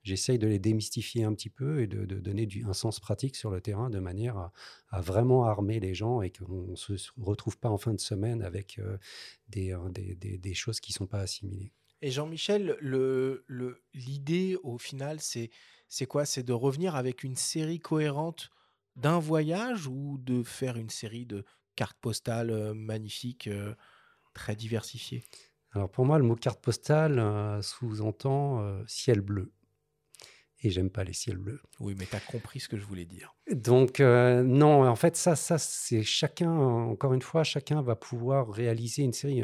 J'essaye 0.03 0.39
de 0.39 0.47
les 0.47 0.59
démystifier 0.59 1.23
un 1.23 1.33
petit 1.33 1.49
peu 1.49 1.81
et 1.81 1.87
de, 1.87 2.05
donner 2.05 2.45
du, 2.45 2.65
un 2.65 2.73
sens 2.73 2.99
pratique 2.99 3.35
sur 3.35 3.51
le 3.51 3.61
terrain 3.61 3.89
de 3.89 3.99
manière 3.99 4.37
à, 4.37 5.01
vraiment 5.01 5.45
armer 5.45 5.79
les 5.79 5.93
gens 5.93 6.21
et 6.21 6.31
qu'on 6.31 6.67
ne 6.71 6.75
se 6.75 6.93
retrouve 7.17 7.57
pas 7.57 7.69
en 7.69 7.77
fin 7.77 7.93
de 7.93 7.99
semaine 7.99 8.41
avec 8.41 8.79
euh, 8.79 8.97
des, 9.49 9.75
des, 9.89 10.15
des, 10.15 10.37
des 10.37 10.53
choses 10.53 10.79
qui 10.79 10.93
ne 10.93 10.95
sont 10.95 11.07
pas 11.07 11.19
assimilées. 11.19 11.73
Et 12.01 12.11
Jean-Michel, 12.11 12.77
l'idée 13.93 14.51
le, 14.51 14.59
au 14.63 14.77
final, 14.77 15.19
c'est 15.19 16.05
quoi? 16.07 16.25
C'est 16.25 16.43
de 16.43 16.53
revenir 16.53 16.95
avec 16.95 17.23
une 17.23 17.35
série 17.35 17.79
cohérente 17.79 18.51
d'un 18.95 19.19
voyage 19.19 19.87
ou 19.87 20.17
de 20.19 20.43
faire 20.43 20.77
une 20.77 20.89
série 20.89 21.25
de 21.25 21.45
cartes 21.75 21.97
postales 21.99 22.51
euh, 22.51 22.73
magnifiques, 22.73 23.47
euh, 23.47 23.73
très 24.33 24.55
diversifiées 24.55 25.23
Alors 25.71 25.89
pour 25.89 26.05
moi, 26.05 26.17
le 26.17 26.23
mot 26.23 26.35
carte 26.35 26.61
postale 26.61 27.19
euh, 27.19 27.61
sous-entend 27.61 28.83
ciel 28.87 29.21
bleu. 29.21 29.51
Et 30.61 30.71
j'aime 30.71 30.89
pas 30.89 31.03
les 31.03 31.13
ciels 31.13 31.37
bleus. 31.37 31.61
Oui, 31.79 31.95
mais 31.97 32.05
tu 32.05 32.15
as 32.15 32.19
compris 32.19 32.59
ce 32.59 32.67
que 32.67 32.77
je 32.77 32.85
voulais 32.85 33.05
dire. 33.05 33.35
Donc, 33.51 33.99
non, 33.99 34.87
en 34.87 34.95
fait, 34.95 35.15
ça, 35.15 35.35
ça 35.35 35.59
c'est 35.59 36.01
chacun, 36.01 36.49
encore 36.49 37.13
une 37.13 37.21
fois, 37.21 37.43
chacun 37.43 37.83
va 37.83 37.95
pouvoir 37.95 38.49
réaliser 38.49 39.03
une 39.03 39.13
série. 39.13 39.43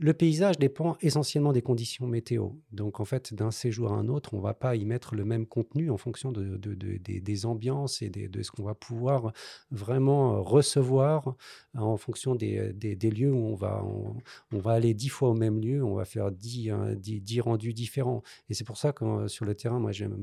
Le 0.00 0.12
paysage 0.12 0.60
dépend 0.60 0.96
essentiellement 1.00 1.52
des 1.52 1.60
conditions 1.60 2.06
météo. 2.06 2.50
Donc, 2.70 3.00
en 3.00 3.04
fait, 3.04 3.34
d'un 3.34 3.50
séjour 3.50 3.92
à 3.92 3.96
un 3.96 4.06
autre, 4.06 4.32
on 4.32 4.36
ne 4.36 4.42
va 4.42 4.54
pas 4.54 4.76
y 4.76 4.84
mettre 4.84 5.16
le 5.16 5.24
même 5.24 5.44
contenu 5.44 5.90
en 5.90 5.96
fonction 5.96 6.30
de, 6.30 6.56
des, 6.56 7.46
ambiances 7.46 8.00
et 8.00 8.08
de 8.08 8.42
ce 8.44 8.52
qu'on 8.52 8.62
va 8.62 8.76
pouvoir 8.76 9.32
vraiment 9.72 10.36
euh, 10.36 10.40
recevoir 10.40 11.34
en 11.76 11.96
fonction 11.96 12.36
des, 12.36 12.72
lieux 13.10 13.32
où 13.32 13.44
on 13.44 13.56
va, 13.56 14.72
aller 14.72 14.94
dix 14.94 15.08
fois 15.08 15.30
au 15.30 15.34
même 15.34 15.60
lieu, 15.60 15.82
on 15.82 15.94
va 15.94 16.04
faire 16.04 16.30
dix, 16.30 16.70
dix, 16.96 17.40
rendus 17.40 17.74
différents. 17.74 18.22
Et 18.48 18.54
c'est 18.54 18.64
pour 18.64 18.76
ça 18.76 18.92
que 18.92 19.04
euh, 19.04 19.26
sur 19.26 19.46
le 19.46 19.56
terrain, 19.56 19.80
moi, 19.80 19.90
j'aime 19.90 20.16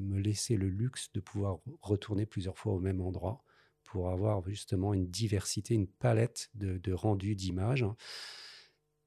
me 0.00 0.18
laisser 0.18 0.56
le 0.56 0.68
luxe 0.68 1.12
de 1.12 1.20
pouvoir 1.20 1.58
retourner 1.82 2.24
plusieurs 2.24 2.56
fois 2.56 2.72
au 2.72 2.80
même 2.80 3.02
endroit 3.02 3.42
pour 3.84 4.08
avoir 4.08 4.42
justement 4.48 4.94
une 4.94 5.08
diversité, 5.08 5.74
une 5.74 5.88
palette 5.88 6.48
de 6.54 6.92
rendus 6.94 7.36
d'images. 7.36 7.84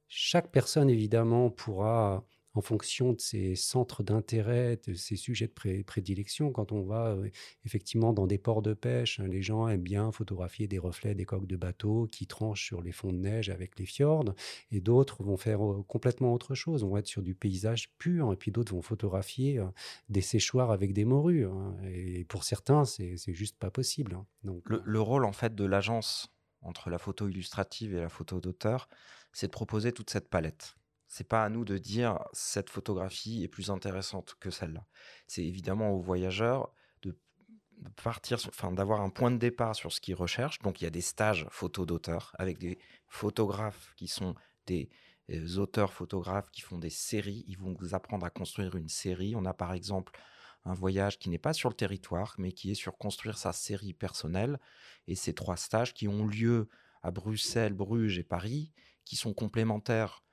Chaque 0.07 0.51
personne, 0.51 0.89
évidemment, 0.89 1.49
pourra, 1.49 2.25
en 2.57 2.61
fonction 2.61 3.13
de 3.13 3.19
ses 3.19 3.55
centres 3.55 4.01
d'intérêt, 4.01 4.79
de 4.87 4.95
ses 4.95 5.15
sujets 5.15 5.47
de 5.47 5.83
prédilection, 5.83 6.51
quand 6.51 6.71
on 6.71 6.81
va 6.81 7.09
euh, 7.09 7.29
effectivement 7.65 8.13
dans 8.13 8.25
des 8.25 8.39
ports 8.39 8.63
de 8.63 8.73
pêche, 8.73 9.19
hein, 9.19 9.27
les 9.27 9.43
gens 9.43 9.67
aiment 9.67 9.81
bien 9.81 10.11
photographier 10.11 10.67
des 10.67 10.79
reflets 10.79 11.13
des 11.13 11.25
coques 11.25 11.45
de 11.45 11.55
bateaux 11.55 12.07
qui 12.11 12.25
tranchent 12.25 12.65
sur 12.65 12.81
les 12.81 12.91
fonds 12.91 13.13
de 13.13 13.19
neige 13.19 13.49
avec 13.49 13.77
les 13.77 13.85
fjords, 13.85 14.33
et 14.71 14.81
d'autres 14.81 15.23
vont 15.23 15.37
faire 15.37 15.63
euh, 15.63 15.83
complètement 15.87 16.33
autre 16.33 16.55
chose, 16.55 16.83
vont 16.83 16.97
être 16.97 17.07
sur 17.07 17.21
du 17.21 17.35
paysage 17.35 17.91
pur, 17.99 18.33
et 18.33 18.35
puis 18.35 18.51
d'autres 18.51 18.73
vont 18.73 18.81
photographier 18.81 19.59
euh, 19.59 19.65
des 20.09 20.21
séchoirs 20.21 20.71
avec 20.71 20.93
des 20.93 21.05
morues. 21.05 21.45
Hein, 21.45 21.75
et 21.93 22.25
pour 22.25 22.43
certains, 22.43 22.85
c'est 22.85 23.17
juste 23.33 23.57
pas 23.57 23.69
possible. 23.69 24.15
Hein. 24.15 24.25
Donc, 24.43 24.63
le 24.67 25.01
rôle 25.01 25.25
en 25.25 25.31
fait 25.31 25.53
de 25.53 25.65
l'agence 25.65 26.33
entre 26.61 26.89
la 26.89 26.97
photo 26.97 27.27
illustrative 27.27 27.93
et 27.93 27.99
la 27.99 28.09
photo 28.09 28.39
d'auteur, 28.39 28.89
c'est 29.37 29.45
de 29.45 29.51
proposer 29.51 29.91
toute 29.91 30.09
cette 30.09 30.29
palette. 30.29 30.77
C'est 31.07 31.27
pas 31.27 31.43
à 31.43 31.49
nous 31.49 31.63
de 31.63 31.77
dire 31.77 32.17
cette 32.33 32.71
photographie 32.71 33.43
est 33.43 33.47
plus 33.47 33.69
intéressante 33.69 34.35
que 34.39 34.49
celle-là. 34.49 34.83
C'est 35.27 35.45
évidemment 35.45 35.91
aux 35.91 35.99
voyageurs 35.99 36.73
de, 37.03 37.15
partir, 38.03 38.39
enfin 38.47 38.71
d'avoir 38.71 39.01
un 39.01 39.11
point 39.11 39.29
de 39.29 39.37
départ 39.37 39.75
sur 39.75 39.91
ce 39.91 40.01
qu'ils 40.01 40.15
recherchent. 40.15 40.57
Donc 40.63 40.81
il 40.81 40.85
y 40.85 40.87
a 40.87 40.89
des 40.89 41.01
stages 41.01 41.45
photo 41.51 41.85
d'auteur 41.85 42.33
avec 42.39 42.57
des 42.57 42.79
photographes 43.05 43.93
qui 43.95 44.07
sont 44.07 44.33
des, 44.65 44.89
des 45.29 45.59
auteurs 45.59 45.93
photographes 45.93 46.49
qui 46.49 46.61
font 46.61 46.79
des 46.79 46.89
séries. 46.89 47.45
Ils 47.47 47.59
vont 47.59 47.75
vous 47.79 47.93
apprendre 47.93 48.25
à 48.25 48.31
construire 48.31 48.75
une 48.75 48.89
série. 48.89 49.35
On 49.35 49.45
a 49.45 49.53
par 49.53 49.73
exemple 49.73 50.19
un 50.65 50.73
voyage 50.73 51.19
qui 51.19 51.29
n'est 51.29 51.37
pas 51.37 51.53
sur 51.53 51.69
le 51.69 51.75
territoire, 51.75 52.33
mais 52.39 52.53
qui 52.53 52.71
est 52.71 52.75
sur 52.75 52.97
construire 52.97 53.37
sa 53.37 53.53
série 53.53 53.93
personnelle. 53.93 54.59
Et 55.05 55.13
ces 55.13 55.35
trois 55.35 55.57
stages 55.57 55.93
qui 55.93 56.07
ont 56.07 56.25
lieu 56.25 56.69
à 57.03 57.11
Bruxelles, 57.11 57.73
Bruges 57.73 58.17
et 58.17 58.23
Paris, 58.23 58.71
qui 59.07 59.15
sont 59.15 59.33
complémentaires 59.33 60.23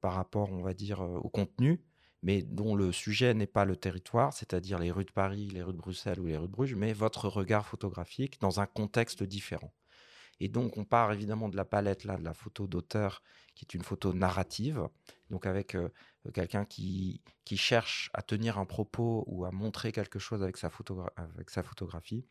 par 0.00 0.14
rapport, 0.14 0.50
on 0.50 0.62
va 0.62 0.74
dire, 0.74 1.00
au 1.00 1.28
contenu, 1.28 1.80
mais 2.22 2.42
dont 2.42 2.74
le 2.74 2.90
sujet 2.90 3.32
n'est 3.32 3.46
pas 3.46 3.64
le 3.64 3.76
territoire, 3.76 4.32
c'est-à-dire 4.32 4.80
les 4.80 4.90
rues 4.90 5.04
de 5.04 5.12
Paris, 5.12 5.48
les 5.50 5.62
rues 5.62 5.72
de 5.72 5.78
Bruxelles 5.78 6.18
ou 6.18 6.26
les 6.26 6.36
rues 6.36 6.48
de 6.48 6.52
Bruges, 6.52 6.74
mais 6.74 6.92
votre 6.92 7.28
regard 7.28 7.64
photographique 7.64 8.40
dans 8.40 8.58
un 8.58 8.66
contexte 8.66 9.22
différent. 9.22 9.72
Et 10.40 10.48
donc, 10.48 10.76
on 10.76 10.84
part 10.84 11.12
évidemment 11.12 11.48
de 11.48 11.56
la 11.56 11.64
palette 11.64 12.04
là, 12.04 12.16
de 12.16 12.24
la 12.24 12.34
photo 12.34 12.66
d'auteur, 12.66 13.22
qui 13.54 13.64
est 13.64 13.74
une 13.74 13.82
photo 13.82 14.12
narrative, 14.12 14.88
donc 15.30 15.46
avec 15.46 15.76
quelqu'un 16.34 16.64
qui, 16.64 17.22
qui 17.44 17.56
cherche 17.56 18.10
à 18.12 18.22
tenir 18.22 18.58
un 18.58 18.66
propos 18.66 19.24
ou 19.28 19.44
à 19.44 19.52
montrer 19.52 19.92
quelque 19.92 20.18
chose 20.18 20.42
avec 20.42 20.56
sa, 20.56 20.70
avec 21.16 21.50
sa 21.50 21.62
photographie, 21.62 22.26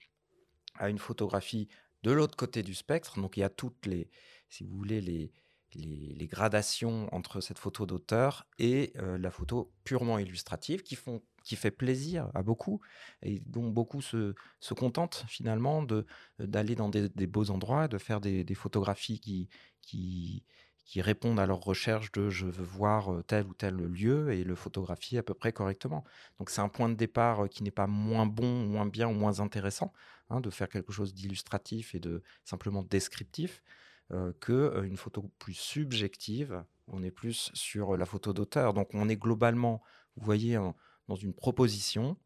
à 0.75 0.89
une 0.89 0.99
photographie 0.99 1.67
de 2.03 2.11
l'autre 2.11 2.35
côté 2.35 2.61
du 2.61 2.75
spectre. 2.75 3.19
Donc, 3.19 3.37
il 3.37 3.39
y 3.39 3.43
a 3.43 3.49
toutes 3.49 3.85
les, 3.85 4.09
si 4.49 4.65
vous 4.65 4.75
voulez, 4.75 5.01
les, 5.01 5.31
les, 5.75 6.27
gradations 6.27 7.07
entre 7.13 7.41
cette 7.41 7.59
photo 7.59 7.85
d'auteur 7.85 8.47
et 8.57 8.93
la 8.97 9.29
photo 9.29 9.71
purement 9.83 10.17
illustrative 10.17 10.81
qui 10.81 10.95
font 10.95 11.21
qui 11.45 11.55
fait 11.55 11.71
plaisir 11.71 12.29
à 12.33 12.43
beaucoup 12.43 12.81
et 13.21 13.39
dont 13.45 13.69
beaucoup 13.69 14.01
se, 14.01 14.33
se 14.59 14.73
contentent 14.73 15.23
finalement 15.27 15.83
de 15.83 16.05
d'aller 16.39 16.75
dans 16.75 16.89
des, 16.89 17.27
beaux 17.27 17.51
endroits, 17.51 17.87
de 17.87 17.97
faire 17.97 18.19
des, 18.19 18.55
photographies 18.55 19.19
qui, 19.19 19.47
qui, 19.81 20.43
qui 20.85 21.01
répondent 21.01 21.39
à 21.39 21.45
leur 21.45 21.59
recherche 21.59 22.11
de 22.11 22.29
je 22.29 22.47
veux 22.47 22.63
voir 22.63 23.23
tel 23.27 23.45
ou 23.45 23.53
tel 23.53 23.75
lieu 23.75 24.33
et 24.33 24.43
le 24.43 24.55
photographier 24.55 25.19
à 25.19 25.23
peu 25.23 25.35
près 25.35 25.53
correctement. 25.53 26.03
Donc 26.39 26.49
c'est 26.49 26.61
un 26.61 26.69
point 26.69 26.89
de 26.89 26.95
départ 26.95 27.47
qui 27.49 27.63
n'est 27.63 27.71
pas 27.71 27.87
moins 27.87 28.25
bon, 28.25 28.65
moins 28.65 28.87
bien 28.87 29.07
ou 29.07 29.13
moins 29.13 29.39
intéressant 29.39 29.93
hein, 30.29 30.41
de 30.41 30.49
faire 30.49 30.67
quelque 30.67 30.91
chose 30.91 31.13
d'illustratif 31.13 31.95
et 31.95 31.99
de 31.99 32.23
simplement 32.43 32.83
descriptif 32.83 33.63
qu'une 34.09 34.33
que 34.39 34.83
une 34.85 34.97
photo 34.97 35.31
plus 35.39 35.53
subjective. 35.53 36.63
On 36.87 37.01
est 37.03 37.11
plus 37.11 37.49
sur 37.53 37.97
la 37.97 38.05
photo 38.05 38.33
d'auteur. 38.33 38.73
Donc 38.73 38.89
on 38.93 39.09
est 39.09 39.17
globalement, 39.17 39.81
vous 40.15 40.25
voyez, 40.25 40.59
dans 41.07 41.15
une 41.15 41.33
proposition 41.33 42.17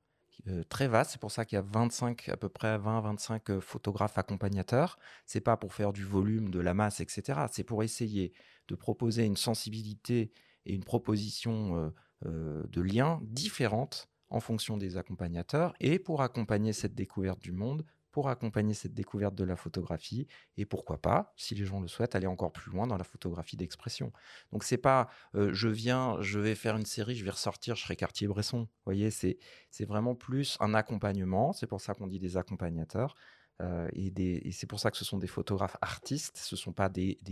très 0.70 0.88
vaste. 0.88 1.12
C'est 1.12 1.22
pour 1.22 1.32
ça 1.32 1.46
qu'il 1.46 1.56
y 1.56 1.60
a 1.60 1.62
25, 1.62 2.30
à 2.30 2.38
peu 2.38 2.50
près 2.50 2.78
20-25 2.78 3.60
photographes 3.60 4.18
accompagnateurs. 4.18 4.98
C'est 5.26 5.42
pas 5.42 5.58
pour 5.58 5.74
faire 5.74 5.94
du 5.94 6.04
volume, 6.04 6.50
de 6.50 6.60
la 6.60 6.74
masse, 6.74 7.00
etc. 7.02 7.42
C'est 7.52 7.64
pour 7.64 7.84
essayer 7.84 8.34
de 8.68 8.76
proposer 8.76 9.26
une 9.26 9.38
sensibilité 9.38 10.32
et 10.66 10.74
une 10.74 10.84
proposition 10.84 11.94
de 12.24 12.82
liens 12.82 13.22
différentes 13.24 14.10
en 14.30 14.40
fonction 14.40 14.78
des 14.78 14.98
accompagnateurs 14.98 15.74
et 15.80 16.00
pour 16.00 16.22
accompagner 16.22 16.74
cette 16.74 16.94
découverte 16.94 17.40
du 17.40 17.52
monde 17.52 17.86
pour 18.12 18.30
accompagner 18.30 18.74
cette 18.74 18.94
découverte 18.94 19.36
de 19.36 19.44
la 19.44 19.56
photographie 19.56 20.28
et 20.58 20.66
pourquoi 20.66 21.02
pas, 21.02 21.34
si 21.38 21.56
les 21.56 21.66
gens 21.66 21.80
le 21.80 21.88
souhaitent, 21.88 22.16
aller 22.16 22.28
encore 22.28 22.52
plus 22.52 22.72
loin 22.72 22.88
dans 22.88 22.98
la 22.98 23.04
photographie 23.04 23.58
d'expression. 23.58 24.12
Donc 24.52 24.64
c'est 24.64 24.78
pas 24.78 25.10
je 25.34 25.68
viens, 25.68 26.18
je 26.22 26.40
vais 26.40 26.56
faire 26.56 26.76
une 26.76 26.86
série, 26.86 27.16
je 27.16 27.24
vais 27.24 27.32
ressortir, 27.32 27.76
je 27.76 27.84
serai 27.84 27.96
Cartier-Bresson. 27.96 28.60
Vous 28.60 28.68
voyez, 28.86 29.12
c'est 29.12 29.38
vraiment 29.86 30.16
plus 30.16 30.58
un 30.60 30.74
accompagnement. 30.74 31.54
C'est 31.54 31.68
pour 31.68 31.82
ça 31.82 31.94
qu'on 31.94 32.08
dit 32.08 32.20
des 32.20 32.38
accompagnateurs. 32.38 33.16
et, 33.94 34.48
et 34.48 34.52
c'est 34.52 34.68
pour 34.68 34.80
ça 34.80 34.90
que 34.90 34.98
ce 34.98 35.06
sont 35.06 35.18
des 35.18 35.28
photographes 35.28 35.78
artistes, 35.82 36.38
ce 36.38 36.56
ne 36.56 36.58
sont 36.58 36.74
pas 36.74 36.90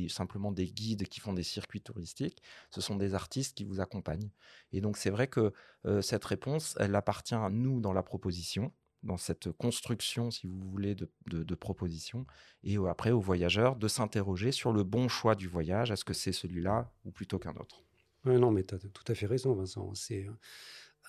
simplement 0.10 0.52
des 0.52 0.68
guides 0.68 1.08
qui 1.08 1.20
font 1.20 1.34
des 1.34 1.44
circuits 1.44 1.82
touristiques, 1.82 2.42
ce 2.70 2.82
sont 2.82 2.96
des 2.96 3.14
artistes 3.14 3.56
qui 3.56 3.64
vous 3.64 3.80
accompagnent. 3.80 4.30
Et 4.74 4.82
donc 4.82 4.98
c'est 4.98 5.10
vrai 5.10 5.28
que 5.28 5.54
cette 6.02 6.26
réponse, 6.26 6.76
elle 6.80 6.96
appartient 6.96 7.36
à 7.36 7.50
nous 7.50 7.80
dans 7.80 7.94
la 7.94 8.04
proposition, 8.04 8.74
dans 9.08 9.18
cette 9.18 9.52
construction, 9.54 10.30
si 10.30 10.46
vous 10.46 10.60
voulez, 10.70 10.96
de, 10.96 11.56
propositions, 11.56 12.28
et 12.64 12.78
après 12.88 13.12
aux 13.12 13.20
voyageurs 13.20 13.76
de 13.76 13.88
s'interroger 13.88 14.52
sur 14.52 14.72
le 14.72 14.84
bon 14.84 15.08
choix 15.08 15.34
du 15.34 15.48
voyage, 15.48 15.90
est-ce 15.92 16.06
que 16.06 16.14
c'est 16.14 16.32
celui-là 16.32 16.92
ou 17.06 17.12
plutôt 17.12 17.40
qu'un 17.40 17.56
autre? 17.56 17.84
Ouais, 18.26 18.38
Non, 18.38 18.52
mais 18.52 18.64
tu 18.64 18.76
as 18.76 18.78
tout 18.78 19.04
à 19.08 19.16
fait 19.16 19.26
raison, 19.26 19.56
Vincent. 19.56 19.94
C'est 19.96 20.28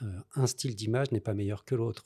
euh, 0.02 0.06
un 0.36 0.46
style 0.46 0.76
d'image 0.76 1.10
n'est 1.10 1.20
pas 1.20 1.34
meilleur 1.34 1.64
que 1.64 1.74
l'autre. 1.74 2.04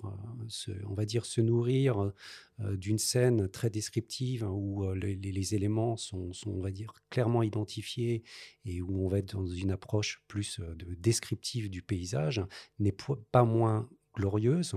Euh, 0.68 0.74
on 0.86 0.95
va 0.95 1.05
dire 1.05 1.26
se 1.26 1.40
nourrir 1.40 2.12
euh, 2.61 2.76
d'une 2.76 2.99
scène 2.99 3.49
très 3.49 3.70
descriptive 3.70 4.45
hein, 4.45 4.51
où 4.51 4.90
les, 4.95 5.14
les, 5.14 5.55
éléments 5.55 5.97
sont, 5.97 6.30
on 6.47 6.61
va 6.61 6.70
dire, 6.70 6.93
clairement 7.11 7.43
identifiés 7.43 8.22
et 8.64 8.80
où 8.80 9.05
on 9.05 9.09
va 9.09 9.18
être 9.18 9.36
dans 9.36 9.47
une 9.47 9.70
approche 9.70 10.22
plus 10.26 10.59
de 10.61 10.95
descriptive 10.95 11.68
du 11.68 11.82
paysage 11.82 12.43
n'est 12.78 12.97
pas 13.30 13.45
moins 13.45 13.88
glorieuse 14.15 14.75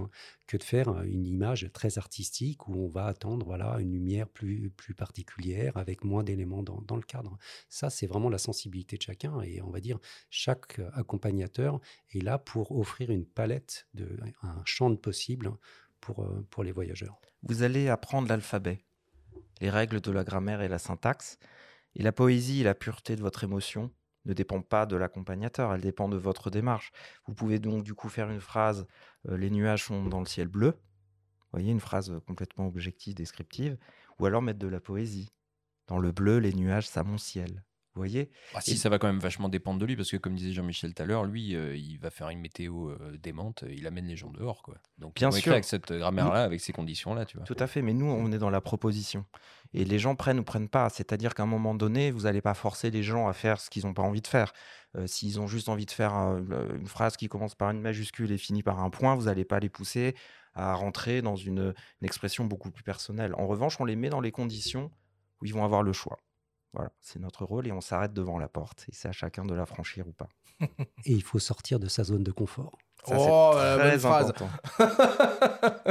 que 0.47 0.57
de 0.57 0.63
faire 0.63 1.01
une 1.03 1.25
image 1.25 1.69
très 1.73 1.97
artistique 1.97 2.67
où 2.67 2.75
on 2.75 2.87
va 2.87 3.05
attendre 3.05 3.45
voilà 3.45 3.77
une 3.79 3.91
lumière 3.91 4.27
plus, 4.27 4.69
plus 4.69 4.93
particulière 4.93 5.75
avec 5.77 6.03
moins 6.03 6.23
d'éléments 6.23 6.63
dans, 6.63 6.81
dans, 6.81 6.95
le 6.95 7.01
cadre. 7.01 7.37
Ça, 7.69 7.89
c'est 7.89 8.07
vraiment 8.07 8.29
la 8.29 8.37
sensibilité 8.37 8.97
de 8.97 9.01
chacun 9.01 9.41
et 9.41 9.61
on 9.61 9.69
va 9.69 9.79
dire 9.79 9.99
chaque 10.29 10.79
accompagnateur 10.93 11.79
est 12.13 12.21
là 12.21 12.37
pour 12.37 12.71
offrir 12.71 13.11
une 13.11 13.25
palette, 13.25 13.87
de, 13.93 14.17
un 14.43 14.61
champ 14.65 14.89
de 14.89 14.95
possibles 14.95 15.51
pour, 15.99 16.27
pour 16.49 16.63
les 16.63 16.71
voyageurs. 16.71 17.19
Vous 17.43 17.63
allez 17.63 17.89
apprendre 17.89 18.27
l'alphabet, 18.27 18.85
les 19.61 19.69
règles 19.69 20.01
de 20.01 20.11
la 20.11 20.23
grammaire 20.23 20.61
et 20.61 20.67
la 20.67 20.79
syntaxe, 20.79 21.37
et 21.95 22.03
la 22.03 22.11
poésie 22.11 22.61
et 22.61 22.63
la 22.63 22.75
pureté 22.75 23.15
de 23.15 23.21
votre 23.21 23.43
émotion 23.43 23.91
ne 24.25 24.33
dépend 24.33 24.61
pas 24.61 24.85
de 24.85 24.95
l'accompagnateur, 24.95 25.73
elle 25.73 25.81
dépend 25.81 26.09
de 26.09 26.17
votre 26.17 26.49
démarche. 26.49 26.91
Vous 27.25 27.33
pouvez 27.33 27.59
donc 27.59 27.83
du 27.83 27.93
coup 27.93 28.09
faire 28.09 28.29
une 28.29 28.41
phrase 28.41 28.87
Les 29.25 29.49
nuages 29.49 29.85
sont 29.85 30.05
dans 30.05 30.19
le 30.19 30.25
ciel 30.25 30.47
bleu. 30.47 30.71
Vous 30.71 31.59
voyez, 31.59 31.71
une 31.71 31.79
phrase 31.79 32.19
complètement 32.27 32.67
objective, 32.67 33.15
descriptive. 33.15 33.77
Ou 34.19 34.25
alors 34.25 34.41
mettre 34.41 34.59
de 34.59 34.67
la 34.67 34.79
poésie. 34.79 35.31
Dans 35.87 35.99
le 35.99 36.11
bleu, 36.11 36.39
les 36.39 36.53
nuages 36.53 36.87
s'amoncellent. 36.87 37.63
Vous 37.95 38.01
voyez 38.01 38.29
ah, 38.53 38.61
Si, 38.61 38.77
ça 38.77 38.89
va 38.89 38.99
quand 38.99 39.07
même 39.07 39.19
vachement 39.19 39.47
dépendre 39.47 39.79
de 39.79 39.85
lui, 39.85 39.95
parce 39.95 40.11
que 40.11 40.17
comme 40.17 40.35
disait 40.35 40.51
Jean-Michel 40.51 40.93
tout 40.93 41.01
à 41.01 41.05
l'heure, 41.05 41.23
lui, 41.23 41.51
il 41.51 41.97
va 41.97 42.09
faire 42.09 42.29
une 42.29 42.39
météo 42.39 42.93
démente, 43.21 43.63
il 43.69 43.87
amène 43.87 44.05
les 44.07 44.17
gens 44.17 44.31
dehors. 44.31 44.61
Quoi. 44.63 44.75
Donc, 44.97 45.15
bien 45.15 45.31
sûr. 45.31 45.53
avec 45.53 45.63
cette 45.63 45.91
grammaire-là, 45.91 46.43
avec 46.43 46.59
ces 46.59 46.73
conditions-là, 46.73 47.25
tu 47.25 47.37
vois. 47.37 47.45
Tout 47.45 47.55
à 47.57 47.67
fait, 47.67 47.81
mais 47.81 47.93
nous, 47.93 48.05
on 48.05 48.31
est 48.31 48.37
dans 48.37 48.49
la 48.49 48.61
proposition. 48.61 49.25
Et 49.73 49.85
les 49.85 49.99
gens 49.99 50.15
prennent 50.15 50.39
ou 50.39 50.43
prennent 50.43 50.69
pas. 50.69 50.89
C'est-à-dire 50.89 51.33
qu'à 51.33 51.43
un 51.43 51.47
moment 51.47 51.73
donné, 51.73 52.11
vous 52.11 52.21
n'allez 52.21 52.41
pas 52.41 52.53
forcer 52.53 52.91
les 52.91 53.03
gens 53.03 53.27
à 53.27 53.33
faire 53.33 53.59
ce 53.59 53.69
qu'ils 53.69 53.85
n'ont 53.85 53.93
pas 53.93 54.03
envie 54.03 54.21
de 54.21 54.27
faire. 54.27 54.53
S'ils 55.05 55.39
ont 55.39 55.47
juste 55.47 55.67
envie 55.67 55.85
de 55.85 55.91
faire 55.91 56.13
une 56.13 56.87
phrase 56.87 57.17
qui 57.17 57.27
commence 57.27 57.55
par 57.55 57.69
une 57.71 57.81
majuscule 57.81 58.31
et 58.31 58.37
finit 58.37 58.63
par 58.63 58.79
un 58.79 58.89
point, 58.89 59.15
vous 59.15 59.25
n'allez 59.25 59.45
pas 59.45 59.59
les 59.59 59.69
pousser 59.69 60.15
à 60.53 60.73
rentrer 60.73 61.21
dans 61.21 61.35
une 61.35 61.73
expression 62.01 62.45
beaucoup 62.45 62.71
plus 62.71 62.83
personnelle. 62.83 63.33
En 63.35 63.47
revanche, 63.47 63.79
on 63.79 63.85
les 63.85 63.95
met 63.95 64.09
dans 64.09 64.21
les 64.21 64.31
conditions 64.31 64.89
où 65.41 65.45
ils 65.45 65.53
vont 65.53 65.65
avoir 65.65 65.83
le 65.83 65.93
choix. 65.93 66.17
Voilà, 66.75 66.91
c'est 67.01 67.19
notre 67.19 67.45
rôle 67.45 67.67
et 67.67 67.71
on 67.71 67.79
s'arrête 67.79 68.13
devant 68.13 68.37
la 68.37 68.49
porte. 68.49 68.85
Et 68.89 68.91
c'est 68.93 69.07
à 69.07 69.13
chacun 69.13 69.45
de 69.45 69.55
la 69.55 69.65
franchir 69.65 70.05
ou 70.07 70.11
pas. 70.11 70.27
et 71.05 71.13
il 71.13 71.23
faut 71.23 71.39
sortir 71.39 71.79
de 71.79 71.87
sa 71.87 72.03
zone 72.03 72.23
de 72.23 72.31
confort. 72.31 72.77
Ça, 73.07 73.15
oh, 73.17 73.51
très 73.53 73.99
phrase. 73.99 74.33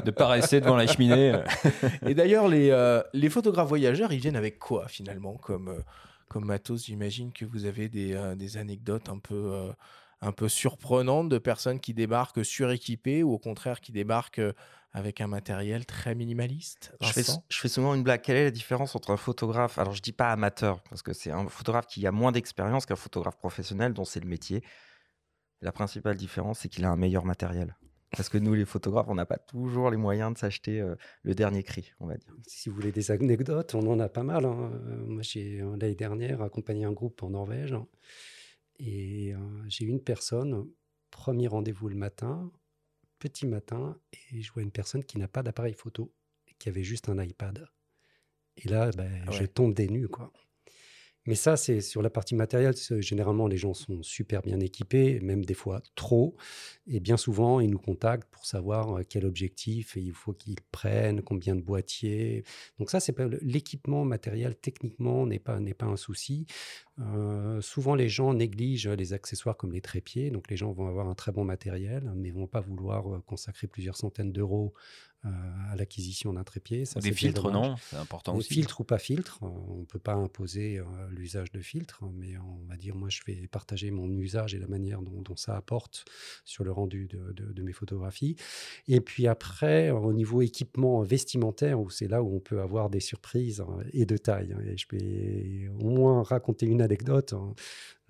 de 0.05 0.11
pas 0.11 0.27
rester 0.27 0.61
devant 0.61 0.77
la 0.77 0.87
cheminée. 0.87 1.33
et 2.07 2.15
d'ailleurs, 2.15 2.49
les, 2.49 2.71
euh, 2.71 3.03
les 3.13 3.31
photographes 3.31 3.69
voyageurs, 3.69 4.13
ils 4.13 4.19
viennent 4.19 4.37
avec 4.37 4.59
quoi 4.59 4.89
finalement 4.89 5.37
comme, 5.37 5.69
euh, 5.69 5.81
comme 6.29 6.45
matos? 6.45 6.87
J'imagine 6.87 7.33
que 7.33 7.45
vous 7.45 7.67
avez 7.67 7.89
des, 7.89 8.15
euh, 8.15 8.35
des 8.35 8.57
anecdotes 8.57 9.09
un 9.09 9.19
peu, 9.19 9.71
un 10.25 10.33
peu 10.33 10.49
surprenantes 10.49 11.29
de 11.29 11.39
personnes 11.39 11.81
qui 11.81 11.95
débarquent 11.95 12.45
suréquipées 12.45 13.23
ou 13.23 13.33
au 13.33 13.39
contraire 13.39 13.81
qui 13.81 13.93
débarquent 13.93 14.43
avec 14.93 15.21
un 15.21 15.27
matériel 15.27 15.87
très 15.87 16.15
minimaliste 16.15 16.93
je 17.01 17.11
fais, 17.51 17.69
souvent 17.69 17.95
une 17.95 18.05
blague. 18.05 18.23
Quelle 18.23 18.37
est 18.37 18.45
la 18.45 18.51
différence 18.51 18.95
entre 18.95 19.11
un 19.11 19.17
photographe, 19.17 19.79
alors 19.79 19.93
je 19.93 20.01
dis 20.01 20.13
pas 20.13 20.31
amateur, 20.31 20.83
parce 20.85 21.03
que 21.03 21.13
c'est 21.13 21.33
un 21.33 21.49
photographe 21.49 21.87
qui 21.87 22.07
a 22.07 22.13
moins 22.13 22.33
d'expérience 22.33 22.87
qu'un 22.87 22.97
photographe 22.97 23.37
professionnel 23.37 23.93
dont 23.93 24.05
c'est 24.05 24.21
le 24.21 24.29
métier. 24.29 24.63
La 25.61 25.73
principale 25.73 26.17
différence, 26.17 26.61
c'est 26.61 26.69
qu'il 26.69 26.85
a 26.85 26.91
un 26.91 26.97
meilleur 26.97 27.25
matériel. 27.25 27.77
Parce 28.17 28.29
que 28.29 28.39
nous, 28.39 28.55
les 28.55 28.65
photographes, 28.65 29.07
on 29.09 29.15
n'a 29.15 29.27
pas 29.27 29.39
toujours 29.39 29.91
les 29.91 29.97
moyens 29.97 30.35
de 30.35 30.39
s'acheter 30.39 30.81
euh, 30.81 30.95
le 31.23 31.35
dernier 31.35 31.65
cri, 31.65 31.93
on 31.99 32.07
va 32.07 32.17
dire. 32.17 32.33
Si 32.47 32.69
vous 32.69 32.77
voulez 32.77 32.93
des 32.93 33.11
anecdotes, 33.11 33.75
on 33.75 33.91
en 33.91 33.99
a 33.99 34.09
pas 34.09 34.23
mal. 34.23 34.45
Hein. 34.45 34.71
Euh, 34.73 35.05
moi, 35.07 35.23
j'ai 35.23 35.61
euh, 35.61 35.77
l'année 35.81 35.97
dernière 35.97 36.43
accompagné 36.43 36.85
un 36.85 36.93
groupe 36.93 37.23
en 37.25 37.31
Norvège. 37.31 37.73
Hein. 37.73 37.87
Et 38.79 39.35
j'ai 39.69 39.85
une 39.85 40.03
personne, 40.03 40.69
premier 41.11 41.47
rendez-vous 41.47 41.89
le 41.89 41.97
matin, 41.97 42.51
petit 43.19 43.47
matin 43.47 43.99
et 44.13 44.43
je 44.43 44.53
vois 44.53 44.63
une 44.63 44.73
personne 44.73 45.05
qui 45.05 45.19
n'a 45.19 45.29
pas 45.29 45.43
d'appareil 45.43 45.75
photo, 45.75 46.13
qui 46.59 46.69
avait 46.69 46.85
juste 46.85 47.09
un 47.09 47.23
iPad. 47.23 47.67
Et 48.57 48.69
là, 48.69 48.91
ben, 48.93 49.25
ah 49.27 49.31
je 49.33 49.45
tombe 49.45 49.75
des 49.75 49.89
nues, 49.89 50.09
quoi. 50.09 50.33
Mais 51.27 51.35
ça, 51.35 51.57
c'est 51.57 51.81
sur 51.81 52.03
la 52.03 52.11
partie 52.11 52.35
matérielle. 52.35 52.75
Généralement, 52.99 53.47
les 53.47 53.57
gens 53.57 53.73
sont 53.73 54.03
super 54.03 54.43
bien 54.43 54.61
équipés, 54.61 55.21
même 55.21 55.45
des 55.45 55.55
fois 55.55 55.81
trop. 55.95 56.37
Et 56.87 57.01
bien 57.01 57.17
souvent, 57.17 57.61
ils 57.61 57.71
nous 57.71 57.79
contactent 57.79 58.29
pour 58.31 58.45
savoir 58.45 59.01
quel 59.09 59.25
objectif 59.25 59.97
il 59.97 60.13
faut 60.13 60.35
qu'ils 60.35 60.61
prennent, 60.71 61.23
combien 61.23 61.57
de 61.57 61.63
boîtiers. 61.63 62.45
Donc 62.79 62.91
ça, 62.91 63.01
c'est 63.01 63.19
l'équipement 63.41 64.05
matériel 64.05 64.55
techniquement 64.55 65.27
n'est 65.27 65.39
pas 65.39 65.59
pas 65.79 65.87
un 65.87 65.97
souci. 65.97 66.47
souvent, 67.61 67.95
les 67.95 68.09
gens 68.09 68.35
négligent 68.35 68.89
les 68.89 69.13
accessoires 69.13 69.57
comme 69.57 69.73
les 69.73 69.81
trépieds. 69.81 70.31
Donc 70.31 70.51
les 70.51 70.57
gens 70.57 70.73
vont 70.73 70.89
avoir 70.89 71.09
un 71.09 71.15
très 71.15 71.33
bon 71.33 71.45
matériel, 71.45 72.13
mais 72.17 72.31
vont 72.31 72.47
pas 72.47 72.61
vouloir 72.61 73.23
consacrer 73.25 73.67
plusieurs 73.67 73.97
centaines 73.97 74.33
d'euros 74.33 74.75
euh, 74.75 75.14
à 75.25 75.77
l'acquisition 75.77 76.33
d'un 76.33 76.45
trépied. 76.45 76.85
Ça, 76.85 77.01
des 77.01 77.13
filtres, 77.13 77.51
non? 77.51 77.77
C'est 77.91 77.97
important 77.97 78.37
aussi. 78.37 78.53
Filtre 78.53 78.81
ou 78.81 78.85
pas 78.85 78.99
filtre, 78.99 79.39
euh, 79.43 79.47
on 79.69 79.81
ne 79.81 79.85
peut 79.85 79.99
pas 79.99 80.15
imposer 80.15 80.79
euh, 80.79 80.85
l'usage 81.11 81.51
de 81.53 81.61
filtres, 81.61 82.05
mais 82.13 82.37
on 82.39 82.67
va 82.69 82.77
dire, 82.77 82.95
moi, 82.95 83.09
je 83.09 83.21
vais 83.27 83.47
partager 83.49 83.91
mon 83.91 84.09
usage 84.09 84.55
et 84.55 84.59
la 84.59 84.67
manière 84.67 85.01
dont, 85.03 85.25
ça 85.37 85.57
apporte 85.57 86.05
sur 86.45 86.63
le 86.65 86.71
rendu 86.71 87.09
de, 87.09 87.33
de, 87.33 87.63
mes 87.63 87.73
photographies. 87.73 88.37
Et 88.87 89.01
puis 89.01 89.27
après, 89.27 89.91
au 89.91 90.13
niveau 90.13 90.43
équipement 90.43 91.03
vestimentaire, 91.03 91.81
où 91.81 91.91
c'est 91.91 92.07
là 92.07 92.23
où 92.23 92.37
on 92.37 92.41
peut 92.41 92.61
avoir 92.61 92.89
des 92.89 93.01
surprises 93.01 93.61
hein, 93.61 93.79
et 93.93 94.07
de 94.07 94.17
taille. 94.17 94.53
Hein, 94.53 94.61
et 94.65 94.77
je 94.77 94.87
vais 94.93 95.69
au 95.81 95.89
moins 95.89 96.23
raconter 96.23 96.67
une 96.67 96.83
anecdote. 96.83 97.35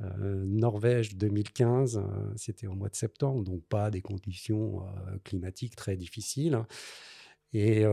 Hein. 0.01 0.11
Norvège 0.47 1.17
2015, 1.17 2.03
c'était 2.37 2.67
au 2.67 2.75
mois 2.75 2.89
de 2.89 2.97
septembre, 2.97 3.45
donc 3.45 3.63
pas 3.65 3.91
des 3.91 4.03
conditions 4.03 4.83
climatiques 5.25 5.77
très 5.77 5.97
difficiles. 5.97 6.65
Et 7.57 7.85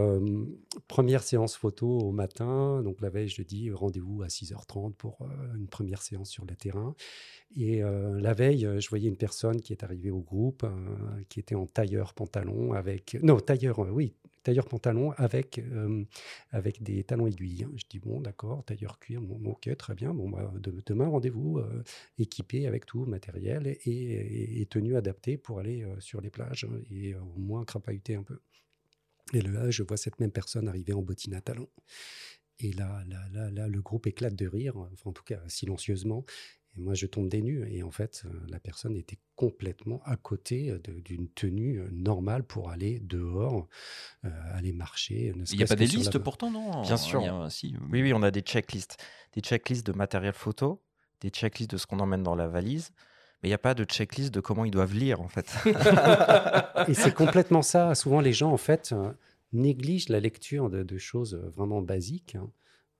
première 0.87 1.21
séance 1.21 1.55
photo 1.55 1.87
au 1.87 2.11
matin, 2.11 2.81
donc 2.81 2.99
la 2.99 3.11
veille, 3.11 3.27
je 3.27 3.43
dis 3.43 3.69
rendez-vous 3.69 4.23
à 4.23 4.27
6h30 4.27 4.93
pour 4.95 5.19
une 5.55 5.67
première 5.67 6.01
séance 6.01 6.31
sur 6.31 6.45
le 6.45 6.55
terrain. 6.55 6.95
Et 7.55 7.81
la 7.81 8.33
veille, 8.33 8.67
je 8.79 8.89
voyais 8.89 9.07
une 9.07 9.17
personne 9.17 9.61
qui 9.61 9.71
est 9.71 9.83
arrivée 9.83 10.09
au 10.09 10.21
groupe, 10.21 10.65
qui 11.29 11.39
était 11.39 11.53
en 11.53 11.67
tailleur 11.67 12.15
pantalon 12.15 12.73
avec... 12.73 13.15
Non, 13.21 13.39
tailleur, 13.39 13.77
oui, 13.77 14.15
tailleur 14.43 14.67
pantalon 14.67 15.11
avec, 15.17 15.61
avec 16.51 16.81
des 16.83 17.03
talons 17.03 17.27
aiguilles. 17.27 17.67
Je 17.75 17.83
dis 17.89 17.99
bon, 17.99 18.21
d'accord, 18.21 18.63
tailleur 18.65 18.99
cuir, 18.99 19.21
bon, 19.21 19.51
ok, 19.51 19.75
très 19.77 19.95
bien. 19.95 20.13
Bon, 20.13 20.29
bah, 20.29 20.51
demain, 20.85 21.07
rendez-vous 21.07 21.61
équipé 22.17 22.67
avec 22.67 22.85
tout 22.85 23.05
matériel 23.05 23.77
et, 23.85 24.67
tenue 24.69 24.95
adaptée 24.95 25.37
pour 25.37 25.59
aller 25.59 25.85
sur 25.99 26.21
les 26.21 26.29
plages 26.29 26.67
et 26.89 27.15
au 27.15 27.37
moins 27.37 27.65
crapahuter 27.65 28.15
un 28.15 28.23
peu. 28.23 28.39
Et 29.33 29.41
là, 29.41 29.69
je 29.69 29.83
vois 29.83 29.97
cette 29.97 30.19
même 30.19 30.31
personne 30.31 30.67
arriver 30.67 30.93
en 30.93 31.01
bottine 31.01 31.33
à 31.33 31.41
talons. 31.41 31.69
Et 32.59 32.73
là, 32.73 33.03
là, 33.07 33.27
là, 33.31 33.49
là, 33.49 33.67
le 33.67 33.81
groupe 33.81 34.07
éclate 34.07 34.35
de 34.35 34.47
rire, 34.47 34.77
enfin, 34.77 35.09
en 35.09 35.13
tout 35.13 35.23
cas 35.23 35.41
silencieusement. 35.47 36.25
Et 36.77 36.81
moi, 36.81 36.93
je 36.93 37.05
tombe 37.05 37.27
des 37.27 37.41
nues. 37.41 37.67
Et 37.69 37.83
en 37.83 37.91
fait, 37.91 38.23
euh, 38.25 38.29
la 38.47 38.59
personne 38.59 38.95
était 38.95 39.17
complètement 39.35 40.01
à 40.05 40.15
côté 40.15 40.69
euh, 40.69 40.79
d'une 41.03 41.27
tenue 41.27 41.79
euh, 41.79 41.89
normale 41.91 42.43
pour 42.43 42.69
aller 42.69 42.99
dehors, 42.99 43.67
aller 44.23 44.71
marcher. 44.71 45.33
Il 45.51 45.57
n'y 45.57 45.63
a 45.63 45.67
pas 45.67 45.75
des 45.75 45.87
listes 45.87 46.17
pourtant, 46.19 46.51
non? 46.51 46.81
Bien 46.81 46.97
sûr. 46.97 47.21
Oui, 47.91 48.01
oui, 48.01 48.13
on 48.13 48.23
a 48.23 48.31
des 48.31 48.41
checklists. 48.41 48.97
Des 49.33 49.41
checklists 49.41 49.85
de 49.85 49.93
matériel 49.93 50.33
photo, 50.33 50.81
des 51.21 51.29
checklists 51.29 51.71
de 51.71 51.77
ce 51.77 51.85
qu'on 51.85 51.99
emmène 51.99 52.23
dans 52.23 52.35
la 52.35 52.47
valise, 52.47 52.91
mais 53.41 53.49
il 53.49 53.51
n'y 53.51 53.55
a 53.55 53.59
pas 53.59 53.73
de 53.73 53.83
checklist 53.83 54.33
de 54.33 54.39
comment 54.39 54.65
ils 54.65 54.71
doivent 54.71 54.93
lire, 54.93 55.21
en 55.21 55.27
fait. 55.27 55.53
et 56.87 56.93
c'est 56.93 57.13
complètement 57.13 57.61
ça. 57.61 57.95
Souvent, 57.95 58.21
les 58.21 58.33
gens, 58.33 58.51
en 58.51 58.57
fait, 58.57 58.93
négligent 59.51 60.09
la 60.09 60.19
lecture 60.19 60.69
de, 60.69 60.97
choses 60.97 61.35
vraiment 61.55 61.81
basiques. 61.81 62.35
Hein. 62.35 62.49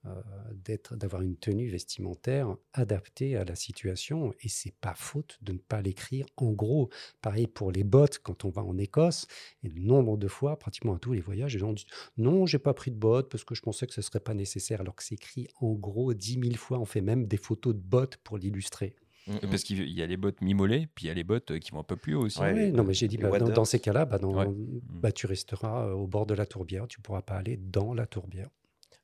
Euh, 0.04 0.20
d'être, 0.64 0.96
d'avoir 0.96 1.22
une 1.22 1.36
tenue 1.36 1.68
vestimentaire 1.68 2.56
adaptée 2.72 3.36
à 3.36 3.44
la 3.44 3.54
situation 3.54 4.32
et 4.40 4.48
c'est 4.48 4.74
pas 4.80 4.94
faute 4.94 5.38
de 5.42 5.52
ne 5.52 5.58
pas 5.58 5.80
l'écrire 5.80 6.26
en 6.36 6.50
gros. 6.50 6.90
Pareil 7.20 7.46
pour 7.46 7.70
les 7.70 7.84
bottes 7.84 8.18
quand 8.18 8.44
on 8.44 8.50
va 8.50 8.64
en 8.64 8.76
Écosse 8.78 9.28
et 9.62 9.68
le 9.68 9.80
nombre 9.80 10.16
de 10.16 10.26
fois, 10.26 10.58
pratiquement 10.58 10.94
à 10.94 10.98
tous 10.98 11.12
les 11.12 11.20
voyages, 11.20 11.52
les 11.54 11.60
gens 11.60 11.72
disent 11.72 11.86
non, 12.16 12.46
j'ai 12.46 12.58
pas 12.58 12.74
pris 12.74 12.90
de 12.90 12.96
bottes 12.96 13.30
parce 13.30 13.44
que 13.44 13.54
je 13.54 13.62
pensais 13.62 13.86
que 13.86 13.94
ce 13.94 14.02
serait 14.02 14.18
pas 14.18 14.34
nécessaire 14.34 14.80
alors 14.80 14.96
que 14.96 15.04
c'est 15.04 15.14
écrit 15.14 15.46
en 15.60 15.72
gros 15.72 16.14
dix 16.14 16.36
mille 16.36 16.58
fois. 16.58 16.80
On 16.80 16.84
fait 16.84 17.00
même 17.00 17.28
des 17.28 17.36
photos 17.36 17.72
de 17.72 17.80
bottes 17.80 18.16
pour 18.18 18.38
l'illustrer. 18.38 18.96
Mm, 19.28 19.34
mm. 19.34 19.40
Parce 19.50 19.62
qu'il 19.62 19.88
y 19.88 20.02
a 20.02 20.06
les 20.06 20.16
bottes 20.16 20.40
mi-mollets, 20.40 20.88
puis 20.96 21.06
il 21.06 21.08
y 21.08 21.10
a 21.12 21.14
les 21.14 21.22
bottes 21.22 21.58
qui 21.60 21.70
vont 21.70 21.78
un 21.78 21.84
peu 21.84 21.96
plus 21.96 22.16
haut 22.16 22.22
aussi. 22.22 22.40
non, 22.40 22.82
mais 22.82 22.94
j'ai 22.94 23.06
dit, 23.06 23.18
bah, 23.18 23.38
dans, 23.38 23.64
ces 23.64 23.78
cas-là, 23.78 24.04
bah, 24.04 24.18
bah, 24.20 25.12
tu 25.12 25.26
resteras 25.26 25.86
euh, 25.86 25.92
au 25.92 26.08
bord 26.08 26.26
de 26.26 26.34
la 26.34 26.46
tourbière, 26.46 26.88
tu 26.88 26.98
ne 26.98 27.02
pourras 27.02 27.22
pas 27.22 27.36
aller 27.36 27.56
dans 27.56 27.94
la 27.94 28.06
tourbière. 28.06 28.50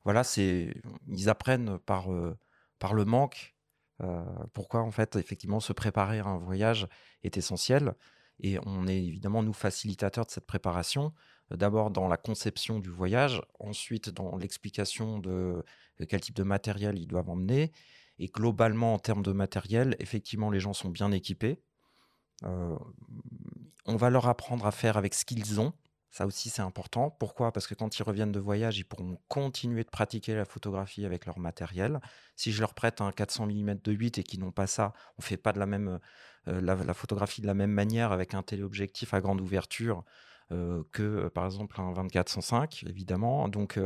Voilà, 0.08 0.24
c'est 0.24 0.72
ils 1.06 1.28
apprennent 1.28 1.78
par, 1.80 2.10
euh, 2.10 2.34
par 2.78 2.94
le 2.94 3.04
manque 3.04 3.54
euh, 4.02 4.24
pourquoi, 4.54 4.80
en 4.80 4.90
fait, 4.90 5.16
effectivement, 5.16 5.60
se 5.60 5.74
préparer 5.74 6.20
à 6.20 6.24
un 6.24 6.38
voyage 6.38 6.88
est 7.24 7.36
essentiel. 7.36 7.92
Et 8.40 8.58
on 8.64 8.86
est 8.86 9.04
évidemment, 9.04 9.42
nous, 9.42 9.52
facilitateurs 9.52 10.24
de 10.24 10.30
cette 10.30 10.46
préparation. 10.46 11.12
D'abord 11.50 11.90
dans 11.90 12.08
la 12.08 12.16
conception 12.16 12.78
du 12.78 12.88
voyage, 12.88 13.42
ensuite 13.58 14.08
dans 14.08 14.34
l'explication 14.38 15.18
de 15.18 15.62
quel 16.08 16.22
type 16.22 16.36
de 16.36 16.42
matériel 16.42 16.98
ils 16.98 17.06
doivent 17.06 17.28
emmener, 17.28 17.70
et 18.18 18.28
globalement, 18.28 18.94
en 18.94 18.98
termes 18.98 19.22
de 19.22 19.32
matériel, 19.32 19.94
effectivement, 19.98 20.48
les 20.48 20.60
gens 20.60 20.72
sont 20.72 20.88
bien 20.88 21.12
équipés. 21.12 21.60
Euh, 22.44 22.78
on 23.84 23.96
va 23.96 24.08
leur 24.08 24.26
apprendre 24.26 24.64
à 24.64 24.72
faire 24.72 24.96
avec 24.96 25.12
ce 25.12 25.26
qu'ils 25.26 25.60
ont. 25.60 25.74
Ça 26.10 26.26
aussi, 26.26 26.48
c'est 26.48 26.62
important. 26.62 27.10
Pourquoi? 27.10 27.52
Parce 27.52 27.66
que 27.66 27.74
quand 27.74 27.98
ils 27.98 28.02
reviennent 28.02 28.32
de 28.32 28.40
voyage, 28.40 28.78
ils 28.78 28.84
pourront 28.84 29.18
continuer 29.28 29.84
de 29.84 29.90
pratiquer 29.90 30.34
la 30.34 30.44
photographie 30.44 31.04
avec 31.04 31.26
leur 31.26 31.38
matériel. 31.38 32.00
Si 32.34 32.50
je 32.50 32.60
leur 32.60 32.74
prête 32.74 33.00
un 33.00 33.12
400 33.12 33.46
mm 33.46 33.74
de 33.84 33.92
8 33.92 34.18
et 34.18 34.22
qu'ils 34.22 34.40
n'ont 34.40 34.52
pas 34.52 34.66
ça, 34.66 34.94
on 35.18 35.22
ne 35.22 35.24
fait 35.24 35.36
pas 35.36 35.52
de 35.52 35.58
la, 35.58 35.66
même, 35.66 36.00
euh, 36.48 36.60
la, 36.60 36.94
photographie 36.94 37.42
de 37.42 37.46
la 37.46 37.54
même 37.54 37.72
manière 37.72 38.10
avec 38.12 38.34
un 38.34 38.42
téléobjectif 38.42 39.12
à 39.12 39.20
grande 39.20 39.40
ouverture 39.40 40.04
euh, 40.50 40.82
que 40.92 41.02
euh, 41.02 41.30
par 41.30 41.44
exemple 41.44 41.78
un 41.78 41.92
2405 41.92 42.84
évidemment. 42.88 43.48
Donc 43.48 43.78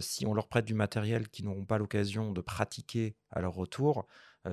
si 0.00 0.26
on 0.26 0.34
leur 0.34 0.48
prête 0.48 0.64
du 0.64 0.74
matériel 0.74 1.28
qu'ils 1.28 1.44
n'auront 1.44 1.66
pas 1.66 1.78
l'occasion 1.78 2.32
de 2.32 2.40
pratiquer 2.40 3.16
à 3.30 3.40
leur 3.42 3.54
retour, 3.54 4.06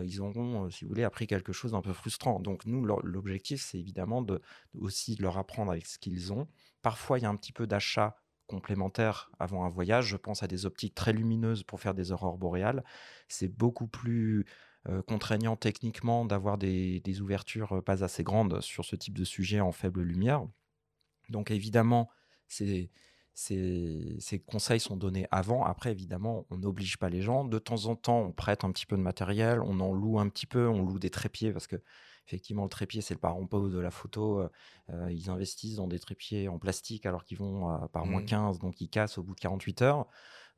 ils 0.03 0.21
auront, 0.21 0.69
si 0.69 0.85
vous 0.85 0.89
voulez, 0.89 1.03
appris 1.03 1.27
quelque 1.27 1.51
chose 1.51 1.71
d'un 1.71 1.81
peu 1.81 1.93
frustrant. 1.93 2.39
Donc 2.39 2.65
nous, 2.65 2.85
l'objectif, 2.85 3.61
c'est 3.61 3.79
évidemment 3.79 4.21
de, 4.21 4.41
aussi 4.79 5.15
de 5.15 5.23
leur 5.23 5.37
apprendre 5.37 5.71
avec 5.71 5.85
ce 5.85 5.99
qu'ils 5.99 6.31
ont. 6.31 6.47
Parfois, 6.81 7.19
il 7.19 7.23
y 7.23 7.25
a 7.25 7.29
un 7.29 7.35
petit 7.35 7.51
peu 7.51 7.67
d'achat 7.67 8.15
complémentaire 8.47 9.31
avant 9.39 9.65
un 9.65 9.69
voyage. 9.69 10.07
Je 10.07 10.17
pense 10.17 10.43
à 10.43 10.47
des 10.47 10.65
optiques 10.65 10.95
très 10.95 11.13
lumineuses 11.13 11.63
pour 11.63 11.79
faire 11.79 11.93
des 11.93 12.11
aurores 12.11 12.37
boréales. 12.37 12.83
C'est 13.27 13.49
beaucoup 13.49 13.87
plus 13.87 14.45
contraignant 15.07 15.55
techniquement 15.55 16.25
d'avoir 16.25 16.57
des, 16.57 17.21
ouvertures 17.21 17.83
pas 17.83 18.03
assez 18.03 18.23
grandes 18.23 18.61
sur 18.61 18.83
ce 18.83 18.95
type 18.95 19.17
de 19.17 19.23
sujet 19.23 19.59
en 19.59 19.71
faible 19.71 20.01
lumière. 20.01 20.45
Donc 21.29 21.51
évidemment, 21.51 22.09
ces, 22.47 22.89
conseils 24.45 24.79
sont 24.79 24.97
donnés 24.97 25.27
avant. 25.31 25.63
Après, 25.63 25.91
évidemment, 25.91 26.45
on 26.49 26.57
n'oblige 26.57 26.97
pas 26.97 27.09
les 27.09 27.21
gens. 27.21 27.45
De 27.45 27.59
temps 27.59 27.85
en 27.85 27.95
temps, 27.95 28.19
on 28.19 28.31
prête 28.31 28.63
un 28.63 28.71
petit 28.71 28.85
peu 28.85 28.97
de 28.97 29.01
matériel, 29.01 29.61
on 29.61 29.79
en 29.79 29.93
loue 29.93 30.19
un 30.19 30.29
petit 30.29 30.45
peu, 30.45 30.67
on 30.67 30.83
loue 30.83 30.99
des 30.99 31.09
trépieds 31.09 31.51
parce 31.51 31.67
que 31.67 31.81
effectivement, 32.27 32.63
le 32.63 32.69
trépied, 32.69 33.01
c'est 33.01 33.13
le 33.13 33.19
parent 33.19 33.45
pauvre 33.45 33.69
de 33.69 33.79
la 33.79 33.91
photo. 33.91 34.39
Euh, 34.39 34.49
euh, 34.91 35.11
ils 35.11 35.29
investissent 35.29 35.75
dans 35.75 35.87
des 35.87 35.99
trépieds 35.99 36.47
en 36.47 36.59
plastique 36.59 37.05
alors 37.05 37.23
qu'ils 37.23 37.37
vont 37.37 37.87
par 37.89 38.05
moins 38.05 38.23
15, 38.23 38.57
mmh. 38.57 38.59
donc 38.61 38.81
ils 38.81 38.89
cassent 38.89 39.17
au 39.17 39.23
bout 39.23 39.35
de 39.35 39.39
48 39.39 39.81
heures. 39.81 40.07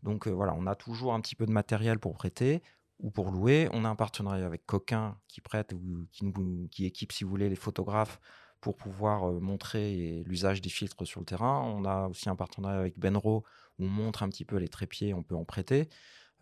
Donc 0.04 0.28
euh, 0.28 0.32
voilà, 0.32 0.54
on 0.58 0.68
a 0.68 0.76
toujours 0.76 1.14
un 1.14 1.22
petit 1.22 1.36
peu 1.36 1.46
de 1.46 1.52
matériel 1.52 2.00
pour 2.00 2.14
prêter 2.14 2.62
ou 3.00 3.10
pour 3.10 3.32
louer. 3.32 3.70
On 3.72 3.86
a 3.86 3.90
un 3.90 3.96
partenariat 3.96 4.46
avec 4.46 4.66
Coquin 4.66 5.18
qui 5.28 5.42
prête 5.42 5.74
ou 5.74 6.06
qui, 6.12 6.32
qui 6.70 6.86
équipe, 6.86 7.12
si 7.12 7.24
vous 7.24 7.30
voulez, 7.30 7.50
les 7.50 7.56
photographes 7.56 8.20
pour 8.64 8.78
pouvoir 8.78 9.30
montrer 9.34 10.24
l'usage 10.26 10.62
des 10.62 10.70
filtres 10.70 11.06
sur 11.06 11.20
le 11.20 11.26
terrain. 11.26 11.62
On 11.66 11.84
a 11.84 12.08
aussi 12.08 12.30
un 12.30 12.36
partenariat 12.38 12.80
avec 12.80 12.98
Benro 12.98 13.44
où 13.78 13.84
on 13.84 13.90
montre 13.90 14.24
un 14.24 14.30
petit 14.30 14.46
peu 14.46 14.56
les 14.56 14.70
trépieds, 14.70 15.14
on 15.14 15.22
peut 15.22 15.36
en 15.36 15.44
prêter. 15.44 15.90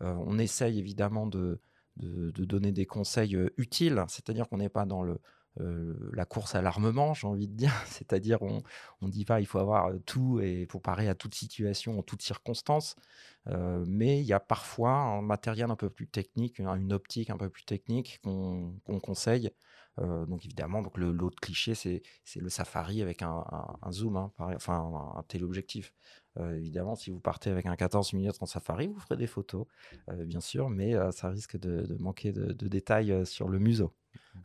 on 0.00 0.38
essaye 0.38 0.78
évidemment 0.78 1.26
de, 1.26 1.60
donner 1.96 2.70
des 2.70 2.86
conseils 2.86 3.36
utiles, 3.56 4.04
c'est-à-dire 4.06 4.48
qu'on 4.48 4.58
n'est 4.58 4.68
pas 4.68 4.86
dans 4.86 5.04
la 5.56 6.24
course 6.24 6.54
à 6.54 6.62
l'armement, 6.62 7.12
j'ai 7.12 7.26
envie 7.26 7.48
de 7.48 7.56
dire. 7.56 7.72
C'est-à-dire, 7.86 8.40
on 8.42 8.62
ne 9.02 9.10
dit 9.10 9.24
pas 9.24 9.40
il 9.40 9.46
faut 9.46 9.58
avoir 9.58 9.90
tout 10.06 10.38
et 10.40 10.66
pour 10.66 10.80
parer 10.80 11.08
à 11.08 11.16
toute 11.16 11.34
situation, 11.34 11.98
en 11.98 12.02
toutes 12.04 12.22
circonstances. 12.22 12.94
mais 13.48 14.20
il 14.20 14.26
y 14.26 14.32
a 14.32 14.38
parfois 14.38 14.92
un 14.92 15.22
matériel 15.22 15.72
un 15.72 15.76
peu 15.76 15.90
plus 15.90 16.06
technique, 16.06 16.60
une 16.60 16.92
optique 16.92 17.30
un 17.30 17.36
peu 17.36 17.48
plus 17.48 17.64
technique 17.64 18.20
qu'on 18.22 19.00
conseille 19.02 19.50
donc 19.98 20.44
évidemment, 20.44 20.82
donc 20.82 20.96
l'autre 20.98 21.40
cliché, 21.40 21.74
c'est 21.74 22.02
le 22.36 22.48
Safari 22.48 23.02
avec 23.02 23.22
un, 23.22 23.44
zoom, 23.90 24.16
hein, 24.16 24.32
enfin 24.38 24.90
un, 25.16 25.22
téléobjectif. 25.24 25.92
Évidemment, 26.38 26.94
si 26.94 27.10
vous 27.10 27.20
partez 27.20 27.50
avec 27.50 27.66
un 27.66 27.76
14 27.76 28.12
mm 28.14 28.30
en 28.40 28.46
Safari, 28.46 28.88
vous 28.88 29.00
ferez 29.00 29.16
des 29.16 29.26
photos, 29.26 29.66
bien 30.18 30.40
sûr, 30.40 30.70
mais 30.70 30.94
ça 31.12 31.28
risque 31.28 31.58
de, 31.58 31.96
manquer 32.00 32.32
de, 32.32 32.68
détails 32.68 33.26
sur 33.26 33.48
le 33.48 33.58
museau. 33.58 33.92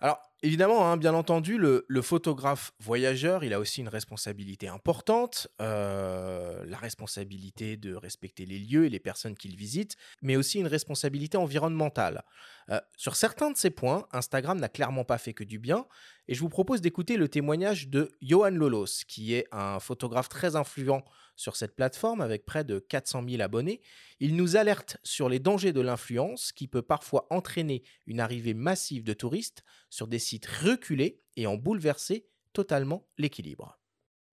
Alors, 0.01 0.19
évidemment, 0.43 0.85
hein, 0.91 0.97
bien 0.97 1.13
entendu, 1.13 1.57
le, 1.57 2.01
photographe 2.01 2.73
voyageur, 2.79 3.43
il 3.43 3.53
a 3.53 3.59
aussi 3.59 3.81
une 3.81 3.87
responsabilité 3.87 4.67
importante, 4.67 5.47
euh, 5.61 6.63
la 6.65 6.77
responsabilité 6.77 7.77
de 7.77 7.95
respecter 7.95 8.45
les 8.45 8.59
lieux 8.59 8.85
et 8.85 8.89
les 8.89 8.99
personnes 8.99 9.35
qu'il 9.35 9.55
visite, 9.55 9.95
mais 10.21 10.35
aussi 10.35 10.59
une 10.59 10.67
responsabilité 10.67 11.37
environnementale. 11.37 12.23
Euh, 12.69 12.79
sur 12.95 13.15
certains 13.15 13.49
de 13.49 13.57
ces 13.57 13.71
points, 13.71 14.05
Instagram 14.11 14.59
n'a 14.59 14.69
clairement 14.69 15.03
pas 15.03 15.17
fait 15.17 15.33
que 15.33 15.43
du 15.43 15.57
bien, 15.57 15.85
et 16.27 16.35
je 16.35 16.41
vous 16.41 16.49
propose 16.49 16.81
d'écouter 16.81 17.17
le 17.17 17.27
témoignage 17.27 17.87
de 17.87 18.11
Johan 18.21 18.51
Lolos, 18.51 19.03
qui 19.07 19.33
est 19.33 19.47
un 19.51 19.79
photographe 19.79 20.29
très 20.29 20.55
influent 20.55 21.03
sur 21.37 21.55
cette 21.55 21.75
plateforme 21.75 22.19
avec 22.19 22.43
près 22.45 22.65
de 22.65 22.79
400 22.79 23.23
000 23.29 23.41
abonnés. 23.41 23.79
Il 24.19 24.35
nous 24.35 24.57
alerte 24.57 24.97
sur 25.03 25.29
les 25.29 25.39
dangers 25.39 25.71
de 25.71 25.79
l'influence 25.79 26.51
qui 26.51 26.67
peut 26.67 26.81
parfois 26.81 27.27
entraîner 27.29 27.83
une 28.05 28.19
arrivée 28.19 28.53
massive 28.53 29.05
de 29.05 29.13
touristes 29.13 29.63
sur 29.89 30.07
des 30.07 30.19
sites 30.19 30.47
reculés 30.47 31.21
et 31.37 31.47
en 31.47 31.55
bouleverser 31.55 32.25
totalement 32.51 33.07
l'équilibre. 33.17 33.79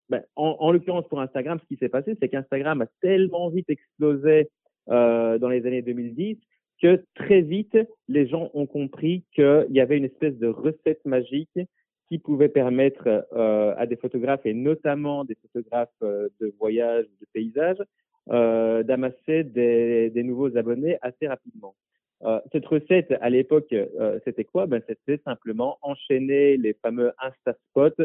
Ben, 0.09 0.23
en, 0.35 0.71
l'occurrence 0.71 1.07
pour 1.07 1.21
Instagram, 1.21 1.59
ce 1.59 1.67
qui 1.67 1.77
s'est 1.77 1.89
passé, 1.89 2.15
c'est 2.19 2.29
qu'Instagram 2.29 2.81
a 2.81 2.87
tellement 3.01 3.49
vite 3.49 3.69
explosé 3.69 4.49
euh, 4.89 5.39
dans 5.39 5.49
les 5.49 5.65
années 5.65 5.81
2010 5.81 6.37
que 6.81 7.03
très 7.15 7.41
vite, 7.41 7.77
les 8.07 8.27
gens 8.27 8.49
ont 8.53 8.67
compris 8.67 9.23
qu'il 9.33 9.67
y 9.69 9.79
avait 9.79 9.97
une 9.97 10.05
espèce 10.05 10.37
de 10.37 10.47
recette 10.47 11.03
magique 11.05 11.57
qui 12.09 12.19
pouvait 12.19 12.49
permettre 12.49 13.25
euh, 13.33 13.73
à 13.77 13.85
des 13.85 13.95
photographes, 13.95 14.45
et 14.45 14.53
notamment 14.53 15.25
des 15.25 15.35
photographes 15.35 15.89
euh, 16.03 16.29
de 16.39 16.53
voyage, 16.59 17.05
de 17.19 17.27
paysage, 17.33 17.77
euh, 18.29 18.83
d'amasser 18.83 19.43
des, 19.43 20.11
nouveaux 20.23 20.55
abonnés 20.57 20.97
assez 21.01 21.27
rapidement. 21.27 21.75
Cette 22.51 22.65
recette, 22.65 23.13
à 23.21 23.29
l'époque, 23.29 23.75
c'était 24.23 24.45
quoi? 24.45 24.65
Ben, 24.65 24.81
C'était 24.87 25.21
simplement 25.23 25.77
enchaîner 25.83 26.57
les 26.57 26.73
fameux 26.73 27.11
Insta-spots, 27.19 28.03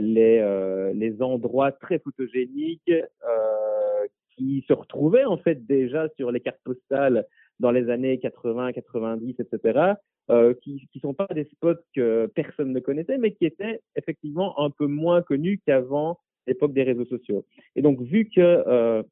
les, 0.00 0.92
les 0.94 1.22
endroits 1.22 1.70
très 1.70 2.00
photogéniques 2.00 2.92
qui 4.34 4.64
se 4.66 4.72
retrouvaient 4.72 5.26
en 5.26 5.36
fait 5.36 5.64
déjà 5.64 6.08
sur 6.16 6.32
les 6.32 6.40
cartes 6.40 6.58
postales 6.64 7.24
dans 7.60 7.70
les 7.70 7.88
années 7.90 8.18
80, 8.18 8.72
90, 8.72 9.36
etc., 9.38 9.94
qui 10.62 10.88
ne 10.94 11.00
sont 11.00 11.14
pas 11.14 11.26
des 11.34 11.44
spots 11.44 11.82
que 11.94 12.30
personne 12.34 12.72
ne 12.72 12.78
connaissait, 12.78 13.18
mais 13.18 13.32
qui 13.32 13.46
étaient 13.46 13.80
effectivement 13.96 14.60
un 14.60 14.70
peu 14.70 14.86
moins 14.86 15.22
connus 15.22 15.60
qu'avant 15.66 16.18
l'époque 16.46 16.72
des 16.72 16.82
réseaux 16.82 17.04
sociaux. 17.04 17.46
Et 17.76 17.82
donc, 17.82 18.00
vu 18.00 18.28
que 18.28 18.40
euh, 18.40 19.02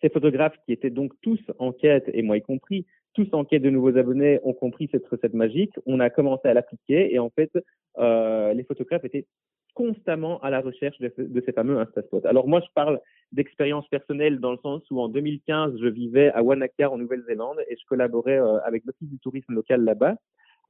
ces 0.00 0.08
photographes 0.08 0.56
qui 0.64 0.72
étaient 0.72 0.90
donc 0.90 1.12
tous 1.22 1.40
en 1.58 1.72
quête, 1.72 2.08
et 2.12 2.22
moi 2.22 2.36
y 2.36 2.42
compris, 2.42 2.86
tous 3.14 3.28
en 3.32 3.44
quête 3.44 3.62
de 3.62 3.70
nouveaux 3.70 3.96
abonnés 3.96 4.38
ont 4.42 4.52
compris 4.52 4.88
cette 4.92 5.06
recette 5.08 5.34
magique, 5.34 5.72
on 5.86 6.00
a 6.00 6.10
commencé 6.10 6.48
à 6.48 6.54
l'appliquer 6.54 7.14
et 7.14 7.18
en 7.18 7.30
fait, 7.30 7.50
euh, 7.98 8.52
les 8.52 8.62
photographes 8.64 9.04
étaient 9.04 9.26
constamment 9.76 10.40
à 10.40 10.48
la 10.48 10.60
recherche 10.60 10.98
de, 10.98 11.12
de 11.18 11.42
ces 11.44 11.52
fameux 11.52 11.78
Instaspots. 11.78 12.22
Alors 12.24 12.48
moi, 12.48 12.60
je 12.60 12.72
parle 12.74 12.98
d'expérience 13.32 13.86
personnelle 13.88 14.40
dans 14.40 14.52
le 14.52 14.58
sens 14.62 14.82
où 14.90 15.00
en 15.00 15.08
2015, 15.08 15.74
je 15.80 15.86
vivais 15.86 16.32
à 16.32 16.42
Wanaka 16.42 16.90
en 16.90 16.96
Nouvelle-Zélande 16.96 17.58
et 17.68 17.76
je 17.76 17.84
collaborais 17.86 18.40
euh, 18.40 18.58
avec 18.64 18.84
l'Office 18.86 19.08
du 19.08 19.18
tourisme 19.18 19.52
local 19.52 19.84
là-bas. 19.84 20.16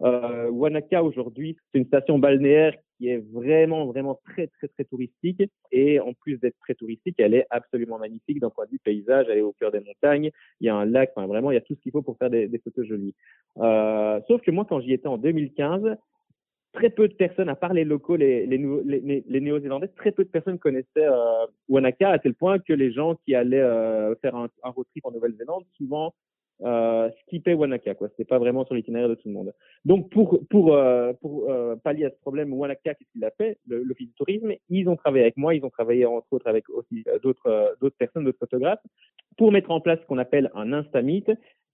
Euh, 0.02 0.50
Wanaka 0.50 1.02
aujourd'hui, 1.04 1.56
c'est 1.72 1.78
une 1.78 1.86
station 1.86 2.18
balnéaire 2.18 2.74
qui 2.98 3.08
est 3.08 3.22
vraiment, 3.32 3.86
vraiment 3.86 4.20
très, 4.24 4.48
très, 4.48 4.68
très 4.68 4.84
touristique. 4.84 5.42
Et 5.70 6.00
en 6.00 6.12
plus 6.12 6.38
d'être 6.38 6.58
très 6.58 6.74
touristique, 6.74 7.14
elle 7.18 7.34
est 7.34 7.46
absolument 7.50 7.98
magnifique 7.98 8.40
d'un 8.40 8.50
point 8.50 8.66
de 8.66 8.72
vue 8.72 8.80
paysage. 8.82 9.26
Elle 9.30 9.38
est 9.38 9.42
au 9.42 9.52
cœur 9.52 9.70
des 9.70 9.80
montagnes. 9.80 10.30
Il 10.60 10.66
y 10.66 10.68
a 10.68 10.74
un 10.74 10.84
lac. 10.84 11.12
Vraiment, 11.16 11.52
il 11.52 11.54
y 11.54 11.58
a 11.58 11.62
tout 11.62 11.74
ce 11.74 11.80
qu'il 11.80 11.92
faut 11.92 12.02
pour 12.02 12.18
faire 12.18 12.30
des, 12.30 12.48
des 12.48 12.58
photos 12.58 12.86
jolies. 12.86 13.14
Euh, 13.58 14.20
sauf 14.26 14.42
que 14.42 14.50
moi, 14.50 14.66
quand 14.68 14.80
j'y 14.80 14.92
étais 14.92 15.08
en 15.08 15.18
2015, 15.18 15.96
très 16.76 16.90
peu 16.90 17.08
de 17.08 17.14
personnes, 17.14 17.48
à 17.48 17.56
part 17.56 17.72
les 17.72 17.84
locaux, 17.84 18.16
les, 18.16 18.46
Néo-Zélandais, 18.46 19.88
très 19.88 20.12
peu 20.12 20.24
de 20.24 20.28
personnes 20.28 20.58
connaissaient 20.58 20.86
euh, 20.98 21.46
Wanaka 21.68 22.10
à 22.10 22.18
tel 22.18 22.34
point 22.34 22.58
que 22.58 22.72
les 22.72 22.92
gens 22.92 23.16
qui 23.24 23.34
allaient 23.34 23.58
euh, 23.58 24.14
faire 24.16 24.36
un, 24.36 24.48
road 24.62 24.86
trip 24.90 25.04
en 25.06 25.10
Nouvelle-Zélande, 25.10 25.64
souvent 25.76 26.14
euh, 26.62 27.10
skippaient 27.22 27.54
Wanaka. 27.54 27.94
Quoi, 27.94 28.08
c'était 28.10 28.26
pas 28.26 28.38
vraiment 28.38 28.66
sur 28.66 28.74
l'itinéraire 28.74 29.08
de 29.08 29.14
tout 29.14 29.28
le 29.28 29.32
monde. 29.32 29.54
Donc 29.86 30.10
pour 30.10 30.74
euh, 30.76 31.12
pallier 31.82 32.04
à 32.04 32.10
ce 32.10 32.20
problème, 32.20 32.52
Wanaka, 32.52 32.94
qu'est-ce 32.94 33.10
qu'il 33.12 33.24
a 33.24 33.30
fait? 33.30 33.58
L'office 33.66 34.08
du 34.08 34.14
tourisme, 34.14 34.52
ils 34.68 34.88
ont 34.88 34.96
travaillé 34.96 35.24
avec 35.24 35.38
moi, 35.38 35.54
ils 35.54 35.64
ont 35.64 35.70
travaillé 35.70 36.04
entre 36.04 36.30
autres 36.30 36.46
avec 36.46 36.68
aussi 36.68 37.04
d'autres 37.22 37.96
personnes, 37.98 38.24
d'autres 38.24 38.38
photographes, 38.38 38.82
pour 39.38 39.50
mettre 39.50 39.70
en 39.70 39.80
place 39.80 39.98
ce 40.00 40.06
qu'on 40.06 40.18
appelle 40.18 40.50
un 40.54 40.74
Instamit, 40.74 41.24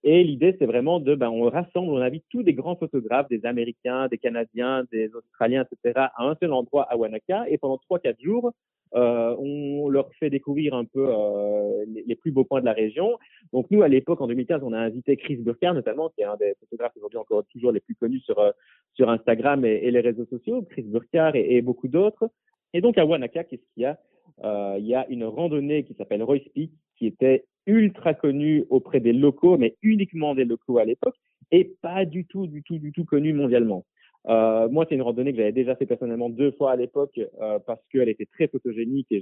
et 0.05 0.25
l'idée, 0.25 0.57
c'est 0.59 0.67
vraiment 0.67 0.99
de, 0.99 1.15
ben, 1.15 1.29
on 1.31 1.49
rassemble, 1.49 1.93
on 1.93 1.99
invite 1.99 2.25
tous 2.29 2.43
des 2.43 2.55
grands 2.55 2.77
photographes, 2.77 3.29
des 3.29 3.47
Américains, 3.47 4.09
des 4.09 4.19
Canadiens, 4.19 4.85
des 4.91 5.15
Australiens, 5.15 5.65
etc., 5.65 6.09
à 6.17 6.27
un 6.27 6.35
seul 6.41 6.53
endroit 6.53 6.85
à 6.91 6.97
Wanaka. 6.97 7.45
Et 7.49 7.57
pendant 7.57 7.79
trois, 7.79 8.01
quatre 8.01 8.21
jours, 8.21 8.53
euh, 8.95 9.35
on 9.39 9.89
leur 9.89 10.13
fait 10.15 10.29
découvrir 10.29 10.75
un 10.75 10.85
peu 10.85 11.07
euh, 11.09 11.85
les, 12.07 12.17
plus 12.17 12.33
beaux 12.33 12.45
points 12.45 12.61
de 12.61 12.67
la 12.67 12.73
région. 12.73 13.17
Donc 13.53 13.71
nous, 13.71 13.83
à 13.83 13.89
l'époque, 13.89 14.21
en 14.21 14.27
2015, 14.27 14.63
on 14.65 14.73
a 14.73 14.79
invité 14.79 15.17
Chris 15.17 15.37
Burkhardt, 15.37 15.75
notamment, 15.75 16.11
qui 16.11 16.23
est 16.23 16.25
un 16.25 16.37
des 16.37 16.55
photographes 16.61 16.93
aujourd'hui 16.97 17.19
encore 17.19 17.45
toujours 17.53 17.73
les 17.73 17.81
plus 17.81 17.95
connus 17.95 18.21
sur 18.21 18.39
euh, 18.39 18.51
sur 18.95 19.09
Instagram 19.09 19.65
et, 19.65 19.91
les 19.91 20.01
réseaux 20.01 20.27
sociaux, 20.27 20.63
Chris 20.69 20.83
Burkhardt 20.83 21.37
et, 21.37 21.63
beaucoup 21.63 21.89
d'autres. 21.89 22.29
Et 22.75 22.83
donc 22.83 22.99
à 22.99 23.07
Wanaka, 23.07 23.45
qu'est-ce 23.45 23.63
qu'il 23.73 23.85
y 23.85 23.87
a? 23.87 23.99
Il 24.43 24.87
y 24.87 24.95
a 24.95 25.07
une 25.09 25.25
randonnée 25.25 25.85
qui 25.85 25.95
s'appelle 25.95 26.23
Royce 26.23 26.49
Peak, 26.55 26.73
qui 26.97 27.07
était 27.07 27.45
ultra 27.67 28.15
connu 28.15 28.65
auprès 28.71 29.01
des 29.01 29.13
locaux, 29.13 29.57
mais 29.57 29.77
uniquement 29.83 30.35
des 30.35 30.45
locaux 30.45 30.79
à 30.79 30.85
l'époque, 30.85 31.17
et 31.51 31.77
pas 31.83 32.05
du 32.05 32.25
tout, 32.25 32.47
du 32.47 32.63
tout, 32.63 32.79
du 32.79 32.93
tout 32.93 33.05
connu 33.05 33.33
mondialement. 33.33 33.85
Euh, 34.29 34.69
moi, 34.69 34.87
c'est 34.89 34.95
une 34.95 35.03
randonnée 35.03 35.33
que 35.33 35.39
j'avais 35.39 35.53
déjà 35.53 35.75
fait 35.75 35.87
personnellement 35.87 36.31
deux 36.31 36.53
fois 36.53 36.73
à 36.73 36.77
l'époque 36.77 37.19
euh, 37.19 37.59
parce 37.67 37.81
qu'elle 37.91 38.09
était 38.09 38.27
très 38.27 38.47
photogénique 38.47 39.09
et 39.11 39.21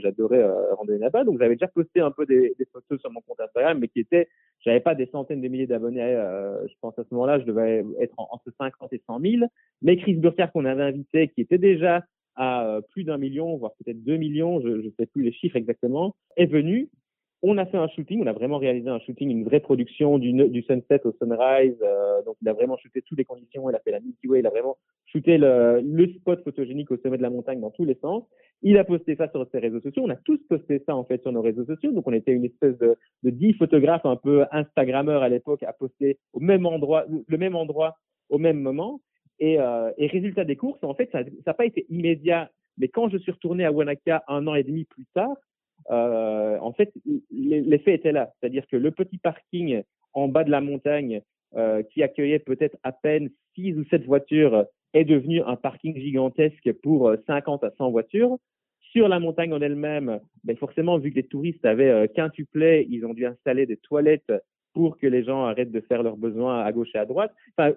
j'adorais 0.00 0.42
euh, 0.42 0.74
randonner 0.74 0.98
là-bas. 0.98 1.22
Donc, 1.22 1.38
j'avais 1.38 1.54
déjà 1.54 1.68
posté 1.68 2.00
un 2.00 2.10
peu 2.10 2.26
des, 2.26 2.54
photos 2.72 3.00
sur 3.00 3.12
mon 3.12 3.20
compte 3.20 3.40
Instagram, 3.40 3.78
mais 3.78 3.86
qui 3.86 4.00
étaient, 4.00 4.28
j'avais 4.60 4.80
pas 4.80 4.96
des 4.96 5.06
centaines 5.06 5.40
de 5.40 5.46
milliers 5.46 5.68
d'abonnés. 5.68 6.02
Euh, 6.02 6.66
je 6.66 6.74
pense 6.80 6.98
à 6.98 7.04
ce 7.04 7.14
moment-là, 7.14 7.38
je 7.38 7.44
devais 7.44 7.84
être 8.00 8.14
entre 8.18 8.50
50 8.58 8.92
et 8.92 9.02
100 9.06 9.20
000. 9.20 9.44
Mais 9.82 9.96
Chris 9.96 10.14
Burkhardt 10.14 10.50
qu'on 10.52 10.64
avait 10.64 10.82
invité, 10.82 11.28
qui 11.28 11.42
était 11.42 11.58
déjà 11.58 12.02
à 12.36 12.66
euh, 12.66 12.80
plus 12.80 13.04
d'un 13.04 13.18
million, 13.18 13.56
voire 13.56 13.72
peut-être 13.82 14.02
deux 14.02 14.16
millions, 14.16 14.60
je 14.60 14.68
ne 14.68 14.90
sais 14.98 15.06
plus 15.06 15.22
les 15.22 15.32
chiffres 15.32 15.56
exactement, 15.56 16.14
est 16.36 16.46
venu 16.46 16.88
on 17.42 17.56
a 17.56 17.64
fait 17.64 17.78
un 17.78 17.88
shooting, 17.88 18.22
on 18.22 18.26
a 18.26 18.32
vraiment 18.32 18.58
réalisé 18.58 18.88
un 18.90 18.98
shooting, 19.00 19.30
une 19.30 19.44
vraie 19.44 19.60
production 19.60 20.18
du, 20.18 20.62
sunset 20.62 21.00
au 21.04 21.12
sunrise. 21.12 21.76
Euh, 21.82 22.22
donc, 22.22 22.36
il 22.42 22.48
a 22.48 22.52
vraiment 22.52 22.76
shooté 22.76 23.02
toutes 23.02 23.16
les 23.16 23.24
conditions. 23.24 23.70
Il 23.70 23.74
a 23.74 23.80
fait 23.80 23.92
la 23.92 24.00
Milky 24.00 24.28
Way. 24.28 24.40
Il 24.40 24.46
a 24.46 24.50
vraiment 24.50 24.76
shooté 25.06 25.38
le, 25.38 25.82
spot 26.16 26.42
photogénique 26.44 26.90
au 26.90 26.98
sommet 26.98 27.16
de 27.16 27.22
la 27.22 27.30
montagne 27.30 27.60
dans 27.60 27.70
tous 27.70 27.84
les 27.84 27.94
sens. 27.94 28.24
Il 28.62 28.76
a 28.76 28.84
posté 28.84 29.16
ça 29.16 29.30
sur 29.30 29.46
ses 29.50 29.58
réseaux 29.58 29.80
sociaux. 29.80 30.02
On 30.04 30.10
a 30.10 30.16
tous 30.16 30.38
posté 30.48 30.82
ça 30.84 30.94
en 30.94 31.04
fait 31.04 31.22
sur 31.22 31.32
nos 31.32 31.40
réseaux 31.40 31.64
sociaux. 31.64 31.92
Donc, 31.92 32.06
on 32.06 32.12
était 32.12 32.32
une 32.32 32.44
espèce 32.44 32.76
de, 32.78 32.96
10 33.22 33.54
photographes 33.54 34.04
un 34.04 34.16
peu 34.16 34.44
Instagrammeurs 34.52 35.22
à 35.22 35.30
l'époque 35.30 35.62
à 35.62 35.72
poster 35.72 36.18
au 36.34 36.40
même 36.40 36.66
endroit, 36.66 37.06
le 37.26 37.38
même 37.38 37.56
endroit 37.56 37.96
au 38.28 38.38
même 38.38 38.60
moment. 38.60 39.00
Et, 39.40 39.58
euh, 39.58 39.90
et 39.96 40.06
résultat 40.06 40.44
des 40.44 40.56
courses, 40.56 40.84
en 40.84 40.94
fait, 40.94 41.10
ça 41.12 41.22
n'a 41.46 41.54
pas 41.54 41.64
été 41.64 41.86
immédiat. 41.88 42.50
Mais 42.78 42.88
quand 42.88 43.08
je 43.08 43.18
suis 43.18 43.32
retourné 43.32 43.64
à 43.64 43.72
Wanaka 43.72 44.22
un 44.28 44.46
an 44.46 44.54
et 44.54 44.62
demi 44.62 44.84
plus 44.84 45.06
tard, 45.14 45.36
euh, 45.90 46.58
en 46.60 46.72
fait, 46.72 46.92
l'effet 47.30 47.94
était 47.94 48.12
là. 48.12 48.30
C'est-à-dire 48.38 48.66
que 48.66 48.76
le 48.76 48.90
petit 48.90 49.18
parking 49.18 49.82
en 50.12 50.28
bas 50.28 50.44
de 50.44 50.50
la 50.50 50.60
montagne 50.60 51.22
euh, 51.56 51.82
qui 51.82 52.02
accueillait 52.02 52.38
peut-être 52.38 52.76
à 52.82 52.92
peine 52.92 53.30
6 53.54 53.74
ou 53.78 53.84
7 53.84 54.04
voitures 54.04 54.66
est 54.92 55.04
devenu 55.04 55.42
un 55.42 55.56
parking 55.56 55.96
gigantesque 55.96 56.72
pour 56.82 57.12
50 57.26 57.64
à 57.64 57.70
100 57.78 57.90
voitures. 57.90 58.36
Sur 58.92 59.08
la 59.08 59.20
montagne 59.20 59.52
en 59.52 59.60
elle-même, 59.60 60.20
ben 60.42 60.56
forcément, 60.56 60.98
vu 60.98 61.10
que 61.10 61.16
les 61.16 61.26
touristes 61.26 61.64
avaient 61.64 61.90
euh, 61.90 62.06
quintuplé, 62.08 62.86
ils 62.90 63.06
ont 63.06 63.14
dû 63.14 63.24
installer 63.24 63.64
des 63.66 63.76
toilettes 63.76 64.32
pour 64.74 64.98
que 64.98 65.06
les 65.06 65.24
gens 65.24 65.44
arrêtent 65.44 65.70
de 65.70 65.80
faire 65.80 66.02
leurs 66.02 66.16
besoins 66.16 66.62
à 66.62 66.72
gauche 66.72 66.90
et 66.94 66.98
à 66.98 67.06
droite. 67.06 67.32
Enfin, 67.56 67.74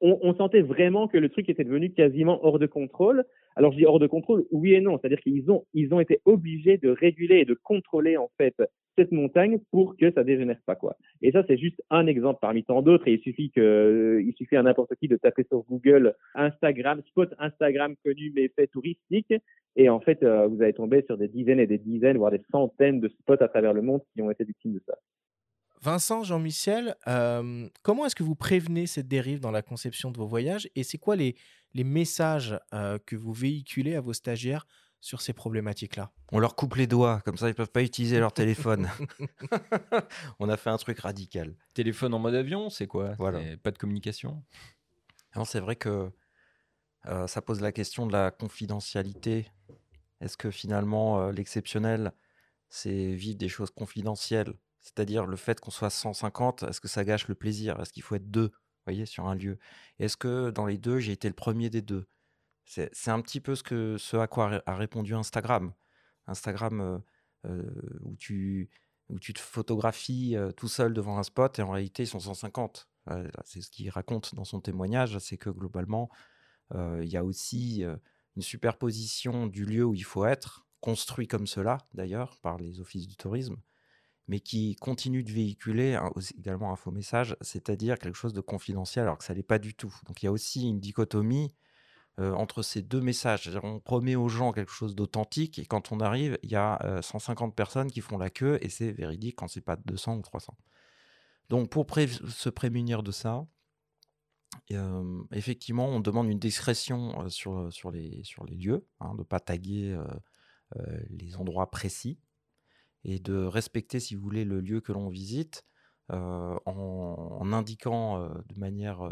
on, 0.00 0.18
on, 0.22 0.34
sentait 0.34 0.62
vraiment 0.62 1.08
que 1.08 1.18
le 1.18 1.28
truc 1.28 1.48
était 1.48 1.64
devenu 1.64 1.90
quasiment 1.92 2.44
hors 2.44 2.58
de 2.58 2.66
contrôle. 2.66 3.24
Alors 3.56 3.72
je 3.72 3.78
dis 3.78 3.86
hors 3.86 3.98
de 3.98 4.06
contrôle, 4.06 4.44
oui 4.50 4.74
et 4.74 4.80
non, 4.80 4.98
c'est-à-dire 4.98 5.20
qu'ils 5.20 5.50
ont 5.50 5.64
ils 5.72 5.94
ont 5.94 6.00
été 6.00 6.20
obligés 6.24 6.76
de 6.76 6.90
réguler 6.90 7.36
et 7.38 7.44
de 7.44 7.54
contrôler 7.54 8.16
en 8.16 8.30
fait 8.36 8.54
cette 8.98 9.12
montagne 9.12 9.58
pour 9.70 9.96
que 9.96 10.10
ça 10.10 10.24
dégénère 10.24 10.60
pas 10.66 10.74
quoi. 10.74 10.96
Et 11.22 11.32
ça 11.32 11.42
c'est 11.48 11.56
juste 11.56 11.80
un 11.90 12.06
exemple 12.06 12.38
parmi 12.42 12.64
tant 12.64 12.82
d'autres 12.82 13.08
et 13.08 13.14
il 13.14 13.20
suffit 13.20 13.50
que 13.50 14.22
il 14.22 14.34
suffit 14.34 14.56
à 14.56 14.62
n'importe 14.62 14.94
qui 14.96 15.08
de 15.08 15.16
taper 15.16 15.44
sur 15.44 15.62
Google 15.64 16.14
Instagram 16.34 17.00
spot 17.06 17.32
Instagram 17.38 17.94
connu 18.04 18.32
mais 18.34 18.48
fait 18.48 18.66
touristique 18.66 19.32
et 19.76 19.88
en 19.88 20.00
fait 20.00 20.22
euh, 20.22 20.46
vous 20.46 20.60
allez 20.62 20.74
tomber 20.74 21.02
sur 21.06 21.16
des 21.16 21.28
dizaines 21.28 21.60
et 21.60 21.66
des 21.66 21.78
dizaines 21.78 22.18
voire 22.18 22.30
des 22.30 22.42
centaines 22.50 23.00
de 23.00 23.08
spots 23.08 23.40
à 23.40 23.48
travers 23.48 23.72
le 23.72 23.82
monde 23.82 24.02
qui 24.12 24.20
ont 24.20 24.30
été 24.30 24.44
victimes 24.44 24.74
de 24.74 24.82
ça. 24.86 24.94
Vincent, 25.82 26.22
Jean-Michel, 26.22 26.96
euh, 27.06 27.68
comment 27.82 28.06
est-ce 28.06 28.14
que 28.14 28.22
vous 28.22 28.34
prévenez 28.34 28.86
cette 28.86 29.08
dérive 29.08 29.40
dans 29.40 29.50
la 29.50 29.62
conception 29.62 30.10
de 30.10 30.18
vos 30.18 30.26
voyages 30.26 30.68
et 30.74 30.82
c'est 30.82 30.98
quoi 30.98 31.16
les, 31.16 31.36
les 31.74 31.84
messages 31.84 32.58
euh, 32.72 32.98
que 33.04 33.16
vous 33.16 33.32
véhiculez 33.32 33.94
à 33.94 34.00
vos 34.00 34.12
stagiaires 34.12 34.66
sur 35.00 35.20
ces 35.20 35.32
problématiques-là? 35.32 36.12
On 36.32 36.38
leur 36.38 36.56
coupe 36.56 36.74
les 36.74 36.86
doigts, 36.86 37.20
comme 37.24 37.36
ça 37.36 37.46
ils 37.46 37.50
ne 37.50 37.54
peuvent 37.54 37.70
pas 37.70 37.82
utiliser 37.82 38.18
leur 38.18 38.32
téléphone. 38.32 38.88
On 40.38 40.48
a 40.48 40.56
fait 40.56 40.70
un 40.70 40.78
truc 40.78 40.98
radical. 41.00 41.54
Téléphone 41.74 42.14
en 42.14 42.18
mode 42.18 42.34
avion, 42.34 42.70
c'est 42.70 42.86
quoi? 42.86 43.14
Voilà. 43.18 43.40
Pas 43.62 43.70
de 43.70 43.78
communication? 43.78 44.42
C'est 45.44 45.60
vrai 45.60 45.76
que 45.76 46.10
euh, 47.06 47.26
ça 47.26 47.42
pose 47.42 47.60
la 47.60 47.72
question 47.72 48.06
de 48.06 48.12
la 48.12 48.30
confidentialité. 48.30 49.46
Est-ce 50.20 50.36
que 50.36 50.50
finalement 50.50 51.20
euh, 51.20 51.32
l'exceptionnel, 51.32 52.12
c'est 52.68 53.12
vivre 53.12 53.36
des 53.36 53.48
choses 53.48 53.70
confidentielles? 53.70 54.54
C'est-à-dire 54.86 55.26
le 55.26 55.36
fait 55.36 55.58
qu'on 55.60 55.72
soit 55.72 55.90
150, 55.90 56.62
est-ce 56.62 56.80
que 56.80 56.86
ça 56.88 57.04
gâche 57.04 57.26
le 57.26 57.34
plaisir? 57.34 57.80
Est-ce 57.80 57.92
qu'il 57.92 58.04
faut 58.04 58.14
être 58.14 58.30
deux, 58.30 58.52
voyez, 58.86 59.04
sur 59.04 59.26
un 59.26 59.34
lieu? 59.34 59.58
Est-ce 59.98 60.16
que 60.16 60.50
dans 60.50 60.64
les 60.64 60.78
deux, 60.78 61.00
j'ai 61.00 61.10
été 61.12 61.26
le 61.26 61.34
premier 61.34 61.70
des 61.70 61.82
deux? 61.82 62.06
C'est 62.64 63.10
un 63.10 63.20
petit 63.20 63.40
peu 63.40 63.54
ce, 63.56 63.62
que, 63.62 63.96
ce 63.98 64.16
à 64.16 64.28
quoi 64.28 64.62
a 64.64 64.76
répondu 64.76 65.14
Instagram. 65.14 65.72
Instagram, 66.26 66.80
euh, 66.80 66.98
euh, 67.46 67.62
où, 68.02 68.14
tu, 68.16 68.70
où 69.08 69.18
tu 69.18 69.32
te 69.34 69.40
photographies 69.40 70.36
euh, 70.36 70.52
tout 70.52 70.68
seul 70.68 70.94
devant 70.94 71.18
un 71.18 71.22
spot 71.24 71.58
et 71.58 71.62
en 71.62 71.70
réalité, 71.70 72.04
ils 72.04 72.08
sont 72.08 72.20
150. 72.20 72.88
Euh, 73.10 73.28
c'est 73.44 73.60
ce 73.60 73.70
qu'il 73.70 73.90
raconte 73.90 74.34
dans 74.36 74.44
son 74.44 74.60
témoignage, 74.60 75.18
c'est 75.18 75.36
que 75.36 75.50
globalement, 75.50 76.08
il 76.74 77.08
y 77.08 77.16
a 77.16 77.24
aussi 77.24 77.84
une 78.34 78.42
superposition 78.42 79.46
du 79.46 79.64
lieu 79.64 79.84
où 79.84 79.94
il 79.94 80.02
faut 80.02 80.24
être, 80.24 80.66
construit 80.80 81.28
comme 81.28 81.46
cela 81.46 81.78
d'ailleurs 81.94 82.36
par 82.38 82.58
les 82.58 82.80
offices 82.80 83.06
du 83.06 83.16
tourisme, 83.16 83.56
mais 84.28 84.40
qui 84.40 84.74
continue 84.76 85.22
de 85.22 85.30
véhiculer 85.30 85.98
également 86.36 86.72
un 86.72 86.76
faux 86.76 86.90
message, 86.90 87.36
c'est-à-dire 87.40 87.98
quelque 87.98 88.16
chose 88.16 88.32
de 88.32 88.40
confidentiel, 88.40 89.04
alors 89.04 89.18
que 89.18 89.24
ça 89.24 89.34
l'est 89.34 89.42
pas 89.42 89.58
du 89.58 89.74
tout. 89.74 89.94
Donc 90.06 90.22
il 90.22 90.26
y 90.26 90.28
a 90.28 90.32
aussi 90.32 90.68
une 90.68 90.80
dichotomie 90.80 91.54
euh, 92.18 92.32
entre 92.32 92.62
ces 92.62 92.82
deux 92.82 93.00
messages. 93.00 93.50
On 93.62 93.78
promet 93.78 94.16
aux 94.16 94.28
gens 94.28 94.52
quelque 94.52 94.72
chose 94.72 94.94
d'authentique, 94.96 95.58
et 95.58 95.66
quand 95.66 95.92
on 95.92 96.00
arrive, 96.00 96.38
il 96.42 96.50
y 96.50 96.56
a 96.56 96.82
euh, 96.84 97.02
150 97.02 97.54
personnes 97.54 97.90
qui 97.90 98.00
font 98.00 98.18
la 98.18 98.30
queue, 98.30 98.58
et 98.62 98.68
c'est 98.68 98.90
véridique 98.90 99.36
quand 99.36 99.48
c'est 99.48 99.60
pas 99.60 99.76
200 99.76 100.16
ou 100.16 100.22
300. 100.22 100.56
Donc 101.48 101.70
pour 101.70 101.86
se 101.88 102.48
prémunir 102.48 103.04
de 103.04 103.12
ça, 103.12 103.46
euh, 104.72 105.22
effectivement, 105.32 105.86
on 105.86 106.00
demande 106.00 106.28
une 106.28 106.40
discrétion 106.40 107.28
sur, 107.28 107.72
sur 107.72 107.92
les 107.92 108.24
lieux, 108.50 108.84
hein, 108.98 109.14
de 109.14 109.20
ne 109.20 109.24
pas 109.24 109.38
taguer 109.38 109.96
les 111.10 111.36
endroits 111.36 111.70
précis 111.70 112.18
et 113.06 113.20
de 113.20 113.44
respecter, 113.44 114.00
si 114.00 114.16
vous 114.16 114.22
voulez, 114.22 114.44
le 114.44 114.60
lieu 114.60 114.80
que 114.80 114.92
l'on 114.92 115.08
visite 115.08 115.64
en, 116.10 116.58
en, 116.66 117.52
indiquant 117.52 118.20
de 118.20 118.58
manière 118.58 119.08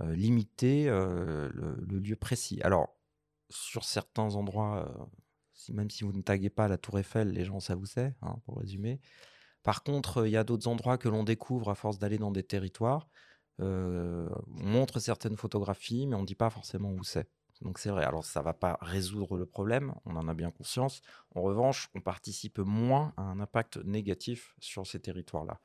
limitée 0.00 0.86
le, 0.86 1.50
le, 1.50 1.98
lieu 1.98 2.16
précis. 2.16 2.60
Alors, 2.62 2.96
sur 3.48 3.84
certains 3.84 4.34
endroits, 4.34 5.08
même 5.70 5.90
si 5.90 6.04
vous 6.04 6.12
ne 6.12 6.20
taguez 6.20 6.50
pas 6.50 6.68
la 6.68 6.76
Tour 6.76 6.98
Eiffel, 6.98 7.30
les 7.30 7.44
gens, 7.44 7.60
ça 7.60 7.74
vous 7.74 7.86
sait, 7.86 8.14
hein, 8.20 8.36
pour 8.44 8.58
résumer. 8.58 9.00
Par 9.62 9.82
contre, 9.82 10.26
il 10.26 10.32
y 10.32 10.36
a 10.36 10.44
d'autres 10.44 10.68
endroits 10.68 10.98
que 10.98 11.08
l'on 11.08 11.24
découvre 11.24 11.70
à 11.70 11.74
force 11.74 11.98
d'aller 11.98 12.18
dans 12.18 12.30
des 12.30 12.42
territoires. 12.42 13.08
on 13.58 14.28
montre 14.48 15.00
certaines 15.00 15.38
photographies, 15.38 16.06
mais 16.06 16.14
on 16.14 16.22
ne 16.22 16.26
dit 16.26 16.34
pas 16.34 16.50
forcément 16.50 16.90
où 16.90 17.02
c'est. 17.04 17.28
Donc 17.64 17.78
c'est 17.78 17.90
vrai, 17.90 18.04
alors 18.04 18.24
ça 18.24 18.40
ne 18.40 18.44
va 18.44 18.52
pas 18.52 18.78
résoudre 18.82 19.38
le 19.38 19.46
problème, 19.46 19.94
on 20.04 20.16
en 20.16 20.28
a 20.28 20.34
bien 20.34 20.50
conscience. 20.50 21.00
En 21.34 21.40
revanche, 21.40 21.88
on 21.94 22.00
participe 22.00 22.58
moins 22.58 23.14
à 23.16 23.22
un 23.22 23.40
impact 23.40 23.78
négatif 23.78 24.54
sur 24.58 24.86
ces 24.86 25.00
territoires-là. 25.00 25.58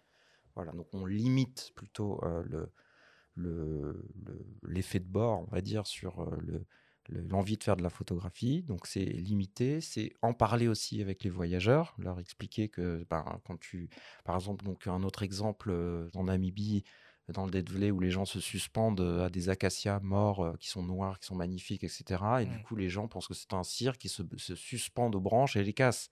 Voilà, 0.55 0.71
donc 0.71 0.87
on 0.93 1.05
limite 1.05 1.73
plutôt 1.75 2.21
l'effet 3.35 4.99
le, 4.99 5.05
de 5.05 5.11
bord, 5.11 5.41
on 5.41 5.51
va 5.51 5.61
dire, 5.61 5.85
sur 5.85 6.25
le, 6.39 6.65
l'envie 7.09 7.57
de 7.57 7.63
faire 7.63 7.75
de 7.75 7.83
la 7.83 7.89
photographie. 7.89 8.63
Donc 8.63 8.87
c'est 8.87 9.03
limité, 9.03 9.81
c'est 9.81 10.13
en 10.21 10.33
parler 10.33 10.67
aussi 10.67 11.01
avec 11.01 11.23
les 11.23 11.29
voyageurs, 11.29 11.95
leur 11.97 12.19
expliquer 12.19 12.69
que 12.69 13.05
ben, 13.09 13.25
quand 13.45 13.59
tu, 13.59 13.89
par 14.23 14.35
exemple, 14.35 14.63
donc 14.63 14.87
un 14.87 15.03
autre 15.03 15.23
exemple 15.23 15.69
euh, 15.71 16.09
en 16.15 16.25
Namibie, 16.25 16.83
dans 17.33 17.45
le 17.45 17.51
Dédvelé 17.51 17.91
où 17.91 17.99
les 17.99 18.11
gens 18.11 18.25
se 18.25 18.39
suspendent 18.39 19.01
euh, 19.01 19.25
à 19.25 19.29
des 19.29 19.49
acacias 19.49 19.99
morts 20.01 20.43
euh, 20.43 20.53
qui 20.59 20.69
sont 20.69 20.83
noirs, 20.83 21.19
qui 21.19 21.27
sont 21.27 21.35
magnifiques, 21.35 21.83
etc. 21.83 22.23
Et 22.41 22.45
du 22.45 22.61
coup, 22.63 22.75
les 22.75 22.89
gens 22.89 23.07
pensent 23.07 23.27
que 23.27 23.33
c'est 23.33 23.53
un 23.53 23.63
cirque 23.63 23.97
qui 23.97 24.09
se, 24.09 24.23
se 24.37 24.55
suspendent 24.55 25.15
aux 25.15 25.21
branches 25.21 25.55
et 25.55 25.63
les 25.63 25.73
cassent. 25.73 26.11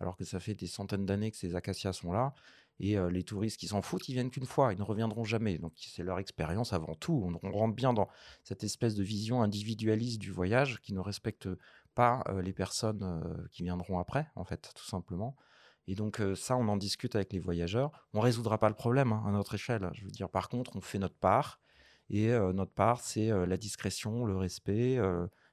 Alors 0.00 0.16
que 0.16 0.24
ça 0.24 0.40
fait 0.40 0.54
des 0.54 0.66
centaines 0.66 1.06
d'années 1.06 1.30
que 1.30 1.36
ces 1.36 1.54
acacias 1.54 1.92
sont 1.92 2.12
là. 2.12 2.34
Et 2.80 2.96
les 3.08 3.22
touristes 3.22 3.60
qui 3.60 3.68
s'en 3.68 3.82
foutent, 3.82 4.08
ils 4.08 4.14
viennent 4.14 4.30
qu'une 4.30 4.46
fois, 4.46 4.72
ils 4.72 4.78
ne 4.80 4.82
reviendront 4.82 5.22
jamais. 5.22 5.58
Donc 5.58 5.74
c'est 5.76 6.02
leur 6.02 6.18
expérience 6.18 6.72
avant 6.72 6.96
tout. 6.96 7.32
On, 7.44 7.52
rentre 7.52 7.76
bien 7.76 7.92
dans 7.92 8.08
cette 8.42 8.64
espèce 8.64 8.96
de 8.96 9.04
vision 9.04 9.42
individualiste 9.42 10.20
du 10.20 10.32
voyage 10.32 10.80
qui 10.80 10.92
ne 10.92 10.98
respecte 10.98 11.48
pas 11.94 12.24
les 12.42 12.52
personnes 12.52 13.46
qui 13.52 13.62
viendront 13.62 14.00
après, 14.00 14.26
en 14.34 14.44
fait, 14.44 14.72
tout 14.74 14.84
simplement. 14.84 15.36
Et 15.86 15.94
donc 15.94 16.20
ça, 16.34 16.56
on 16.56 16.68
en 16.68 16.76
discute 16.76 17.14
avec 17.14 17.32
les 17.32 17.38
voyageurs. 17.38 17.90
On 18.14 18.20
résoudra 18.20 18.58
pas 18.58 18.68
le 18.68 18.74
problème 18.74 19.12
hein, 19.12 19.22
à 19.26 19.30
notre 19.30 19.54
échelle. 19.54 19.90
Je 19.92 20.04
veux 20.04 20.10
dire, 20.10 20.28
par 20.28 20.48
contre, 20.48 20.76
on 20.76 20.80
fait 20.80 20.98
notre 20.98 21.16
part. 21.16 21.60
Et 22.10 22.28
notre 22.28 22.72
part, 22.72 23.00
c'est 23.00 23.28
la 23.28 23.56
discrétion, 23.56 24.26
le 24.26 24.36
respect 24.36 24.98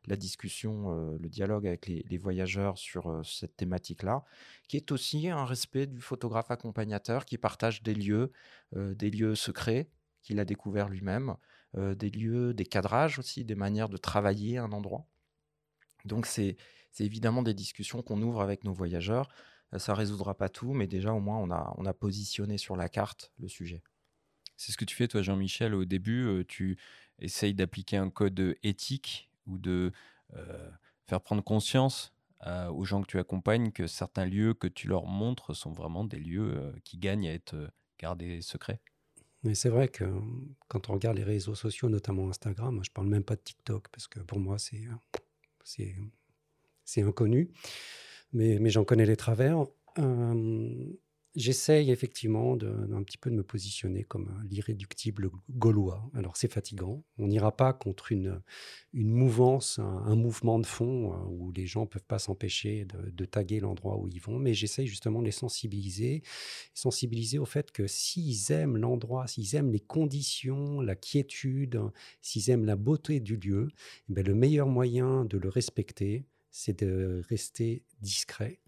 la 0.08 0.16
discussion, 0.16 1.18
le 1.20 1.30
dialogue 1.30 1.68
avec 1.68 1.88
les, 1.88 2.18
voyageurs 2.18 2.78
sur 2.78 3.22
cette 3.24 3.56
thématique-là, 3.56 4.24
qui 4.68 4.78
est 4.78 4.92
aussi 4.92 5.30
un 5.30 5.46
respect 5.46 5.88
du 5.88 6.02
photographe 6.02 6.50
accompagnateur 6.50 7.26
qui 7.26 7.38
partage 7.38 7.84
des 7.84 7.94
lieux, 7.94 8.32
des 8.76 9.10
lieux 9.12 9.36
secrets 9.36 9.90
qu'il 10.24 10.40
a 10.40 10.46
découverts 10.46 10.90
lui-même, 10.90 11.36
des 11.78 12.10
lieux, 12.10 12.54
des 12.54 12.66
cadrages 12.66 13.20
aussi, 13.20 13.46
des 13.46 13.56
manières 13.56 13.90
de 13.90 13.98
travailler 13.98 14.58
un 14.58 14.72
endroit. 14.72 15.06
Donc 16.06 16.26
c'est 16.26 16.58
évidemment 17.00 17.44
des 17.44 17.54
discussions 17.54 18.02
qu'on 18.02 18.22
ouvre 18.22 18.42
avec 18.42 18.64
nos 18.64 18.74
voyageurs. 18.74 19.30
Ça 19.78 19.94
résoudra 19.94 20.36
pas 20.36 20.50
tout, 20.50 20.74
mais 20.74 20.88
déjà 20.88 21.14
au 21.14 21.20
moins 21.20 21.38
on 21.38 21.50
a, 21.52 21.74
on 21.78 21.86
a 21.86 21.94
positionné 21.94 22.58
sur 22.58 22.76
la 22.76 22.90
carte 22.90 23.32
le 23.40 23.48
sujet. 23.48 23.84
C'est 24.58 24.72
ce 24.72 24.78
que 24.78 24.86
tu 24.86 24.96
fais 24.96 25.08
toi 25.08 25.22
Jean-Michel 25.22 25.74
au 25.74 25.86
début, 25.86 26.46
tu 26.48 26.78
essayes 27.20 27.54
d'appliquer 27.54 27.98
un 27.98 28.10
code 28.10 28.56
éthique 28.64 29.30
ou 29.48 29.58
de 29.58 29.92
faire 31.08 31.22
prendre 31.22 31.44
conscience 31.44 32.14
aux 32.46 32.86
gens 32.86 33.02
que 33.02 33.08
tu 33.08 33.18
accompagnes 33.18 33.72
que 33.72 33.88
certains 33.88 34.26
lieux 34.26 34.54
que 34.54 34.68
tu 34.68 34.88
leur 34.88 35.06
montres 35.06 35.56
sont 35.56 35.72
vraiment 35.72 36.04
des 36.04 36.20
lieux 36.20 36.74
qui 36.84 36.98
gagnent 36.98 37.28
à 37.28 37.34
être 37.34 37.72
gardés 37.98 38.42
secrets? 38.42 38.82
Mais 39.44 39.56
c'est 39.56 39.70
vrai 39.70 39.88
que 39.88 40.06
quand 40.68 40.90
on 40.90 40.94
regarde 40.94 41.18
les 41.18 41.24
réseaux 41.24 41.56
sociaux, 41.56 41.90
notamment 41.90 42.30
Instagram, 42.30 42.84
je 42.84 42.92
parle 42.92 43.08
même 43.08 43.24
pas 43.24 43.36
de 43.36 43.42
TikTok 43.42 43.88
parce 43.90 44.08
que 44.08 44.20
pour 44.20 44.40
moi 44.40 44.60
c'est 44.60 44.88
c'est 46.84 47.02
inconnu, 47.02 47.50
mais, 48.34 48.70
j'en 48.70 48.84
connais 48.84 49.06
les 49.06 49.18
travers. 49.18 49.66
J'essaye 51.34 51.92
effectivement 51.92 52.58
d'un 52.58 53.04
petit 53.04 53.18
peu 53.18 53.30
de 53.30 53.36
me 53.36 53.44
positionner 53.44 54.04
comme 54.04 54.38
l'irréductible 54.50 55.32
gaulois. 55.50 56.12
Alors 56.14 56.36
c'est 56.36 56.52
fatigant. 56.52 57.06
On 57.18 57.28
n'ira 57.28 57.56
pas 57.56 57.72
contre 57.72 58.12
une, 58.12 58.42
une 58.92 59.12
mouvance, 59.14 59.80
un, 59.80 60.16
mouvement 60.16 60.60
de 60.60 60.66
fond 60.66 61.14
euh, 61.14 61.18
où 61.30 61.54
les 61.54 61.66
gens 61.66 61.86
peuvent 61.86 62.04
pas 62.04 62.20
s'empêcher 62.20 62.86
de, 63.14 63.24
taguer 63.24 63.62
l'endroit 63.62 63.98
où 63.98 64.10
ils 64.10 64.20
vont, 64.20 64.40
mais 64.40 64.54
j'essaye 64.54 64.88
justement 64.88 65.22
de 65.22 65.26
les 65.26 65.32
sensibiliser, 65.32 66.22
sensibiliser 66.74 67.40
au 67.40 67.46
fait 67.46 67.72
que 67.72 67.88
s'ils 67.88 68.52
aiment 68.52 68.76
l'endroit, 68.76 69.26
s'ils 69.28 69.56
aiment 69.56 69.72
les 69.72 69.80
conditions, 69.80 70.82
la 70.82 70.98
quiétude, 70.98 71.80
s'ils 72.22 72.50
aiment 72.50 72.66
la 72.66 72.76
beauté 72.76 73.22
du 73.22 73.38
lieu, 73.38 73.70
eh 74.10 74.14
ben, 74.14 74.26
le 74.26 74.36
meilleur 74.36 74.68
moyen 74.68 75.24
de 75.24 75.38
le 75.38 75.48
respecter, 75.48 76.26
c'est 76.52 76.84
de 76.84 77.22
rester 77.30 77.84
discret 78.02 78.60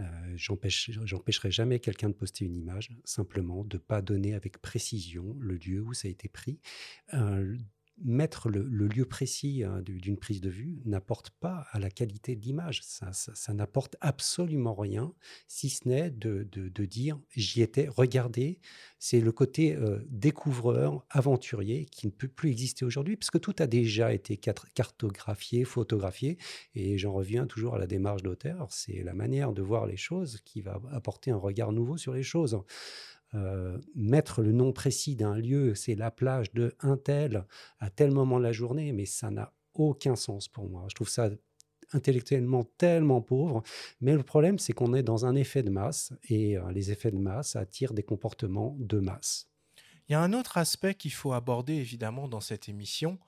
euh, 0.00 0.36
J'empêcherai 0.36 1.50
jamais 1.50 1.78
quelqu'un 1.78 2.08
de 2.08 2.14
poster 2.14 2.44
une 2.44 2.56
image, 2.56 2.90
simplement 3.04 3.64
de 3.64 3.78
pas 3.78 4.02
donner 4.02 4.34
avec 4.34 4.58
précision 4.58 5.36
le 5.38 5.54
lieu 5.54 5.82
où 5.82 5.94
ça 5.94 6.08
a 6.08 6.10
été 6.10 6.28
pris. 6.28 6.58
Euh, 7.14 7.56
mettre 8.02 8.48
le, 8.48 8.62
lieu 8.62 9.04
précis 9.04 9.62
hein, 9.62 9.80
d'une 9.82 10.16
prise 10.16 10.40
de 10.40 10.50
vue 10.50 10.80
n'apporte 10.84 11.30
pas 11.30 11.66
à 11.70 11.78
la 11.78 11.90
qualité 11.90 12.34
de 12.34 12.42
l'image. 12.42 12.80
Ça, 12.82 13.54
n'apporte 13.54 13.96
absolument 14.00 14.74
rien, 14.74 15.12
si 15.46 15.70
ce 15.70 15.88
n'est 15.88 16.10
de, 16.10 16.44
dire 16.84 17.18
j'y 17.30 17.62
étais, 17.62 17.88
regardez. 17.88 18.58
C'est 18.98 19.20
le 19.20 19.32
côté 19.32 19.74
euh, 19.74 20.00
découvreur, 20.08 21.04
aventurier 21.10 21.84
qui 21.86 22.06
ne 22.06 22.12
peut 22.12 22.28
plus 22.28 22.50
exister 22.50 22.84
aujourd'hui, 22.84 23.16
puisque 23.16 23.40
tout 23.40 23.54
a 23.58 23.66
déjà 23.66 24.12
été 24.12 24.36
cartographié, 24.36 25.64
photographié. 25.64 26.38
Et 26.74 26.98
j'en 26.98 27.12
reviens 27.12 27.46
toujours 27.46 27.74
à 27.74 27.78
la 27.78 27.86
démarche 27.86 28.22
d'auteur. 28.22 28.66
C'est 28.70 29.02
la 29.02 29.14
manière 29.14 29.52
de 29.52 29.62
voir 29.62 29.86
les 29.86 29.96
choses 29.96 30.40
qui 30.44 30.62
va 30.62 30.80
apporter 30.90 31.30
un 31.30 31.36
regard 31.36 31.72
nouveau 31.72 31.96
sur 31.96 32.12
les 32.12 32.22
choses. 32.22 32.58
Euh, 33.34 33.78
mettre 33.94 34.42
le 34.42 34.52
nom 34.52 34.72
précis 34.72 35.16
d'un 35.16 35.36
lieu, 35.36 35.74
c'est 35.74 35.94
la 35.94 36.10
plage 36.10 36.52
de 36.52 36.74
un 36.80 36.96
tel 36.96 37.44
à 37.80 37.90
tel 37.90 38.12
moment 38.12 38.38
de 38.38 38.44
la 38.44 38.52
journée, 38.52 38.92
mais 38.92 39.06
ça 39.06 39.30
n'a 39.30 39.52
aucun 39.74 40.14
sens 40.14 40.48
pour 40.48 40.68
moi. 40.68 40.86
Je 40.88 40.94
trouve 40.94 41.08
ça 41.08 41.30
intellectuellement 41.92 42.64
tellement 42.78 43.20
pauvre. 43.20 43.62
Mais 44.00 44.14
le 44.14 44.22
problème, 44.22 44.58
c'est 44.58 44.72
qu'on 44.72 44.94
est 44.94 45.02
dans 45.02 45.26
un 45.26 45.34
effet 45.34 45.62
de 45.62 45.70
masse 45.70 46.12
et 46.28 46.56
euh, 46.56 46.70
les 46.72 46.90
effets 46.90 47.10
de 47.10 47.18
masse 47.18 47.56
attirent 47.56 47.94
des 47.94 48.02
comportements 48.02 48.76
de 48.78 48.98
masse. 48.98 49.48
Il 50.08 50.12
y 50.12 50.14
a 50.14 50.20
un 50.20 50.32
autre 50.32 50.58
aspect 50.58 50.94
qu'il 50.94 51.12
faut 51.12 51.32
aborder 51.32 51.74
évidemment 51.74 52.28
dans 52.28 52.40
cette 52.40 52.68
émission. 52.68 53.18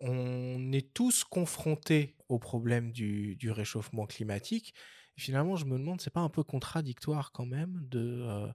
On 0.00 0.72
est 0.72 0.92
tous 0.92 1.24
confrontés 1.24 2.16
au 2.28 2.38
problème 2.38 2.92
du, 2.92 3.50
réchauffement 3.50 4.06
climatique. 4.06 4.74
Finalement, 5.16 5.56
je 5.56 5.64
me 5.64 5.78
demande, 5.78 6.00
c'est 6.00 6.12
pas 6.12 6.20
un 6.20 6.28
peu 6.28 6.44
contradictoire 6.44 7.32
quand 7.32 7.46
même 7.46 7.80
de 7.88 8.22
euh, 8.22 8.46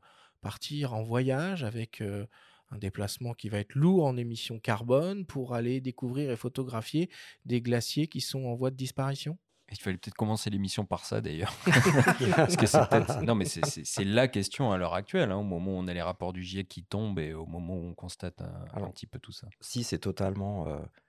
partir 0.44 0.94
en 0.94 1.04
voyage 1.04 1.64
avec 1.64 2.02
un 2.02 2.78
déplacement 2.78 3.34
qui 3.34 3.50
va 3.50 3.60
être 3.60 3.76
lourd 3.76 4.06
en 4.06 4.18
émissions 4.18 4.60
carbone 4.60 5.26
pour 5.26 5.54
aller 5.54 5.82
découvrir 5.82 6.30
et 6.30 6.36
photographier 6.36 7.10
des 7.46 7.62
glaciers 7.62 8.08
qui 8.08 8.22
sont 8.22 8.46
en 8.46 8.56
voie 8.56 8.70
de 8.70 8.76
disparition? 8.76 9.38
Il 9.72 9.80
fallait 9.80 9.98
peut-être 9.98 10.16
commencer 10.16 10.50
l'émission 10.50 10.86
par 10.86 11.06
ça 11.06 11.22
d'ailleurs. 11.22 11.54
Parce 12.36 12.58
que 12.58 12.68
c'est 12.68 13.22
Non, 13.24 13.34
mais 13.34 13.46
c'est 13.46 14.04
la 14.04 14.28
question 14.28 14.72
à 14.72 14.78
l'heure 14.78 14.94
actuelle, 14.94 15.32
hein, 15.32 15.38
au 15.38 15.44
moment 15.44 15.72
où 15.72 15.78
on 15.78 15.88
a 15.88 15.94
les 15.94 16.02
rapports 16.02 16.34
du 16.34 16.44
GIEC 16.44 16.68
qui 16.68 16.84
tombent 16.84 17.20
et 17.20 17.34
au 17.34 17.46
moment 17.46 17.76
où 17.76 17.86
on 17.86 17.96
constate 17.96 18.42
un, 18.42 18.90
petit 18.92 19.08
peu 19.08 19.20
tout 19.20 19.32
ça. 19.32 19.48
Si, 19.62 19.84
c'est 19.84 20.00
totalement 20.00 20.68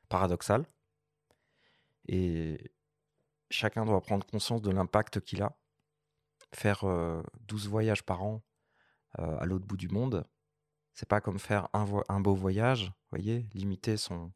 paradoxal. 0.09 0.67
Et 2.07 2.71
chacun 3.51 3.85
doit 3.85 4.01
prendre 4.01 4.25
conscience 4.25 4.63
de 4.63 4.71
l'impact 4.71 5.21
qu'il 5.21 5.43
a. 5.43 5.57
Faire 6.55 6.85
12 7.49 7.69
voyages 7.69 8.05
par 8.05 8.23
an 8.23 8.43
euh, 9.21 9.39
à 9.39 9.45
l'autre 9.45 9.67
bout 9.67 9.77
du 9.77 9.89
monde. 9.89 10.27
C'est 10.93 11.09
pas 11.09 11.21
comme 11.21 11.39
faire 11.39 11.69
un, 11.73 12.21
beau 12.21 12.35
voyage, 12.35 12.93
voyez, 13.11 13.47
limiter 13.53 13.97
son, 13.97 14.33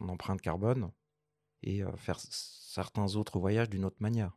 empreinte 0.00 0.40
carbone 0.40 0.90
et 1.62 1.82
euh, 1.82 1.96
faire 1.96 2.18
certains 2.20 3.16
autres 3.16 3.38
voyages 3.38 3.70
d'une 3.70 3.84
autre 3.84 4.00
manière. 4.00 4.36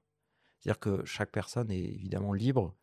C'est-à-dire 0.59 0.79
que 0.79 1.05
chaque 1.05 1.31
personne 1.31 1.71
est 1.71 1.83
évidemment 1.83 2.33
libre, 2.33 2.75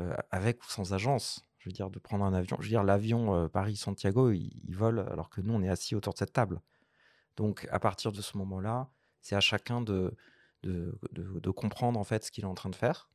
euh, 0.00 0.16
avec 0.30 0.62
ou 0.64 0.68
sans 0.68 0.92
agence. 0.92 1.44
Je 1.58 1.68
veux 1.68 1.72
dire, 1.72 1.90
de 1.90 1.98
prendre 1.98 2.24
un 2.24 2.34
avion. 2.34 2.56
Je 2.58 2.64
veux 2.64 2.68
dire, 2.68 2.84
l'avion 2.84 3.48
Paris-Santiago, 3.48 4.32
il, 4.32 4.74
vole 4.74 4.98
alors 4.98 5.30
que 5.30 5.40
nous, 5.40 5.54
on 5.54 5.62
est 5.62 5.68
assis 5.68 5.94
autour 5.94 6.12
de 6.12 6.18
cette 6.18 6.32
table. 6.32 6.60
Donc, 7.36 7.66
à 7.70 7.80
partir 7.80 8.12
de 8.12 8.20
ce 8.20 8.36
moment-là, 8.36 8.90
c'est 9.22 9.34
à 9.34 9.40
chacun 9.40 9.80
de, 9.80 10.14
de, 10.62 10.98
de, 11.12 11.50
comprendre 11.50 11.98
en 11.98 12.04
fait 12.04 12.24
ce 12.24 12.30
qu'il 12.30 12.44
est 12.44 12.48
en 12.48 12.54
train 12.54 12.68
de 12.68 12.76
faire 12.76 13.08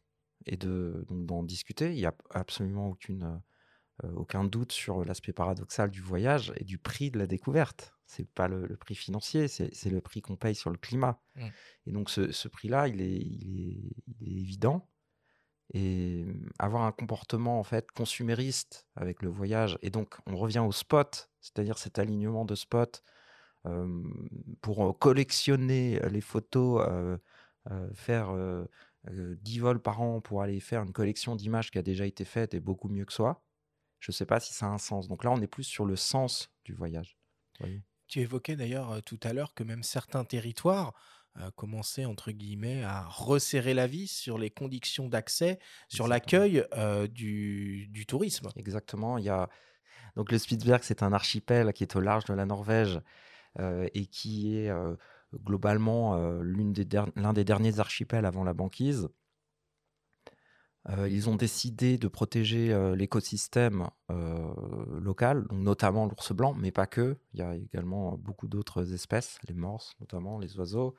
et 0.45 0.57
de 0.57 1.05
d'en 1.09 1.43
discuter. 1.43 1.91
Il 1.91 1.97
n'y 1.97 2.05
a 2.05 2.15
absolument 2.31 2.89
aucune, 2.89 3.41
euh, 4.03 4.11
aucun 4.15 4.43
doute 4.43 4.71
sur 4.71 5.03
l'aspect 5.03 5.33
paradoxal 5.33 5.89
du 5.89 6.01
voyage 6.01 6.53
et 6.57 6.63
du 6.63 6.77
prix 6.77 7.11
de 7.11 7.19
la 7.19 7.27
découverte. 7.27 7.93
C'est 8.05 8.27
pas 8.27 8.47
le, 8.47 8.75
prix 8.75 8.95
financier, 8.95 9.47
c'est 9.47 9.89
le 9.89 10.01
prix 10.01 10.21
qu'on 10.21 10.35
paye 10.35 10.55
sur 10.55 10.71
le 10.71 10.77
climat. 10.77 11.21
Mmh. 11.35 11.47
Et 11.85 11.91
donc 11.91 12.09
ce, 12.09 12.31
ce 12.31 12.47
prix-là, 12.47 12.87
il 12.87 13.01
est, 13.01 13.17
il, 13.17 13.61
est, 13.61 13.95
il 14.19 14.27
est, 14.27 14.41
évident. 14.41 14.89
et 15.75 16.23
mmh, 16.23 16.49
avoir 16.57 16.83
un 16.83 16.91
comportement 16.91 17.59
en 17.59 17.63
fait 17.63 17.91
consumériste 17.91 18.87
avec 18.95 19.21
le 19.21 19.29
voyage. 19.29 19.77
Et 19.83 19.91
donc 19.91 20.15
on 20.25 20.35
revient 20.37 20.59
au 20.59 20.71
spot, 20.71 21.29
c'est-à-dire 21.41 21.77
cet 21.77 21.99
alignement 21.99 22.45
de 22.45 22.55
spots 22.55 23.03
pour 24.61 24.97
collectionner 24.97 25.99
les 26.09 26.21
photos, 26.21 26.81
faire 27.93 28.33
10 29.07 29.59
vols 29.59 29.81
par 29.81 30.01
an 30.01 30.21
pour 30.21 30.41
aller 30.41 30.59
faire 30.59 30.83
une 30.83 30.91
collection 30.91 31.35
d'images 31.35 31.71
qui 31.71 31.77
a 31.77 31.81
déjà 31.81 32.05
été 32.05 32.25
faite 32.25 32.53
est 32.53 32.59
beaucoup 32.59 32.89
mieux 32.89 33.05
que 33.05 33.13
soi. 33.13 33.43
Je 33.99 34.11
ne 34.11 34.13
sais 34.13 34.25
pas 34.25 34.39
si 34.39 34.53
ça 34.53 34.67
a 34.67 34.69
un 34.69 34.77
sens. 34.77 35.07
Donc 35.07 35.23
là, 35.23 35.31
on 35.31 35.41
est 35.41 35.47
plus 35.47 35.63
sur 35.63 35.85
le 35.85 35.95
sens 35.95 36.51
du 36.65 36.73
voyage. 36.73 37.17
Tu 38.07 38.19
évoquais 38.19 38.55
d'ailleurs 38.55 39.01
tout 39.03 39.19
à 39.23 39.33
l'heure 39.33 39.53
que 39.53 39.63
même 39.63 39.83
certains 39.83 40.23
territoires 40.23 40.93
commençaient 41.55 42.05
entre 42.05 42.31
guillemets 42.31 42.83
à 42.83 43.03
resserrer 43.03 43.73
la 43.73 43.87
vis 43.87 44.07
sur 44.07 44.37
les 44.37 44.49
conditions 44.49 45.07
d'accès, 45.07 45.59
sur 45.87 46.07
l'accueil 46.07 46.65
du, 47.09 47.87
du, 47.87 48.05
tourisme. 48.05 48.49
Exactement. 48.55 49.17
Il 49.17 49.25
y 49.25 49.29
a 49.29 49.49
donc 50.15 50.31
le 50.31 50.37
Spitzberg, 50.37 50.81
c'est 50.83 51.03
un 51.03 51.13
archipel 51.13 51.71
qui 51.73 51.83
est 51.83 51.95
au 51.95 52.01
large 52.01 52.25
de 52.25 52.33
la 52.33 52.45
Norvège 52.45 52.99
et 53.59 54.05
qui 54.07 54.55
est 54.55 54.71
globalement 55.33 56.17
l'un 56.41 57.33
des, 57.33 57.43
derniers 57.43 57.79
archipels 57.79 58.25
avant 58.25 58.43
la 58.43 58.53
banquise. 58.53 59.09
ils 60.87 61.29
ont 61.29 61.35
décidé 61.35 61.97
de 61.97 62.07
protéger 62.07 62.93
l'écosystème 62.95 63.89
local, 64.09 65.45
notamment 65.51 66.05
l'ours 66.07 66.31
blanc, 66.33 66.53
mais 66.53 66.71
pas 66.71 66.87
que. 66.87 67.17
Il 67.33 67.39
y 67.39 67.43
a 67.43 67.55
également 67.55 68.17
beaucoup 68.17 68.47
d'autres 68.47 68.93
espèces, 68.93 69.37
les 69.47 69.53
morses 69.53 69.95
notamment, 69.99 70.39
les 70.39 70.57
oiseaux. 70.57 70.95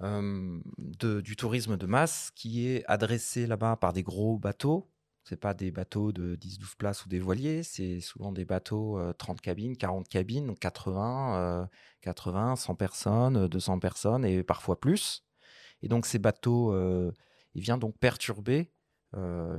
du 0.00 1.36
tourisme 1.36 1.76
de 1.76 1.86
masse 1.86 2.30
qui 2.34 2.66
est 2.66 2.84
adressé 2.86 3.46
là-bas 3.46 3.76
par 3.76 3.92
des 3.92 4.02
gros 4.02 4.38
bateaux 4.38 4.90
c'est 5.30 5.36
pas 5.36 5.54
des 5.54 5.70
bateaux 5.70 6.10
de 6.10 6.34
10-12 6.34 6.76
places 6.76 7.06
ou 7.06 7.08
des 7.08 7.20
voiliers, 7.20 7.62
c'est 7.62 8.00
souvent 8.00 8.32
des 8.32 8.44
bateaux 8.44 9.00
30 9.16 9.40
cabines, 9.40 9.76
40 9.76 10.08
cabines, 10.08 10.44
donc 10.48 10.58
80, 10.58 11.68
80, 12.00 12.56
100 12.56 12.74
personnes, 12.74 13.46
200 13.46 13.78
personnes 13.78 14.24
et 14.24 14.42
parfois 14.42 14.80
plus. 14.80 15.24
Et 15.82 15.88
donc 15.88 16.06
ces 16.06 16.18
bateaux, 16.18 16.74
ils 17.54 17.62
viennent 17.62 17.78
donc 17.78 17.96
perturber 17.98 18.72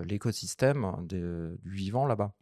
l'écosystème 0.04 1.08
du 1.08 1.58
vivant 1.64 2.06
là-bas. 2.06 2.34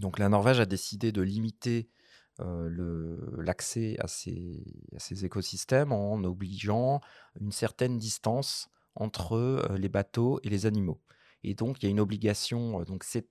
Donc 0.00 0.18
la 0.18 0.30
Norvège 0.30 0.60
a 0.60 0.66
décidé 0.66 1.12
de 1.12 1.20
limiter 1.20 1.90
l'accès 2.38 3.96
à, 3.98 4.08
ces, 4.08 4.64
à 4.96 4.98
ces 4.98 5.26
écosystèmes 5.26 5.92
en 5.92 6.24
obligeant 6.24 7.02
une 7.38 7.52
certaine 7.52 7.98
distance 7.98 8.70
entre 8.94 9.76
les 9.78 9.90
bateaux 9.90 10.40
et 10.42 10.48
les 10.48 10.64
animaux. 10.64 11.02
Et 11.42 11.54
donc, 11.54 11.82
il 11.82 11.86
y 11.86 11.88
a 11.88 11.90
une 11.90 12.00
obligation, 12.00 12.82
donc 12.82 13.04
c'est 13.04 13.28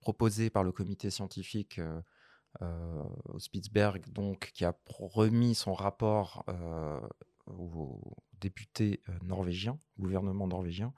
proposé 0.00 0.50
par 0.50 0.64
le 0.64 0.72
comité 0.72 1.10
scientifique 1.10 1.80
au 2.60 3.38
Spitzberg, 3.38 4.12
donc, 4.12 4.50
qui 4.54 4.64
a 4.64 4.76
remis 4.86 5.54
son 5.54 5.74
rapport 5.74 6.44
aux 7.46 8.16
députés 8.40 9.02
norvégiens, 9.22 9.78
gouvernement 9.98 10.46
norvégien. 10.46 10.92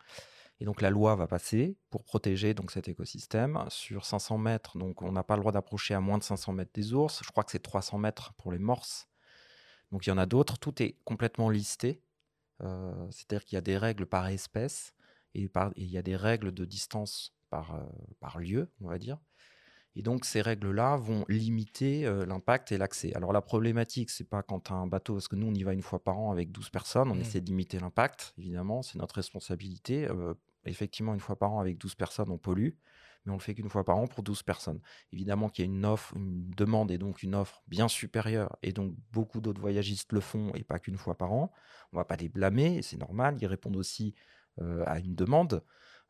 Et 0.59 0.65
donc 0.65 0.81
la 0.81 0.89
loi 0.89 1.15
va 1.17 1.27
passer 1.27 1.77
pour 1.91 2.03
protéger 2.03 2.55
donc 2.55 2.71
cet 2.71 2.89
écosystème 2.89 3.63
sur 3.69 4.07
500 4.07 4.39
mètres. 4.39 4.79
Donc 4.79 5.03
on 5.03 5.13
n'a 5.13 5.23
pas 5.23 5.37
le 5.37 5.41
droit 5.41 5.53
d'approcher 5.53 5.93
à 5.93 6.01
moins 6.01 6.17
de 6.17 6.23
500 6.23 6.55
mètres 6.55 6.71
des 6.73 6.95
ours. 6.95 7.21
Je 7.23 7.31
crois 7.31 7.45
que 7.45 7.51
c'est 7.51 7.63
300 7.63 7.99
mètres 7.99 8.33
pour 8.39 8.53
les 8.53 8.59
morses. 8.59 9.07
Donc 9.93 10.07
il 10.07 10.09
y 10.09 10.13
en 10.13 10.19
a 10.19 10.25
d'autres. 10.25 10.59
Tout 10.59 10.83
est 10.83 10.97
complètement 11.05 11.51
listé. 11.51 12.03
C'est-à-dire 12.59 13.45
qu'il 13.45 13.57
y 13.57 13.59
a 13.59 13.61
des 13.61 13.77
règles 13.77 14.07
par 14.07 14.29
espèce 14.29 14.95
et 15.45 15.51
il 15.77 15.91
y 15.91 15.99
a 15.99 16.03
des 16.03 16.17
règles 16.17 16.53
de 16.53 16.65
distance 16.65 17.35
par, 17.51 17.75
euh, 17.75 17.85
par 18.21 18.39
lieu, 18.39 18.71
on 18.81 18.89
va 18.89 18.99
dire. 18.99 19.19
Et 19.95 20.03
donc 20.03 20.27
ces 20.27 20.43
règles-là 20.43 20.97
vont 20.97 21.25
limiter 21.29 22.05
euh, 22.05 22.27
l'impact 22.27 22.71
et 22.71 22.79
l'accès. 22.79 23.15
Alors 23.15 23.33
la 23.33 23.41
problématique, 23.41 24.11
c'est 24.11 24.29
pas 24.29 24.43
quand 24.43 24.61
tu 24.61 24.73
as 24.73 24.77
un 24.77 24.87
bateau, 24.87 25.15
parce 25.15 25.27
que 25.27 25.37
nous 25.37 25.47
on 25.47 25.55
y 25.55 25.63
va 25.63 25.73
une 25.73 25.83
fois 25.83 26.05
par 26.05 26.19
an 26.19 26.31
avec 26.31 26.53
12 26.53 26.69
personnes, 26.69 27.11
on 27.11 27.15
mmh. 27.15 27.21
essaie 27.21 27.41
de 27.41 27.47
limiter 27.47 27.79
l'impact, 27.81 28.35
évidemment, 28.37 28.83
c'est 28.83 28.99
notre 28.99 29.15
responsabilité. 29.15 30.07
Euh, 30.07 30.35
effectivement, 30.67 31.15
une 31.15 31.21
fois 31.21 31.39
par 31.39 31.53
an 31.53 31.61
avec 31.61 31.79
12 31.79 31.95
personnes, 31.95 32.31
on 32.31 32.37
pollue, 32.37 32.73
mais 33.25 33.33
on 33.33 33.37
le 33.37 33.41
fait 33.41 33.55
qu'une 33.55 33.71
fois 33.71 33.85
par 33.85 33.97
an 33.97 34.07
pour 34.07 34.23
12 34.23 34.43
personnes. 34.43 34.81
Évidemment 35.13 35.49
qu'il 35.49 35.65
y 35.65 35.69
a 35.69 35.71
une 35.71 35.87
offre, 35.87 36.15
une 36.15 36.51
demande 36.51 36.91
et 36.91 36.99
donc 36.99 37.23
une 37.23 37.35
offre 37.35 37.63
bien 37.67 37.89
supérieure, 37.89 38.57
et 38.63 38.73
donc 38.73 38.95
beaucoup 39.13 39.41
d'autres 39.41 39.63
voyagistes 39.63 40.13
le 40.13 40.21
font 40.21 40.53
et 40.55 40.65
pas 40.65 40.79
qu'une 40.79 40.99
fois 40.99 41.17
par 41.17 41.33
an. 41.33 41.53
On 41.93 41.97
va 41.97 42.05
pas 42.05 42.17
les 42.17 42.29
blâmer, 42.29 42.83
c'est 42.83 42.99
normal, 42.99 43.39
ils 43.41 43.47
répondent 43.47 43.77
aussi 43.77 44.15
à 44.87 44.99
une 44.99 45.15
demande. 45.15 45.63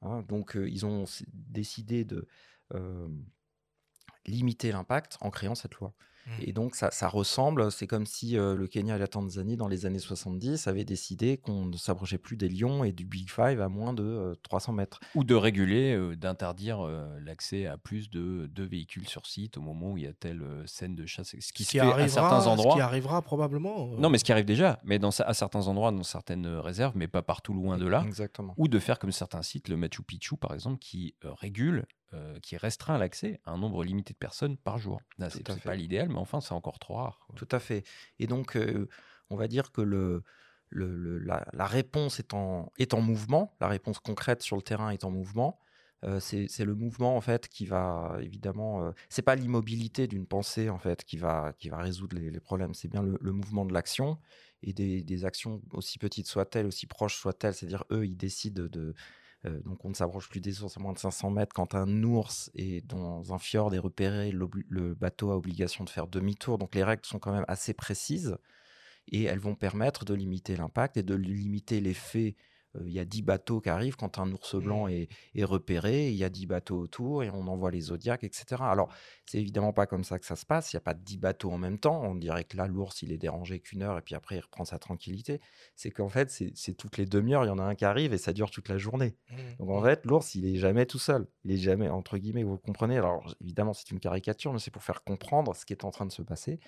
Hein. 0.03 0.23
Donc, 0.29 0.57
euh, 0.57 0.69
ils 0.69 0.87
ont 0.87 1.05
décidé 1.33 2.05
de 2.05 2.27
euh, 2.75 3.09
limiter 4.27 4.73
l'impact 4.73 5.17
en 5.21 5.31
créant 5.31 5.55
cette 5.55 5.75
loi. 5.75 5.95
Mmh. 6.27 6.31
Et 6.41 6.53
donc, 6.53 6.75
ça, 6.75 6.91
ça 6.91 7.09
ressemble, 7.09 7.71
c'est 7.71 7.87
comme 7.87 8.07
si 8.07 8.33
le 8.33 8.67
Kenya 8.67 8.97
et 8.97 8.99
la 8.99 9.07
Tanzanie, 9.07 9.57
dans 9.57 9.69
les 9.69 9.87
années 9.87 9.99
70, 9.99 10.67
avaient 10.67 10.85
décidé 10.85 11.37
qu'on 11.37 11.67
ne 11.67 11.77
s'approchait 11.77 12.19
plus 12.19 12.37
des 12.37 12.49
lions 12.49 12.85
et 12.85 12.93
du 12.93 13.05
Big 13.05 13.31
Five 13.31 13.61
à 13.61 13.69
moins 13.69 13.93
de 13.93 14.37
300 14.43 14.73
mètres. 14.73 15.01
Ou 15.15 15.25
de 15.25 15.35
réguler, 15.35 16.17
d'interdire 16.17 16.81
l'accès 17.25 17.67
à 17.67 17.77
plus 17.77 18.11
de, 18.11 18.51
de, 18.53 18.65
véhicules 18.65 19.09
sur 19.09 19.27
site 19.27 19.57
au 19.57 19.61
moment 19.61 19.93
où 19.93 19.99
il 19.99 20.05
y 20.05 20.07
a 20.07 20.13
telle 20.13 20.43
scène 20.67 20.95
de 20.95 21.07
chasse. 21.07 21.37
Ce 21.39 21.53
qui, 21.53 21.65
se 21.65 21.73
fait 21.73 21.81
à 21.81 22.09
certains 22.09 22.47
endroits. 22.47 22.73
Ce 22.73 22.77
qui 22.77 22.83
arrivera 22.83 23.23
probablement. 23.23 23.89
Non, 23.99 24.11
mais 24.11 24.19
ce 24.19 24.25
qui 24.25 24.33
arrive 24.33 24.45
déjà, 24.45 24.81
mais 24.85 24.99
dans, 24.99 25.11
à 25.21 25.35
certains 25.35 25.69
endroits, 25.69 25.93
dans 25.93 26.03
certaines 26.03 26.47
réserves, 26.47 26.97
mais 26.97 27.09
pas 27.09 27.23
partout 27.23 27.55
loin 27.55 27.79
de 27.79 27.87
là. 27.87 28.03
Exactement. 28.07 28.55
Ou 28.57 28.69
de 28.69 28.79
faire 28.79 28.99
comme 28.99 29.13
certains 29.13 29.43
sites, 29.43 29.69
le 29.69 29.77
Machu 29.77 30.03
Picchu 30.03 30.37
par 30.37 30.53
exemple, 30.55 30.79
qui 30.79 31.15
régule 31.23 31.87
euh, 32.15 32.39
qui 32.41 32.57
restreint 32.57 32.99
l'accès 32.99 33.41
à 33.45 33.51
un 33.51 33.59
nombre 33.59 33.83
limité 33.83 34.13
de 34.13 34.19
personnes 34.19 34.57
par 34.57 34.79
jour. 34.79 35.01
C'est 35.29 35.43
pas 35.65 35.75
l'idéal, 35.75 36.09
mais 36.09 36.16
enfin, 36.17 36.41
c'est 36.41 36.53
encore 36.53 36.79
trop 36.79 36.95
rare. 36.95 37.27
Tout 37.37 37.49
à 37.51 37.59
fait. 37.59 37.85
Et 38.19 38.27
donc, 38.27 38.57
euh, 38.57 38.89
on 39.31 39.37
va 39.37 39.49
dire 39.49 39.73
que 39.73 39.81
le, 39.81 40.23
la, 40.71 41.67
réponse 41.67 42.19
est 42.19 42.35
en, 42.35 42.73
est 42.79 42.95
en 42.95 43.01
mouvement, 43.01 43.55
la 43.61 43.69
réponse 43.69 43.99
concrète 43.99 44.43
sur 44.43 44.57
le 44.57 44.63
terrain 44.63 44.91
est 44.91 45.05
en 45.05 45.11
mouvement. 45.11 45.59
Euh, 46.05 46.21
c'est 46.21 46.65
le 46.65 46.75
mouvement 46.75 47.17
en 47.17 47.23
fait 47.23 47.49
qui 47.49 47.65
va 47.65 48.19
évidemment. 48.21 48.93
c'est 49.09 49.23
pas 49.23 49.35
l'immobilité 49.35 50.07
d'une 50.07 50.27
pensée 50.27 50.69
en 50.69 50.79
fait 50.79 51.05
qui 51.05 51.17
va 51.17 51.55
qui 51.59 51.71
va 51.71 51.79
résoudre 51.79 52.17
les, 52.17 52.41
problèmes. 52.41 52.75
C'est 52.75 52.89
bien 52.89 53.03
le, 53.03 53.33
mouvement 53.33 53.65
de 53.65 53.73
l'action 53.73 54.19
et 54.63 54.73
des, 54.73 55.03
des, 55.03 55.25
actions 55.25 55.63
aussi 55.73 55.99
petites 55.99 56.27
soient-elles, 56.27 56.67
aussi 56.67 56.87
proches 56.87 57.17
soient-elles. 57.17 57.55
C'est-à-dire 57.55 57.85
eux, 57.91 58.07
ils 58.07 58.17
décident 58.17 58.65
de 58.71 58.95
euh, 59.47 59.61
donc 59.65 59.85
on 59.85 59.91
ne 59.91 59.95
s'approche 59.95 60.29
plus 60.29 60.41
des 60.41 60.63
ours 60.63 60.77
à 60.77 60.81
moins 60.81 60.93
de 60.93 60.99
500 60.99 61.31
mètres. 61.31 61.55
Quand 61.55 61.75
un 61.75 62.03
ours 62.03 62.51
est 62.55 62.87
dans 62.87 63.33
un 63.33 63.39
fjord 63.39 63.75
et 63.75 63.79
repéré, 63.79 64.33
le 64.33 64.95
bateau 64.95 65.31
a 65.31 65.37
obligation 65.37 65.85
de 65.85 65.91
faire 65.91 66.07
demi-tour. 66.07 66.59
Donc 66.59 66.75
les 66.75 66.85
règles 66.85 67.05
sont 67.05 67.19
quand 67.19 67.33
même 67.33 67.45
assez 67.49 67.75
précises 67.75 68.37
et 69.09 69.25
elles 69.25 69.39
vont 69.39 69.55
permettre 69.55 70.05
de 70.05 70.15
limiter 70.15 70.57
l'impact 70.57 70.97
et 70.97 71.03
de 71.03 71.15
limiter 71.15 71.81
l'effet 71.81 72.37
il 72.85 72.93
y 72.93 72.99
a 72.99 73.05
10 73.05 73.23
bateaux 73.23 73.61
qui 73.61 73.69
arrivent 73.69 73.97
quand 73.97 74.19
un 74.19 74.31
ours 74.33 74.57
blanc 74.57 74.87
mmh. 74.87 75.07
est, 75.35 75.45
repéré, 75.45 76.09
il 76.09 76.17
y 76.17 76.25
a 76.25 76.29
10 76.29 76.47
bateaux 76.47 76.79
autour 76.79 77.23
et 77.23 77.31
on 77.31 77.47
envoie 77.49 77.71
les 77.71 77.81
zodiacs, 77.81 78.25
etc. 78.25 78.57
Alors, 78.61 78.93
c'est 79.25 79.39
évidemment 79.39 79.73
pas 79.73 79.87
comme 79.87 80.05
ça 80.05 80.19
que 80.19 80.27
ça 80.27 80.37
se 80.37 80.47
passe, 80.47 80.73
il 80.73 80.77
n'y 80.77 80.79
a 80.79 80.83
pas 80.83 80.95
10 80.95 81.19
bateaux 81.19 81.51
en 81.51 81.59
même 81.59 81.79
temps, 81.79 82.03
on 82.03 82.15
dirait 82.15 82.45
que 82.45 82.57
là, 82.57 82.67
l'ours, 82.67 83.03
il 83.03 83.13
est 83.13 83.19
dérangé 83.19 83.61
qu'une 83.61 83.83
heure 83.83 83.99
et 83.99 84.03
puis 84.03 84.15
après, 84.15 84.37
il 84.37 84.41
reprend 84.41 84.65
sa 84.65 84.79
tranquillité. 84.79 85.41
C'est 85.75 85.91
qu'en 85.91 86.09
fait, 86.09 86.31
c'est 86.31 86.75
toutes 86.75 86.97
les 86.97 87.07
demi-heures, 87.07 87.45
il 87.45 87.49
y 87.49 87.51
en 87.51 87.59
a 87.59 87.65
un 87.65 87.75
qui 87.75 87.85
arrive 87.85 88.13
et 88.13 88.19
ça 88.19 88.33
dure 88.33 88.51
toute 88.51 88.69
la 88.69 88.79
journée. 88.79 89.17
Mmh. 89.31 89.37
Donc, 89.59 89.71
en 89.71 89.81
mmh. 89.81 89.85
fait, 89.85 90.05
l'ours, 90.05 90.35
il 90.35 90.47
est 90.47 90.57
jamais 90.57 90.87
tout 90.87 90.99
seul, 90.99 91.27
il 91.45 91.53
est 91.53 91.59
jamais, 91.59 91.89
entre 91.89 92.19
guillemets, 92.19 92.43
vous 92.43 92.59
comprenez? 92.59 92.97
Alors, 92.97 93.35
évidemment, 93.41 93.73
c'est 93.73 93.91
une 93.91 94.01
caricature, 94.01 94.53
mais 94.53 94.59
c'est 94.59 94.71
pour 94.71 94.83
faire 94.83 95.03
comprendre 95.05 95.55
ce 95.55 95.65
qui 95.65 95.73
est 95.73 95.85
en 95.85 95.91
train 95.91 96.07
de 96.07 96.13
se 96.13 96.23
passer. 96.23 96.61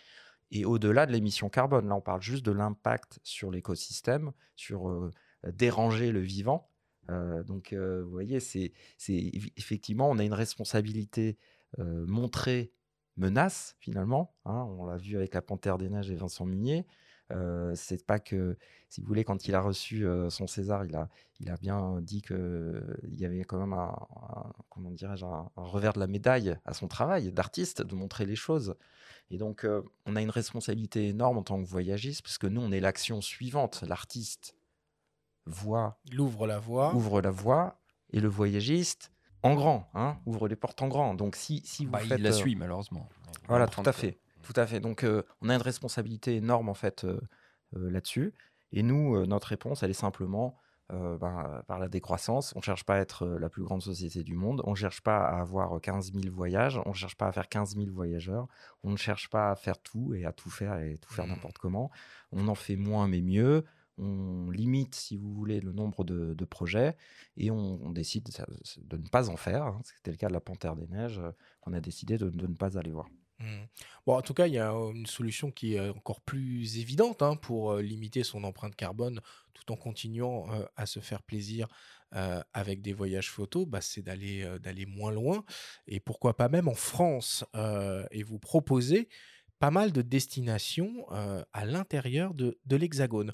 Et 0.50 0.64
au-delà 0.64 1.06
de 1.06 1.12
l'émission 1.12 1.48
carbone, 1.48 1.88
là, 1.88 1.94
on 1.94 2.00
parle 2.00 2.22
juste 2.22 2.44
de 2.44 2.52
l'impact 2.52 3.18
sur 3.22 3.50
l'écosystème, 3.50 4.32
sur 4.56 5.10
déranger 5.46 6.12
le 6.12 6.20
vivant. 6.20 6.70
donc, 7.08 7.72
vous 7.74 8.10
voyez, 8.10 8.40
c'est 8.40 8.72
effectivement, 9.08 10.10
on 10.10 10.18
a 10.18 10.24
une 10.24 10.34
responsabilité 10.34 11.38
montrée 11.78 12.72
menace 13.18 13.76
finalement. 13.80 14.34
Hein, 14.44 14.66
on 14.78 14.86
l'a 14.86 14.96
vu 14.96 15.16
avec 15.16 15.34
la 15.34 15.42
Panthère 15.42 15.76
des 15.76 15.88
Neiges 15.88 16.10
et 16.10 16.14
Vincent 16.14 16.46
Munier. 16.46 16.86
c'est 17.74 18.06
pas 18.06 18.18
que, 18.18 18.56
si 18.88 19.00
vous 19.00 19.06
voulez, 19.06 19.24
quand 19.24 19.48
il 19.48 19.54
a 19.54 19.60
reçu 19.60 20.06
son 20.30 20.46
César, 20.46 20.84
il 20.86 20.96
a, 20.96 21.08
il 21.40 21.50
a 21.50 21.56
bien 21.56 22.00
dit 22.00 22.22
qu'il 22.22 22.80
y 23.10 23.24
avait 23.24 23.44
quand 23.44 23.58
même 23.58 23.74
un, 23.74 23.94
comment 24.70 24.90
dirais-je, 24.90 25.26
un, 25.26 25.50
revers 25.56 25.92
de 25.92 26.00
la 26.00 26.06
médaille 26.06 26.56
à 26.64 26.72
son 26.72 26.88
travail 26.88 27.32
d'artiste, 27.32 27.82
de 27.82 27.94
montrer 27.94 28.24
les 28.24 28.36
choses. 28.36 28.76
Et 29.30 29.36
donc, 29.36 29.66
on 30.06 30.16
a 30.16 30.22
une 30.22 30.30
responsabilité 30.30 31.08
énorme 31.08 31.38
en 31.38 31.42
tant 31.42 31.62
que 31.62 31.68
voyagiste, 31.68 32.22
puisque 32.22 32.46
nous, 32.46 32.62
on 32.62 32.72
est 32.72 32.80
l'action 32.80 33.20
suivante. 33.20 33.84
L'artiste, 33.86 34.54
voix. 35.48 35.98
L'ouvre 36.12 36.46
la 36.46 36.58
voie. 36.58 36.94
Ouvre 36.94 37.20
la 37.20 37.30
voie. 37.30 37.78
Et 38.10 38.20
le 38.20 38.28
voyagiste, 38.28 39.12
en 39.42 39.54
grand, 39.54 39.88
hein, 39.94 40.18
ouvre 40.26 40.48
les 40.48 40.56
portes 40.56 40.82
en 40.82 40.88
grand. 40.88 41.14
Donc 41.14 41.36
si, 41.36 41.62
si 41.64 41.84
vous 41.84 41.92
bah, 41.92 41.98
faites, 42.00 42.18
il 42.18 42.24
la 42.24 42.30
euh, 42.30 42.32
suit 42.32 42.56
malheureusement. 42.56 43.08
Voilà, 43.48 43.66
tout 43.66 43.82
à 43.84 43.92
fait, 43.92 44.18
tout 44.42 44.54
à 44.56 44.66
fait. 44.66 44.80
Donc 44.80 45.04
euh, 45.04 45.22
on 45.42 45.48
a 45.48 45.54
une 45.54 45.62
responsabilité 45.62 46.36
énorme 46.36 46.68
en 46.68 46.74
fait 46.74 47.04
euh, 47.04 47.20
là-dessus. 47.72 48.34
Et 48.72 48.82
nous, 48.82 49.24
notre 49.26 49.48
réponse, 49.48 49.82
elle 49.82 49.90
est 49.90 49.94
simplement 49.94 50.54
ben, 50.90 51.62
par 51.66 51.78
la 51.78 51.88
décroissance. 51.88 52.52
On 52.54 52.58
ne 52.58 52.64
cherche 52.64 52.84
pas 52.84 52.96
à 52.96 52.98
être 52.98 53.26
la 53.26 53.48
plus 53.48 53.62
grande 53.62 53.80
société 53.80 54.22
du 54.22 54.34
monde. 54.34 54.60
On 54.64 54.72
ne 54.72 54.76
cherche 54.76 55.00
pas 55.00 55.24
à 55.26 55.40
avoir 55.40 55.80
15 55.80 56.12
000 56.12 56.34
voyages. 56.34 56.78
On 56.84 56.90
ne 56.90 56.94
cherche 56.94 57.16
pas 57.16 57.28
à 57.28 57.32
faire 57.32 57.48
15 57.48 57.76
000 57.76 57.86
voyageurs. 57.90 58.46
On 58.82 58.90
ne 58.90 58.96
cherche 58.96 59.30
pas 59.30 59.50
à 59.50 59.56
faire 59.56 59.78
tout 59.78 60.12
et 60.14 60.26
à 60.26 60.32
tout 60.32 60.50
faire 60.50 60.78
et 60.80 60.98
tout 60.98 61.12
faire 61.12 61.26
Mmh. 61.26 61.30
n'importe 61.30 61.56
comment. 61.56 61.90
On 62.30 62.48
en 62.48 62.54
fait 62.54 62.76
moins 62.76 63.08
mais 63.08 63.22
mieux. 63.22 63.64
On 63.98 64.50
limite, 64.50 64.94
si 64.94 65.16
vous 65.16 65.32
voulez, 65.32 65.60
le 65.60 65.72
nombre 65.72 66.04
de, 66.04 66.44
projets 66.44 66.96
et 67.36 67.50
on, 67.50 67.90
décide 67.90 68.28
de, 68.78 68.96
ne 68.96 69.08
pas 69.08 69.28
en 69.28 69.36
faire. 69.36 69.64
hein. 69.64 69.80
C'était 69.84 70.10
le 70.10 70.16
cas 70.16 70.28
de 70.28 70.32
la 70.32 70.40
Panthère 70.40 70.76
des 70.76 70.86
Neiges, 70.86 71.18
euh, 71.18 71.32
qu'on 71.60 71.72
a 71.72 71.80
décidé 71.80 72.16
de, 72.18 72.30
ne 72.30 72.54
pas 72.54 72.78
aller 72.78 72.90
voir. 72.90 73.08
Mmh. 73.40 73.64
Bon, 74.06 74.16
en 74.16 74.22
tout 74.22 74.34
cas, 74.34 74.46
il 74.46 74.54
y 74.54 74.58
a 74.58 74.72
euh, 74.72 74.92
une 74.92 75.06
solution 75.06 75.50
qui 75.50 75.74
est 75.74 75.88
encore 75.90 76.20
plus 76.20 76.78
évidente 76.78 77.22
hein, 77.22 77.36
pour 77.36 77.72
euh, 77.72 77.82
limiter 77.82 78.24
son 78.24 78.44
empreinte 78.44 78.76
carbone 78.76 79.20
tout 79.54 79.72
en 79.72 79.76
continuant 79.76 80.46
à 80.76 80.86
se 80.86 81.00
faire 81.00 81.20
plaisir 81.20 81.66
avec 82.52 82.80
des 82.80 82.92
voyages 82.92 83.28
photos, 83.28 83.66
bah, 83.66 83.80
c'est 83.80 84.02
d'aller 84.02 84.46
d'aller 84.60 84.86
moins 84.86 85.10
loin 85.10 85.44
et 85.88 85.98
pourquoi 85.98 86.36
pas 86.36 86.48
même 86.48 86.68
en 86.68 86.74
France 86.74 87.44
et 88.12 88.22
vous 88.22 88.38
proposer 88.38 89.08
pas 89.58 89.72
mal 89.72 89.90
de 89.90 90.00
destinations 90.00 91.08
à 91.10 91.64
l'intérieur 91.66 92.34
de 92.34 92.76
l'Hexagone. 92.76 93.32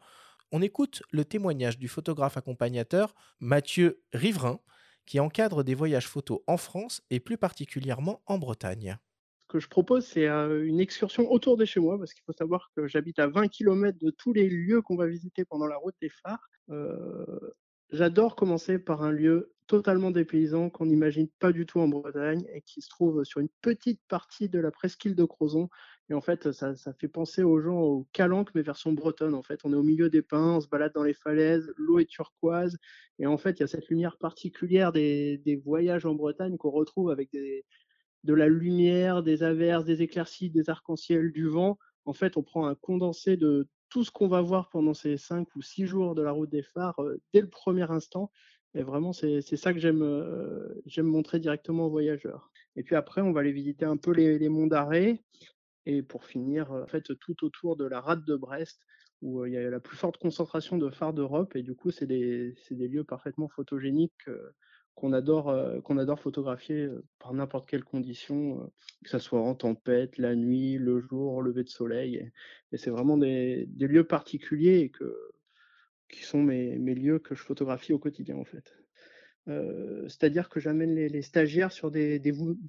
On 0.57 0.63
écoute 0.63 1.03
le 1.11 1.25
témoignage 1.25 1.81
du 1.81 1.89
photographe 1.89 2.37
accompagnateur 2.37 3.17
Mathieu 3.41 4.05
Riverain 4.13 4.61
qui 5.05 5.19
encadre 5.19 5.65
des 5.65 5.75
voyages 5.75 6.07
photos 6.07 6.43
en 6.47 6.57
France 6.59 7.03
et 7.11 7.19
plus 7.19 7.37
particulièrement 7.37 8.23
en 8.27 8.39
Bretagne 8.39 8.97
ce 9.43 9.59
que 9.59 9.61
je 9.61 9.69
propose, 9.69 10.07
c'est 10.07 10.27
euh, 10.27 10.67
une 10.67 10.81
excursion 10.81 11.31
autour 11.31 11.57
de 11.57 11.65
chez 11.65 11.79
moi, 11.79 11.99
parce 11.99 12.15
qu'il 12.15 12.25
faut 12.25 12.33
savoir 12.33 12.73
que 12.75 12.89
j'habite 12.89 13.19
à 13.19 13.29
20 13.29 13.49
km 13.49 13.97
de 14.01 14.11
tous 14.11 14.33
les 14.33 14.49
lieux 14.49 14.81
qu'on 14.81 14.97
va 14.97 15.07
visiter 15.07 15.45
pendant 15.45 15.67
la 15.67 15.77
route 15.77 15.95
des 16.01 16.09
phares. 16.09 16.49
Euh, 16.71 17.55
J'adore 17.95 18.35
commencer 18.35 18.81
par 18.81 19.03
un 19.03 19.13
lieu 19.13 19.55
totalement 19.69 20.11
dépaysant 20.11 20.69
qu'on 20.69 20.87
n'imagine 20.87 21.29
pas 21.39 21.53
du 21.53 21.65
tout 21.65 21.79
en 21.79 21.87
Bretagne 21.87 22.45
et 22.53 22.61
qui 22.63 22.83
se 22.83 22.89
trouve 22.89 23.23
sur 23.23 23.41
une 23.41 23.49
petite 23.63 24.01
partie 24.09 24.49
de 24.49 24.59
la 24.59 24.73
presqu'île 24.73 25.15
de 25.15 25.25
Crozon. 25.25 25.69
Et 26.11 26.15
en 26.15 26.21
fait, 26.21 26.53
ça, 26.53 26.77
ça 26.77 26.93
fait 26.93 27.09
penser 27.09 27.43
aux 27.43 27.61
gens 27.61 27.81
au 27.81 28.07
Calanque, 28.13 28.51
mais 28.55 28.63
version 28.63 28.93
bretonne. 28.93 29.35
En 29.35 29.43
fait, 29.43 29.61
on 29.65 29.73
est 29.73 29.77
au 29.77 29.83
milieu 29.83 30.11
des 30.11 30.23
pins, 30.23 30.57
on 30.57 30.61
se 30.61 30.69
balade 30.69 30.93
dans 30.95 31.03
les 31.03 31.15
falaises, 31.15 31.73
l'eau 31.77 31.99
est 31.99 32.05
turquoise. 32.05 32.77
Et 33.19 33.27
en 33.27 33.39
fait, 33.39 33.59
il 33.59 33.61
y 33.61 33.65
a 33.65 33.69
cette 33.69 33.89
lumière 33.89 34.19
particulière 34.19 34.93
des, 34.93 35.39
des 35.39 35.57
voyages 35.57 36.05
en 36.05 36.15
Bretagne 36.15 36.59
qu'on 36.59 36.71
retrouve 36.71 37.11
avec 37.11 37.31
de 37.33 38.35
la 38.35 38.49
lumière, 38.49 39.23
des 39.23 39.43
averses, 39.43 39.85
des 39.85 40.03
éclaircies, 40.03 40.51
des 40.51 40.69
arcs-en-ciel, 40.69 41.33
du 41.33 41.49
vent. 41.49 41.79
En 42.05 42.13
fait, 42.13 42.37
on 42.37 42.43
prend 42.43 42.67
un 42.67 42.75
condensé 42.75 43.37
de 43.37 43.67
tout 43.89 44.05
ce 44.05 44.11
qu'on 44.11 44.29
va 44.29 44.43
voir 44.43 44.69
pendant 44.71 44.93
ces 44.93 45.17
cinq 45.17 45.55
ou 45.57 45.63
six 45.63 45.87
jours 45.87 46.15
de 46.15 46.23
la 46.23 46.33
route 46.33 46.51
des 46.51 46.63
phares 46.63 47.01
euh, 47.01 47.21
dès 47.33 47.41
le 47.41 47.49
premier 47.49 47.91
instant. 47.91 48.31
Et 48.75 48.83
vraiment, 48.83 49.13
c'est 49.13 49.41
ça 49.41 49.73
que 49.73 49.79
j'aime 49.79 50.03
euh, 50.03 50.83
montrer 50.99 51.39
directement 51.39 51.87
aux 51.87 51.91
voyageurs. 51.91 52.51
Et 52.75 52.83
puis 52.83 52.97
après, 52.97 53.21
on 53.21 53.33
va 53.33 53.41
aller 53.41 53.53
visiter 53.53 53.85
un 53.85 53.97
peu 53.97 54.11
les, 54.11 54.37
les 54.37 54.49
monts 54.49 54.67
d'arrêt. 54.67 55.23
Et 55.87 56.03
pour 56.03 56.25
finir, 56.25 56.73
en 56.73 56.87
fait, 56.87 57.05
tout 57.21 57.45
autour 57.45 57.77
de 57.77 57.85
la 57.85 58.01
rade 58.01 58.25
de 58.25 58.37
Brest, 58.37 58.81
où 59.23 59.45
il 59.47 59.53
y 59.53 59.57
a 59.57 59.71
la 59.71 59.81
plus 59.81 59.97
forte 59.97 60.19
concentration 60.19 60.79
de 60.79 60.91
phares 60.91 61.15
d'Europe. 61.15 61.57
Et 61.57 61.63
du 61.63 61.75
coup, 61.75 61.91
c'est 61.91 62.07
des, 62.07 62.55
des, 62.71 62.89
lieux 62.89 63.05
parfaitement 63.05 63.49
photogéniques 63.49 64.29
qu'on 64.95 65.13
adore, 65.13 65.55
qu'on 65.83 65.99
adore 65.99 66.21
photographier 66.21 66.89
par 67.19 67.33
n'importe 67.35 67.69
quelle 67.69 67.85
condition, 67.85 68.71
que 69.03 69.11
ce 69.11 69.19
soit 69.19 69.41
en 69.41 69.55
tempête, 69.55 70.19
la 70.19 70.35
nuit, 70.35 70.79
le 70.79 71.01
jour, 71.01 71.43
lever 71.43 71.65
de 71.65 71.69
soleil. 71.69 72.31
Et, 72.73 72.77
c'est 72.77 72.91
vraiment 72.91 73.17
des, 73.17 73.67
des, 73.69 73.87
lieux 73.87 74.05
particuliers 74.07 74.81
et 74.81 74.91
que, 74.91 75.15
qui 76.09 76.23
sont 76.23 76.43
mes, 76.43 76.79
mes, 76.79 76.95
lieux 76.95 77.19
que 77.19 77.35
je 77.35 77.43
photographie 77.43 77.93
au 77.93 77.99
quotidien 77.99 78.37
en 78.37 78.45
fait. 78.45 78.84
C'est-à-dire 79.47 80.49
que 80.49 80.61
j'amène 80.61 80.95
les, 80.95 81.23
stagiaires 81.23 81.73
sur 81.73 81.91
des, 81.91 82.21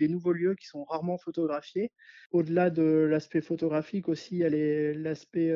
nouveaux 0.10 0.34
lieux 0.34 0.56
qui 0.56 0.68
sont 0.68 0.84
rarement 0.84 1.18
photographiés. 1.18 1.92
Au-delà 2.32 2.70
de 2.70 2.84
l'aspect 2.84 3.42
photographique 3.42 4.10
aussi, 4.10 4.36
il 4.36 4.40
y 4.40 4.46
a 4.46 4.94
l'aspect 4.94 5.54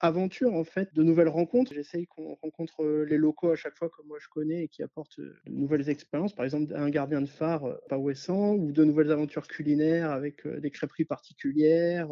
aventure 0.00 0.52
en 0.52 0.64
fait, 0.64 0.92
de 0.94 1.02
nouvelles 1.02 1.28
rencontres. 1.28 1.72
J'essaye 1.72 2.06
qu'on 2.06 2.34
rencontre 2.34 2.84
les 2.84 3.16
locaux 3.16 3.50
à 3.50 3.56
chaque 3.56 3.76
fois 3.76 3.88
comme 3.88 4.06
moi 4.06 4.18
je 4.20 4.28
connais 4.28 4.64
et 4.64 4.68
qui 4.68 4.82
apportent 4.82 5.18
de 5.20 5.34
nouvelles 5.46 5.88
expériences. 5.88 6.34
Par 6.34 6.44
exemple, 6.44 6.74
un 6.74 6.90
gardien 6.90 7.22
de 7.22 7.26
phare 7.26 7.78
pas 7.88 7.98
ouessant 7.98 8.54
ou 8.54 8.72
de 8.72 8.84
nouvelles 8.84 9.10
aventures 9.10 9.48
culinaires 9.48 10.10
avec 10.10 10.46
des 10.46 10.70
crêperies 10.70 11.06
particulières. 11.06 12.10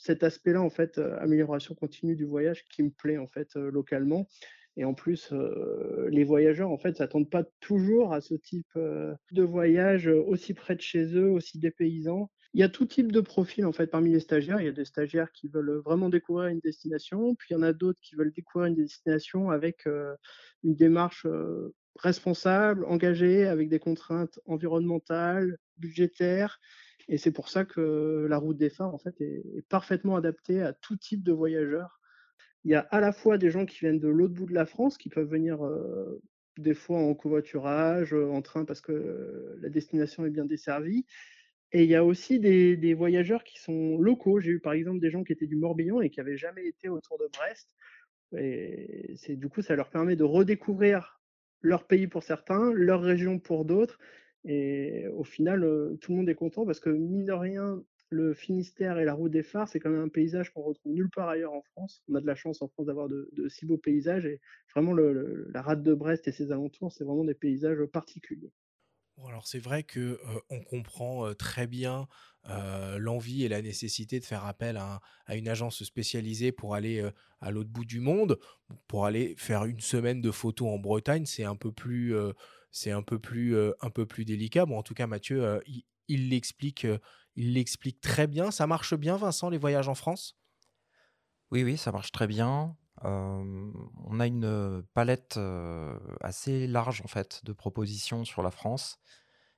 Cet 0.00 0.22
aspect-là, 0.22 0.62
en 0.62 0.70
fait, 0.70 0.98
amélioration 0.98 1.74
continue 1.74 2.14
du 2.14 2.24
voyage 2.24 2.64
qui 2.64 2.82
me 2.82 2.90
plaît 2.90 3.18
en 3.18 3.26
fait 3.26 3.56
localement. 3.56 4.28
Et 4.76 4.84
en 4.84 4.92
plus, 4.94 5.30
euh, 5.32 6.08
les 6.10 6.24
voyageurs, 6.24 6.70
en 6.70 6.76
fait, 6.76 6.96
s'attendent 6.96 7.30
pas 7.30 7.44
toujours 7.60 8.12
à 8.12 8.20
ce 8.20 8.34
type 8.34 8.68
euh, 8.76 9.14
de 9.32 9.42
voyage 9.42 10.06
aussi 10.08 10.52
près 10.52 10.76
de 10.76 10.82
chez 10.82 11.16
eux, 11.16 11.30
aussi 11.30 11.58
dépaysant. 11.58 12.30
Il 12.52 12.60
y 12.60 12.62
a 12.62 12.68
tout 12.68 12.84
type 12.84 13.10
de 13.10 13.20
profil, 13.20 13.64
en 13.64 13.72
fait, 13.72 13.86
parmi 13.86 14.12
les 14.12 14.20
stagiaires. 14.20 14.60
Il 14.60 14.66
y 14.66 14.68
a 14.68 14.72
des 14.72 14.84
stagiaires 14.84 15.32
qui 15.32 15.48
veulent 15.48 15.80
vraiment 15.84 16.10
découvrir 16.10 16.48
une 16.48 16.60
destination, 16.60 17.34
puis 17.34 17.48
il 17.50 17.54
y 17.54 17.56
en 17.56 17.62
a 17.62 17.72
d'autres 17.72 18.00
qui 18.02 18.16
veulent 18.16 18.32
découvrir 18.32 18.68
une 18.68 18.74
destination 18.74 19.50
avec 19.50 19.86
euh, 19.86 20.14
une 20.62 20.74
démarche 20.74 21.26
responsable, 21.98 22.84
engagée, 22.84 23.46
avec 23.46 23.70
des 23.70 23.78
contraintes 23.78 24.38
environnementales, 24.44 25.56
budgétaires. 25.78 26.60
Et 27.08 27.16
c'est 27.16 27.32
pour 27.32 27.48
ça 27.48 27.64
que 27.64 28.26
la 28.28 28.36
route 28.36 28.58
des 28.58 28.68
phares, 28.68 28.94
en 28.94 28.98
fait, 28.98 29.18
est, 29.20 29.42
est 29.56 29.66
parfaitement 29.68 30.16
adaptée 30.16 30.60
à 30.60 30.74
tout 30.74 30.96
type 30.96 31.22
de 31.22 31.32
voyageurs 31.32 31.98
il 32.66 32.70
y 32.70 32.74
a 32.74 32.80
à 32.80 33.00
la 33.00 33.12
fois 33.12 33.38
des 33.38 33.50
gens 33.52 33.64
qui 33.64 33.78
viennent 33.78 34.00
de 34.00 34.08
l'autre 34.08 34.34
bout 34.34 34.46
de 34.46 34.52
la 34.52 34.66
France, 34.66 34.98
qui 34.98 35.08
peuvent 35.08 35.30
venir 35.30 35.60
des 36.58 36.74
fois 36.74 36.98
en 36.98 37.14
covoiturage, 37.14 38.12
en 38.12 38.42
train 38.42 38.64
parce 38.64 38.80
que 38.80 39.56
la 39.60 39.68
destination 39.68 40.26
est 40.26 40.30
bien 40.30 40.44
desservie. 40.44 41.06
Et 41.70 41.84
il 41.84 41.88
y 41.88 41.94
a 41.94 42.04
aussi 42.04 42.40
des, 42.40 42.94
voyageurs 42.94 43.44
qui 43.44 43.60
sont 43.60 43.98
locaux. 43.98 44.40
J'ai 44.40 44.50
eu 44.50 44.58
par 44.60 44.72
exemple 44.72 44.98
des 44.98 45.10
gens 45.10 45.22
qui 45.22 45.32
étaient 45.32 45.46
du 45.46 45.54
Morbihan 45.54 46.00
et 46.00 46.10
qui 46.10 46.18
n'avaient 46.18 46.36
jamais 46.36 46.66
été 46.66 46.88
autour 46.88 47.18
de 47.18 47.28
Brest. 47.32 47.68
Et 48.36 49.36
du 49.36 49.48
coup, 49.48 49.62
ça 49.62 49.76
leur 49.76 49.88
permet 49.88 50.16
de 50.16 50.24
redécouvrir 50.24 51.20
leur 51.62 51.86
pays 51.86 52.08
pour 52.08 52.24
certains, 52.24 52.72
leur 52.72 53.00
région 53.00 53.38
pour 53.38 53.64
d'autres. 53.64 54.00
Et 54.44 55.06
au 55.14 55.22
final, 55.22 55.60
tout 56.00 56.10
le 56.10 56.18
monde 56.18 56.28
est 56.28 56.34
content 56.34 56.66
parce 56.66 56.80
que 56.80 56.90
mine 56.90 57.26
de 57.26 57.32
rien, 57.32 57.80
le 58.08 58.34
Finistère 58.34 58.98
et 58.98 59.04
la 59.04 59.14
route 59.14 59.32
des 59.32 59.42
phares, 59.42 59.68
c'est 59.68 59.80
quand 59.80 59.90
même 59.90 60.02
un 60.02 60.08
paysage 60.08 60.52
qu'on 60.52 60.62
retrouve 60.62 60.92
nulle 60.92 61.10
part 61.10 61.28
ailleurs 61.28 61.52
en 61.52 61.62
France. 61.62 62.02
On 62.08 62.14
a 62.14 62.20
de 62.20 62.26
la 62.26 62.34
chance 62.34 62.62
en 62.62 62.68
France 62.68 62.86
d'avoir 62.86 63.08
de, 63.08 63.28
si 63.48 63.66
beaux 63.66 63.78
paysages 63.78 64.26
et 64.26 64.40
vraiment 64.74 64.94
la 64.94 65.62
rade 65.62 65.82
de 65.82 65.94
Brest 65.94 66.28
et 66.28 66.32
ses 66.32 66.52
alentours, 66.52 66.92
c'est 66.92 67.04
vraiment 67.04 67.24
des 67.24 67.34
paysages 67.34 67.84
particuliers. 67.86 68.52
Alors 69.24 69.46
c'est 69.46 69.58
vrai 69.58 69.82
que 69.82 70.00
euh, 70.00 70.18
on 70.50 70.62
comprend 70.62 71.26
euh, 71.26 71.34
très 71.34 71.66
bien 71.66 72.06
euh, 72.50 72.98
l'envie 72.98 73.44
et 73.44 73.48
la 73.48 73.62
nécessité 73.62 74.20
de 74.20 74.24
faire 74.24 74.44
appel 74.44 74.76
à, 74.76 75.00
à 75.24 75.36
une 75.36 75.48
agence 75.48 75.82
spécialisée 75.84 76.52
pour 76.52 76.74
aller 76.74 77.02
à 77.40 77.50
l'autre 77.50 77.70
bout 77.70 77.84
du 77.84 78.00
monde, 78.00 78.38
pour 78.86 79.06
aller 79.06 79.34
faire 79.36 79.64
une 79.64 79.80
semaine 79.80 80.20
de 80.20 80.30
photos 80.30 80.68
en 80.68 80.78
Bretagne, 80.78 81.26
c'est 81.26 81.44
un 81.44 81.56
peu 81.56 81.72
plus, 81.72 82.14
c'est 82.70 82.92
un 82.92 83.02
peu 83.02 83.18
plus, 83.18 83.56
un 83.80 83.90
peu 83.90 84.06
plus 84.06 84.24
délicat. 84.24 84.64
Bon, 84.64 84.78
en 84.78 84.84
tout 84.84 84.94
cas, 84.94 85.08
Mathieu, 85.08 85.60
il 86.06 86.28
l'explique 86.28 86.86
il 87.36 87.54
l'explique 87.54 88.00
très 88.00 88.26
bien. 88.26 88.50
Ça 88.50 88.66
marche 88.66 88.94
bien, 88.94 89.16
Vincent, 89.16 89.48
les 89.50 89.58
voyages 89.58 89.88
en 89.88 89.94
France? 89.94 90.36
Oui, 91.50 91.62
oui, 91.62 91.76
ça 91.76 91.92
marche 91.92 92.10
très 92.10 92.26
bien. 92.26 92.76
Euh, 93.04 93.72
on 94.04 94.20
a 94.20 94.26
une 94.26 94.82
palette 94.94 95.36
euh, 95.36 95.98
assez 96.20 96.66
large 96.66 97.02
en 97.02 97.08
fait 97.08 97.44
de 97.44 97.52
propositions 97.52 98.24
sur 98.24 98.42
la 98.42 98.50
France 98.50 98.98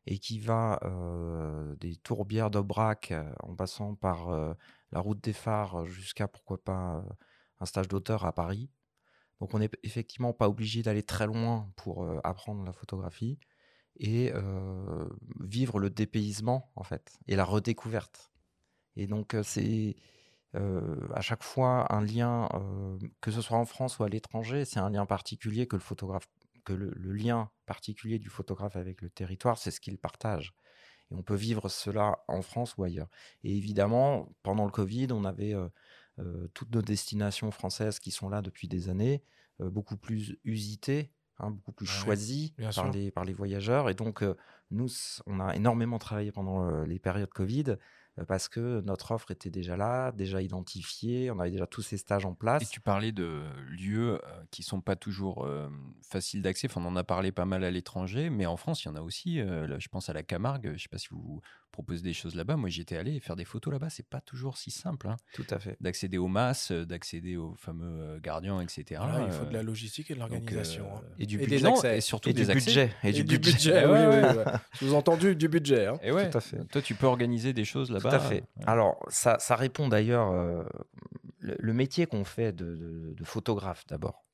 et 0.06 0.18
qui 0.18 0.40
va 0.40 0.80
euh, 0.82 1.76
des 1.76 1.96
tourbières 1.96 2.50
d'Aubrac 2.50 3.14
en 3.40 3.54
passant 3.54 3.94
par 3.94 4.28
la 4.90 5.00
route 5.00 5.22
des 5.22 5.32
phares 5.32 5.84
jusqu'à 5.86 6.28
pourquoi 6.28 6.62
pas 6.62 7.04
un 7.60 7.66
stage 7.66 7.88
d'auteur 7.88 8.24
à 8.24 8.32
Paris. 8.32 8.70
Donc 9.40 9.54
on 9.54 9.60
n'est 9.60 9.70
effectivement 9.82 10.32
pas 10.32 10.48
obligé 10.48 10.82
d'aller 10.82 11.02
très 11.04 11.26
loin 11.26 11.70
pour 11.76 12.08
apprendre 12.24 12.64
la 12.64 12.72
photographie 12.72 13.38
et 13.98 14.32
vivre 15.40 15.78
le 15.78 15.90
dépaysement 15.90 16.70
en 16.76 16.84
fait 16.84 17.18
et 17.26 17.36
la 17.36 17.44
redécouverte. 17.44 18.30
Et 18.96 19.06
donc 19.06 19.36
c'est 19.42 19.96
à 20.54 21.20
chaque 21.20 21.42
fois 21.42 21.92
un 21.92 22.00
lien, 22.00 22.48
que 23.20 23.30
ce 23.30 23.40
soit 23.40 23.58
en 23.58 23.64
France 23.64 23.98
ou 23.98 24.04
à 24.04 24.08
l'étranger, 24.08 24.64
c'est 24.64 24.80
un 24.80 24.90
lien 24.90 25.06
particulier 25.06 25.66
que 25.66 25.76
le 25.76 25.82
photographe, 25.82 26.28
que 26.64 26.72
le, 26.72 26.92
le 26.96 27.12
lien 27.12 27.50
particulier 27.66 28.18
du 28.18 28.28
photographe 28.28 28.76
avec 28.76 29.02
le 29.02 29.10
territoire, 29.10 29.58
c'est 29.58 29.70
ce 29.70 29.80
qu'il 29.80 29.98
partage. 29.98 30.54
Et 31.10 31.14
on 31.14 31.22
peut 31.22 31.34
vivre 31.34 31.68
cela 31.68 32.18
en 32.28 32.42
France 32.42 32.76
ou 32.76 32.84
ailleurs. 32.84 33.08
Et 33.42 33.56
évidemment, 33.56 34.34
pendant 34.42 34.64
le 34.64 34.70
Covid, 34.70 35.08
on 35.10 35.24
avait 35.24 35.54
toutes 36.54 36.74
nos 36.74 36.82
destinations 36.82 37.50
françaises 37.50 37.98
qui 37.98 38.10
sont 38.10 38.28
là 38.28 38.42
depuis 38.42 38.68
des 38.68 38.88
années, 38.88 39.22
beaucoup 39.58 39.96
plus 39.96 40.38
usitées 40.44 41.12
Hein, 41.40 41.50
beaucoup 41.52 41.72
plus 41.72 41.86
ouais, 41.86 41.92
choisi 41.92 42.54
par 42.74 42.90
les, 42.90 43.10
par 43.12 43.24
les 43.24 43.32
voyageurs. 43.32 43.88
Et 43.88 43.94
donc, 43.94 44.22
euh, 44.22 44.34
nous, 44.70 44.88
on 45.26 45.38
a 45.40 45.54
énormément 45.54 45.98
travaillé 45.98 46.32
pendant 46.32 46.68
euh, 46.68 46.84
les 46.84 46.98
périodes 46.98 47.30
Covid 47.32 47.76
euh, 48.18 48.24
parce 48.26 48.48
que 48.48 48.80
notre 48.80 49.12
offre 49.12 49.30
était 49.30 49.50
déjà 49.50 49.76
là, 49.76 50.10
déjà 50.12 50.42
identifiée, 50.42 51.30
on 51.30 51.38
avait 51.38 51.52
déjà 51.52 51.66
tous 51.68 51.82
ces 51.82 51.96
stages 51.96 52.24
en 52.26 52.34
Et 52.60 52.66
place. 52.66 52.66
tu 52.66 52.80
parlais 52.80 53.12
de 53.12 53.44
lieux 53.68 54.20
qui 54.50 54.64
sont 54.64 54.80
pas 54.80 54.96
toujours 54.96 55.44
euh, 55.46 55.68
faciles 56.02 56.42
d'accès. 56.42 56.66
Enfin, 56.68 56.80
on 56.84 56.88
en 56.88 56.96
a 56.96 57.04
parlé 57.04 57.30
pas 57.30 57.44
mal 57.44 57.62
à 57.62 57.70
l'étranger, 57.70 58.30
mais 58.30 58.46
en 58.46 58.56
France, 58.56 58.82
il 58.84 58.88
y 58.88 58.90
en 58.90 58.96
a 58.96 59.00
aussi. 59.00 59.38
euh, 59.40 59.66
là, 59.68 59.78
je 59.78 59.88
pense 59.88 60.08
à 60.08 60.12
la 60.12 60.24
Camargue. 60.24 60.72
Je 60.76 60.82
sais 60.82 60.88
pas 60.88 60.98
si 60.98 61.08
vous 61.10 61.40
proposez 61.78 62.02
des 62.02 62.12
choses 62.12 62.34
là-bas. 62.34 62.56
Moi, 62.56 62.68
j'y 62.70 62.80
étais 62.80 62.96
allé 62.96 63.14
et 63.14 63.20
faire 63.20 63.36
des 63.36 63.44
photos 63.44 63.72
là-bas, 63.72 63.88
c'est 63.88 64.06
pas 64.08 64.20
toujours 64.20 64.58
si 64.58 64.72
simple 64.72 65.06
hein, 65.08 65.16
Tout 65.32 65.46
à 65.50 65.60
fait. 65.60 65.76
d'accéder 65.80 66.18
aux 66.18 66.26
masses, 66.26 66.72
euh, 66.72 66.84
d'accéder 66.84 67.36
aux 67.36 67.54
fameux 67.54 68.00
euh, 68.16 68.18
gardiens, 68.20 68.60
etc. 68.60 69.00
Voilà, 69.04 69.24
il 69.26 69.30
faut 69.30 69.44
de 69.44 69.50
euh, 69.50 69.52
la 69.52 69.62
logistique 69.62 70.10
et 70.10 70.14
de 70.14 70.18
l'organisation. 70.18 70.86
euh, 70.86 70.96
hein. 70.96 71.14
Et 71.20 71.26
du 71.26 71.40
Et 71.40 71.46
budget. 71.46 71.66
accès. 71.68 71.98
et 71.98 72.00
surtout 72.00 72.30
Et 72.30 72.32
des 72.32 72.44
du 72.46 72.50
accès. 72.50 72.64
budget. 72.66 72.92
Et, 73.04 73.12
du 73.12 73.22
budget. 73.22 73.84
oui, 73.86 73.92
Ouais, 73.92 74.22
oui, 74.30 74.36
ouais. 74.38 74.44
Sous-entendu 74.74 75.36
du 75.36 75.48
budget. 75.48 75.86
hein. 75.86 75.98
Et 76.02 76.10
ouais, 76.10 76.28
Tout 76.30 76.38
à 76.38 76.40
fait. 76.40 76.64
toi, 76.66 76.82
tu 76.82 76.96
peux 76.96 77.06
organiser 77.06 77.52
des 77.52 77.64
choses 77.64 77.88
Tout 77.88 77.94
là-bas. 77.94 78.10
à 78.16 78.18
fait. 78.18 78.42
euh, 78.58 78.62
Alors, 78.66 78.98
ça, 79.08 79.38
ça 79.38 79.54
répond 79.54 79.86
d'ailleurs, 79.88 80.32
euh, 80.32 80.64
le, 81.38 81.56
le 81.60 81.72
métier 81.72 82.06
qu'on 82.06 82.24
fait 82.24 82.52
de, 82.52 82.74
de- 82.74 83.14
de 83.16 83.24
photographe 83.24 83.86
d'abord, 83.86 84.24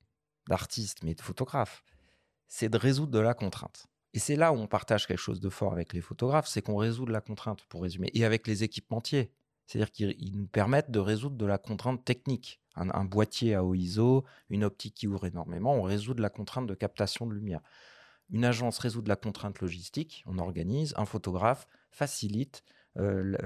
d'artiste, 0.49 1.03
mais 1.03 1.14
de 1.14 1.20
photographe, 1.20 1.84
c'est 2.49 2.70
de 2.70 2.78
résoudre 2.78 3.12
de 3.12 3.18
la 3.18 3.34
contrainte. 3.34 3.86
Et 4.14 4.20
c'est 4.20 4.36
là 4.36 4.52
où 4.52 4.56
on 4.56 4.68
partage 4.68 5.08
quelque 5.08 5.18
chose 5.18 5.40
de 5.40 5.48
fort 5.48 5.72
avec 5.72 5.92
les 5.92 6.00
photographes, 6.00 6.46
c'est 6.46 6.62
qu'on 6.62 6.76
résout 6.76 7.04
de 7.04 7.12
la 7.12 7.20
contrainte, 7.20 7.64
pour 7.68 7.82
résumer, 7.82 8.10
et 8.14 8.24
avec 8.24 8.46
les 8.46 8.62
équipementiers. 8.62 9.32
C'est-à-dire 9.66 9.90
qu'ils 9.90 10.14
ils 10.18 10.38
nous 10.38 10.46
permettent 10.46 10.92
de 10.92 11.00
résoudre 11.00 11.36
de 11.36 11.46
la 11.46 11.58
contrainte 11.58 12.04
technique. 12.04 12.60
Un, 12.76 13.04
boîtier 13.04 13.54
à 13.54 13.64
haut 13.64 13.74
ISO, 13.74 14.24
une 14.50 14.64
optique 14.64 14.94
qui 14.94 15.06
ouvre 15.06 15.26
énormément, 15.26 15.74
on 15.74 15.82
résout 15.82 16.14
de 16.14 16.22
la 16.22 16.30
contrainte 16.30 16.66
de 16.66 16.74
captation 16.74 17.24
de 17.26 17.32
lumière. 17.32 17.60
Une 18.30 18.44
agence 18.44 18.78
résout 18.78 19.02
de 19.02 19.08
la 19.08 19.16
contrainte 19.16 19.60
logistique, 19.60 20.24
on 20.26 20.38
organise, 20.38 20.92
un 20.96 21.04
photographe 21.04 21.68
facilite 21.90 22.64
euh, 22.98 23.36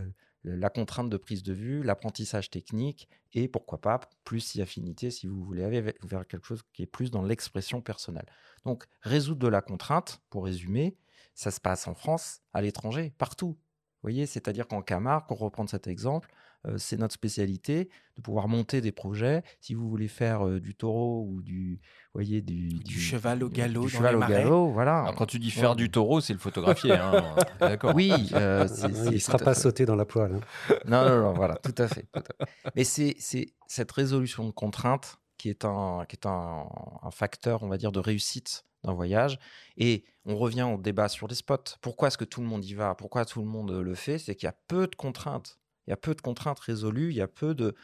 la 0.44 0.70
contrainte 0.70 1.10
de 1.10 1.16
prise 1.16 1.42
de 1.42 1.52
vue, 1.52 1.82
l'apprentissage 1.82 2.50
technique 2.50 3.08
et 3.32 3.48
pourquoi 3.48 3.80
pas 3.80 4.00
plus 4.24 4.40
si 4.40 4.62
affinité 4.62 5.10
si 5.10 5.26
vous 5.26 5.42
voulez 5.42 5.64
aller 5.64 5.82
ve- 5.82 5.94
vers 6.06 6.26
quelque 6.26 6.46
chose 6.46 6.62
qui 6.72 6.82
est 6.82 6.86
plus 6.86 7.10
dans 7.10 7.22
l'expression 7.22 7.80
personnelle. 7.80 8.26
Donc 8.64 8.84
résoudre 9.02 9.40
de 9.40 9.48
la 9.48 9.60
contrainte, 9.60 10.22
pour 10.30 10.44
résumer, 10.44 10.96
ça 11.34 11.50
se 11.50 11.60
passe 11.60 11.86
en 11.86 11.94
France, 11.94 12.40
à 12.52 12.62
l'étranger, 12.62 13.12
partout. 13.18 13.58
Vous 13.58 14.02
voyez, 14.02 14.26
c'est-à-dire 14.26 14.68
qu'en 14.68 14.82
Camargue, 14.82 15.26
pour 15.26 15.40
reprendre 15.40 15.70
cet 15.70 15.88
exemple, 15.88 16.30
c'est 16.76 16.96
notre 16.98 17.14
spécialité 17.14 17.88
de 18.16 18.22
pouvoir 18.22 18.48
monter 18.48 18.80
des 18.80 18.90
projets. 18.92 19.42
Si 19.60 19.74
vous 19.74 19.88
voulez 19.88 20.08
faire 20.08 20.46
euh, 20.46 20.60
du 20.60 20.74
taureau 20.74 21.24
ou 21.28 21.40
du, 21.42 21.74
vous 21.76 21.80
voyez, 22.14 22.42
du, 22.42 22.68
Du 22.68 22.98
cheval 23.00 23.44
au 23.44 23.48
galop 23.48 23.82
du 23.86 23.92
dans 23.92 23.98
cheval 23.98 24.10
les 24.12 24.16
au 24.16 24.18
marais. 24.20 24.32
galop, 24.44 24.72
voilà. 24.72 25.00
Alors, 25.02 25.14
quand 25.14 25.26
tu 25.26 25.38
dis 25.38 25.50
faire 25.50 25.76
du 25.76 25.90
taureau, 25.90 26.20
c'est 26.20 26.32
le 26.32 26.38
photographier. 26.38 26.92
hein. 26.94 27.24
D'accord. 27.60 27.94
Oui, 27.94 28.28
euh, 28.34 28.66
c'est- 28.66 28.88
non, 28.88 28.94
c'est 28.94 29.10
il 29.10 29.14
ne 29.14 29.18
sera 29.18 29.38
pas 29.38 29.54
fait. 29.54 29.60
sauté 29.60 29.86
dans 29.86 29.96
la 29.96 30.04
poêle. 30.04 30.34
hein. 30.34 30.74
Non, 30.86 31.04
non, 31.08 31.20
non, 31.22 31.32
voilà, 31.34 31.56
tout 31.56 31.74
à 31.78 31.86
fait. 31.88 32.06
tout 32.12 32.20
à 32.20 32.44
fait. 32.46 32.52
Mais 32.74 32.84
c'est 32.84 33.14
c'est 33.18 33.54
cette 33.66 33.92
résolution 33.92 34.44
de 34.44 34.50
contraintes 34.50 35.16
qui 35.36 35.48
est, 35.50 35.64
un, 35.64 36.04
qui 36.08 36.16
est 36.16 36.26
un, 36.26 36.66
un 37.02 37.10
facteur, 37.12 37.62
on 37.62 37.68
va 37.68 37.76
dire, 37.78 37.92
de 37.92 38.00
réussite 38.00 38.64
d'un 38.82 38.92
voyage. 38.92 39.38
Et 39.76 40.04
on 40.24 40.36
revient 40.36 40.62
au 40.64 40.76
débat 40.78 41.08
sur 41.08 41.28
les 41.28 41.34
spots. 41.36 41.76
Pourquoi 41.80 42.08
est-ce 42.08 42.18
que 42.18 42.24
tout 42.24 42.40
le 42.40 42.46
monde 42.48 42.64
y 42.64 42.74
va? 42.74 42.94
Pourquoi 42.96 43.24
tout 43.24 43.40
le 43.40 43.46
monde 43.46 43.70
le 43.70 43.94
fait? 43.94 44.18
C'est 44.18 44.34
qu'il 44.34 44.46
y 44.46 44.50
a 44.50 44.56
peu 44.66 44.88
de 44.88 44.96
contraintes. 44.96 45.58
Il 45.88 45.90
y 45.90 45.94
a 45.94 45.96
peu 45.96 46.14
de 46.14 46.20
contraintes 46.20 46.58
résolues, 46.58 47.12
il 47.12 47.16
y 47.16 47.22
a 47.22 47.28
peu 47.28 47.54
de, 47.54 47.74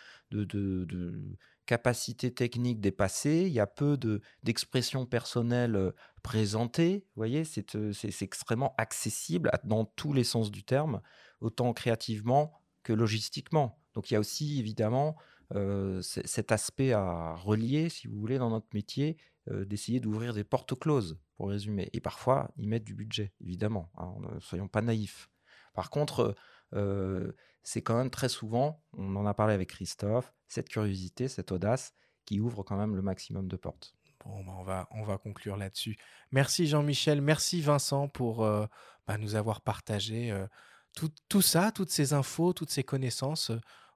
capacités 1.64 2.34
techniques 2.34 2.82
dépassées, 2.82 3.44
il 3.46 3.52
y 3.54 3.60
a 3.60 3.66
peu 3.66 3.96
de- 3.96 4.20
d'expressions 4.42 5.06
personnelles 5.06 5.74
euh, 5.76 5.92
présentées. 6.22 7.06
Vous 7.06 7.20
voyez, 7.20 7.44
c'est 7.44 7.76
euh, 7.76 7.94
extrêmement 8.20 8.74
accessible 8.76 9.50
dans 9.64 9.86
tous 9.86 10.12
les 10.12 10.24
sens 10.24 10.50
du 10.50 10.64
terme, 10.64 11.00
autant 11.40 11.72
créativement 11.72 12.52
que 12.82 12.92
logistiquement. 12.92 13.80
Donc 13.94 14.10
il 14.10 14.14
y 14.14 14.16
a 14.18 14.20
aussi 14.20 14.60
évidemment 14.60 15.16
euh, 15.54 16.02
cet 16.02 16.52
aspect 16.52 16.92
à 16.92 17.34
relier, 17.36 17.88
si 17.88 18.06
vous 18.06 18.18
voulez, 18.20 18.36
dans 18.36 18.50
notre 18.50 18.68
métier, 18.74 19.16
d'essayer 19.50 20.00
d'ouvrir 20.00 20.34
des 20.34 20.44
portes 20.44 20.78
closes, 20.78 21.18
pour 21.36 21.48
résumer. 21.48 21.88
Et 21.94 22.00
parfois, 22.00 22.50
y 22.56 22.66
mettre 22.66 22.84
du 22.84 22.94
budget, 22.94 23.32
évidemment. 23.40 23.90
hein, 23.96 24.14
soyons 24.40 24.68
pas 24.68 24.82
naïfs. 24.82 25.28
Par 25.74 25.90
contre, 25.90 26.34
euh, 26.74 27.32
c'est 27.62 27.82
quand 27.82 27.96
même 27.96 28.10
très 28.10 28.28
souvent, 28.28 28.82
on 28.96 29.16
en 29.16 29.26
a 29.26 29.34
parlé 29.34 29.54
avec 29.54 29.70
Christophe, 29.70 30.32
cette 30.48 30.68
curiosité, 30.68 31.28
cette 31.28 31.52
audace 31.52 31.94
qui 32.24 32.40
ouvre 32.40 32.62
quand 32.62 32.76
même 32.76 32.96
le 32.96 33.02
maximum 33.02 33.48
de 33.48 33.56
portes. 33.56 33.94
Bon, 34.24 34.42
bah, 34.44 34.52
on, 34.56 34.62
va, 34.62 34.88
on 34.92 35.02
va 35.02 35.18
conclure 35.18 35.56
là-dessus. 35.56 35.96
Merci 36.30 36.66
Jean-Michel, 36.66 37.20
merci 37.20 37.60
Vincent 37.60 38.08
pour 38.08 38.44
euh, 38.44 38.66
bah, 39.06 39.18
nous 39.18 39.34
avoir 39.34 39.60
partagé 39.60 40.30
euh, 40.30 40.46
tout, 40.94 41.10
tout 41.28 41.42
ça, 41.42 41.72
toutes 41.72 41.90
ces 41.90 42.12
infos, 42.12 42.52
toutes 42.52 42.70
ces 42.70 42.84
connaissances 42.84 43.50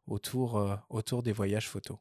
autour, 0.06 0.80
autour 0.88 1.22
des 1.22 1.32
voyages 1.32 1.68
photos. 1.68 1.98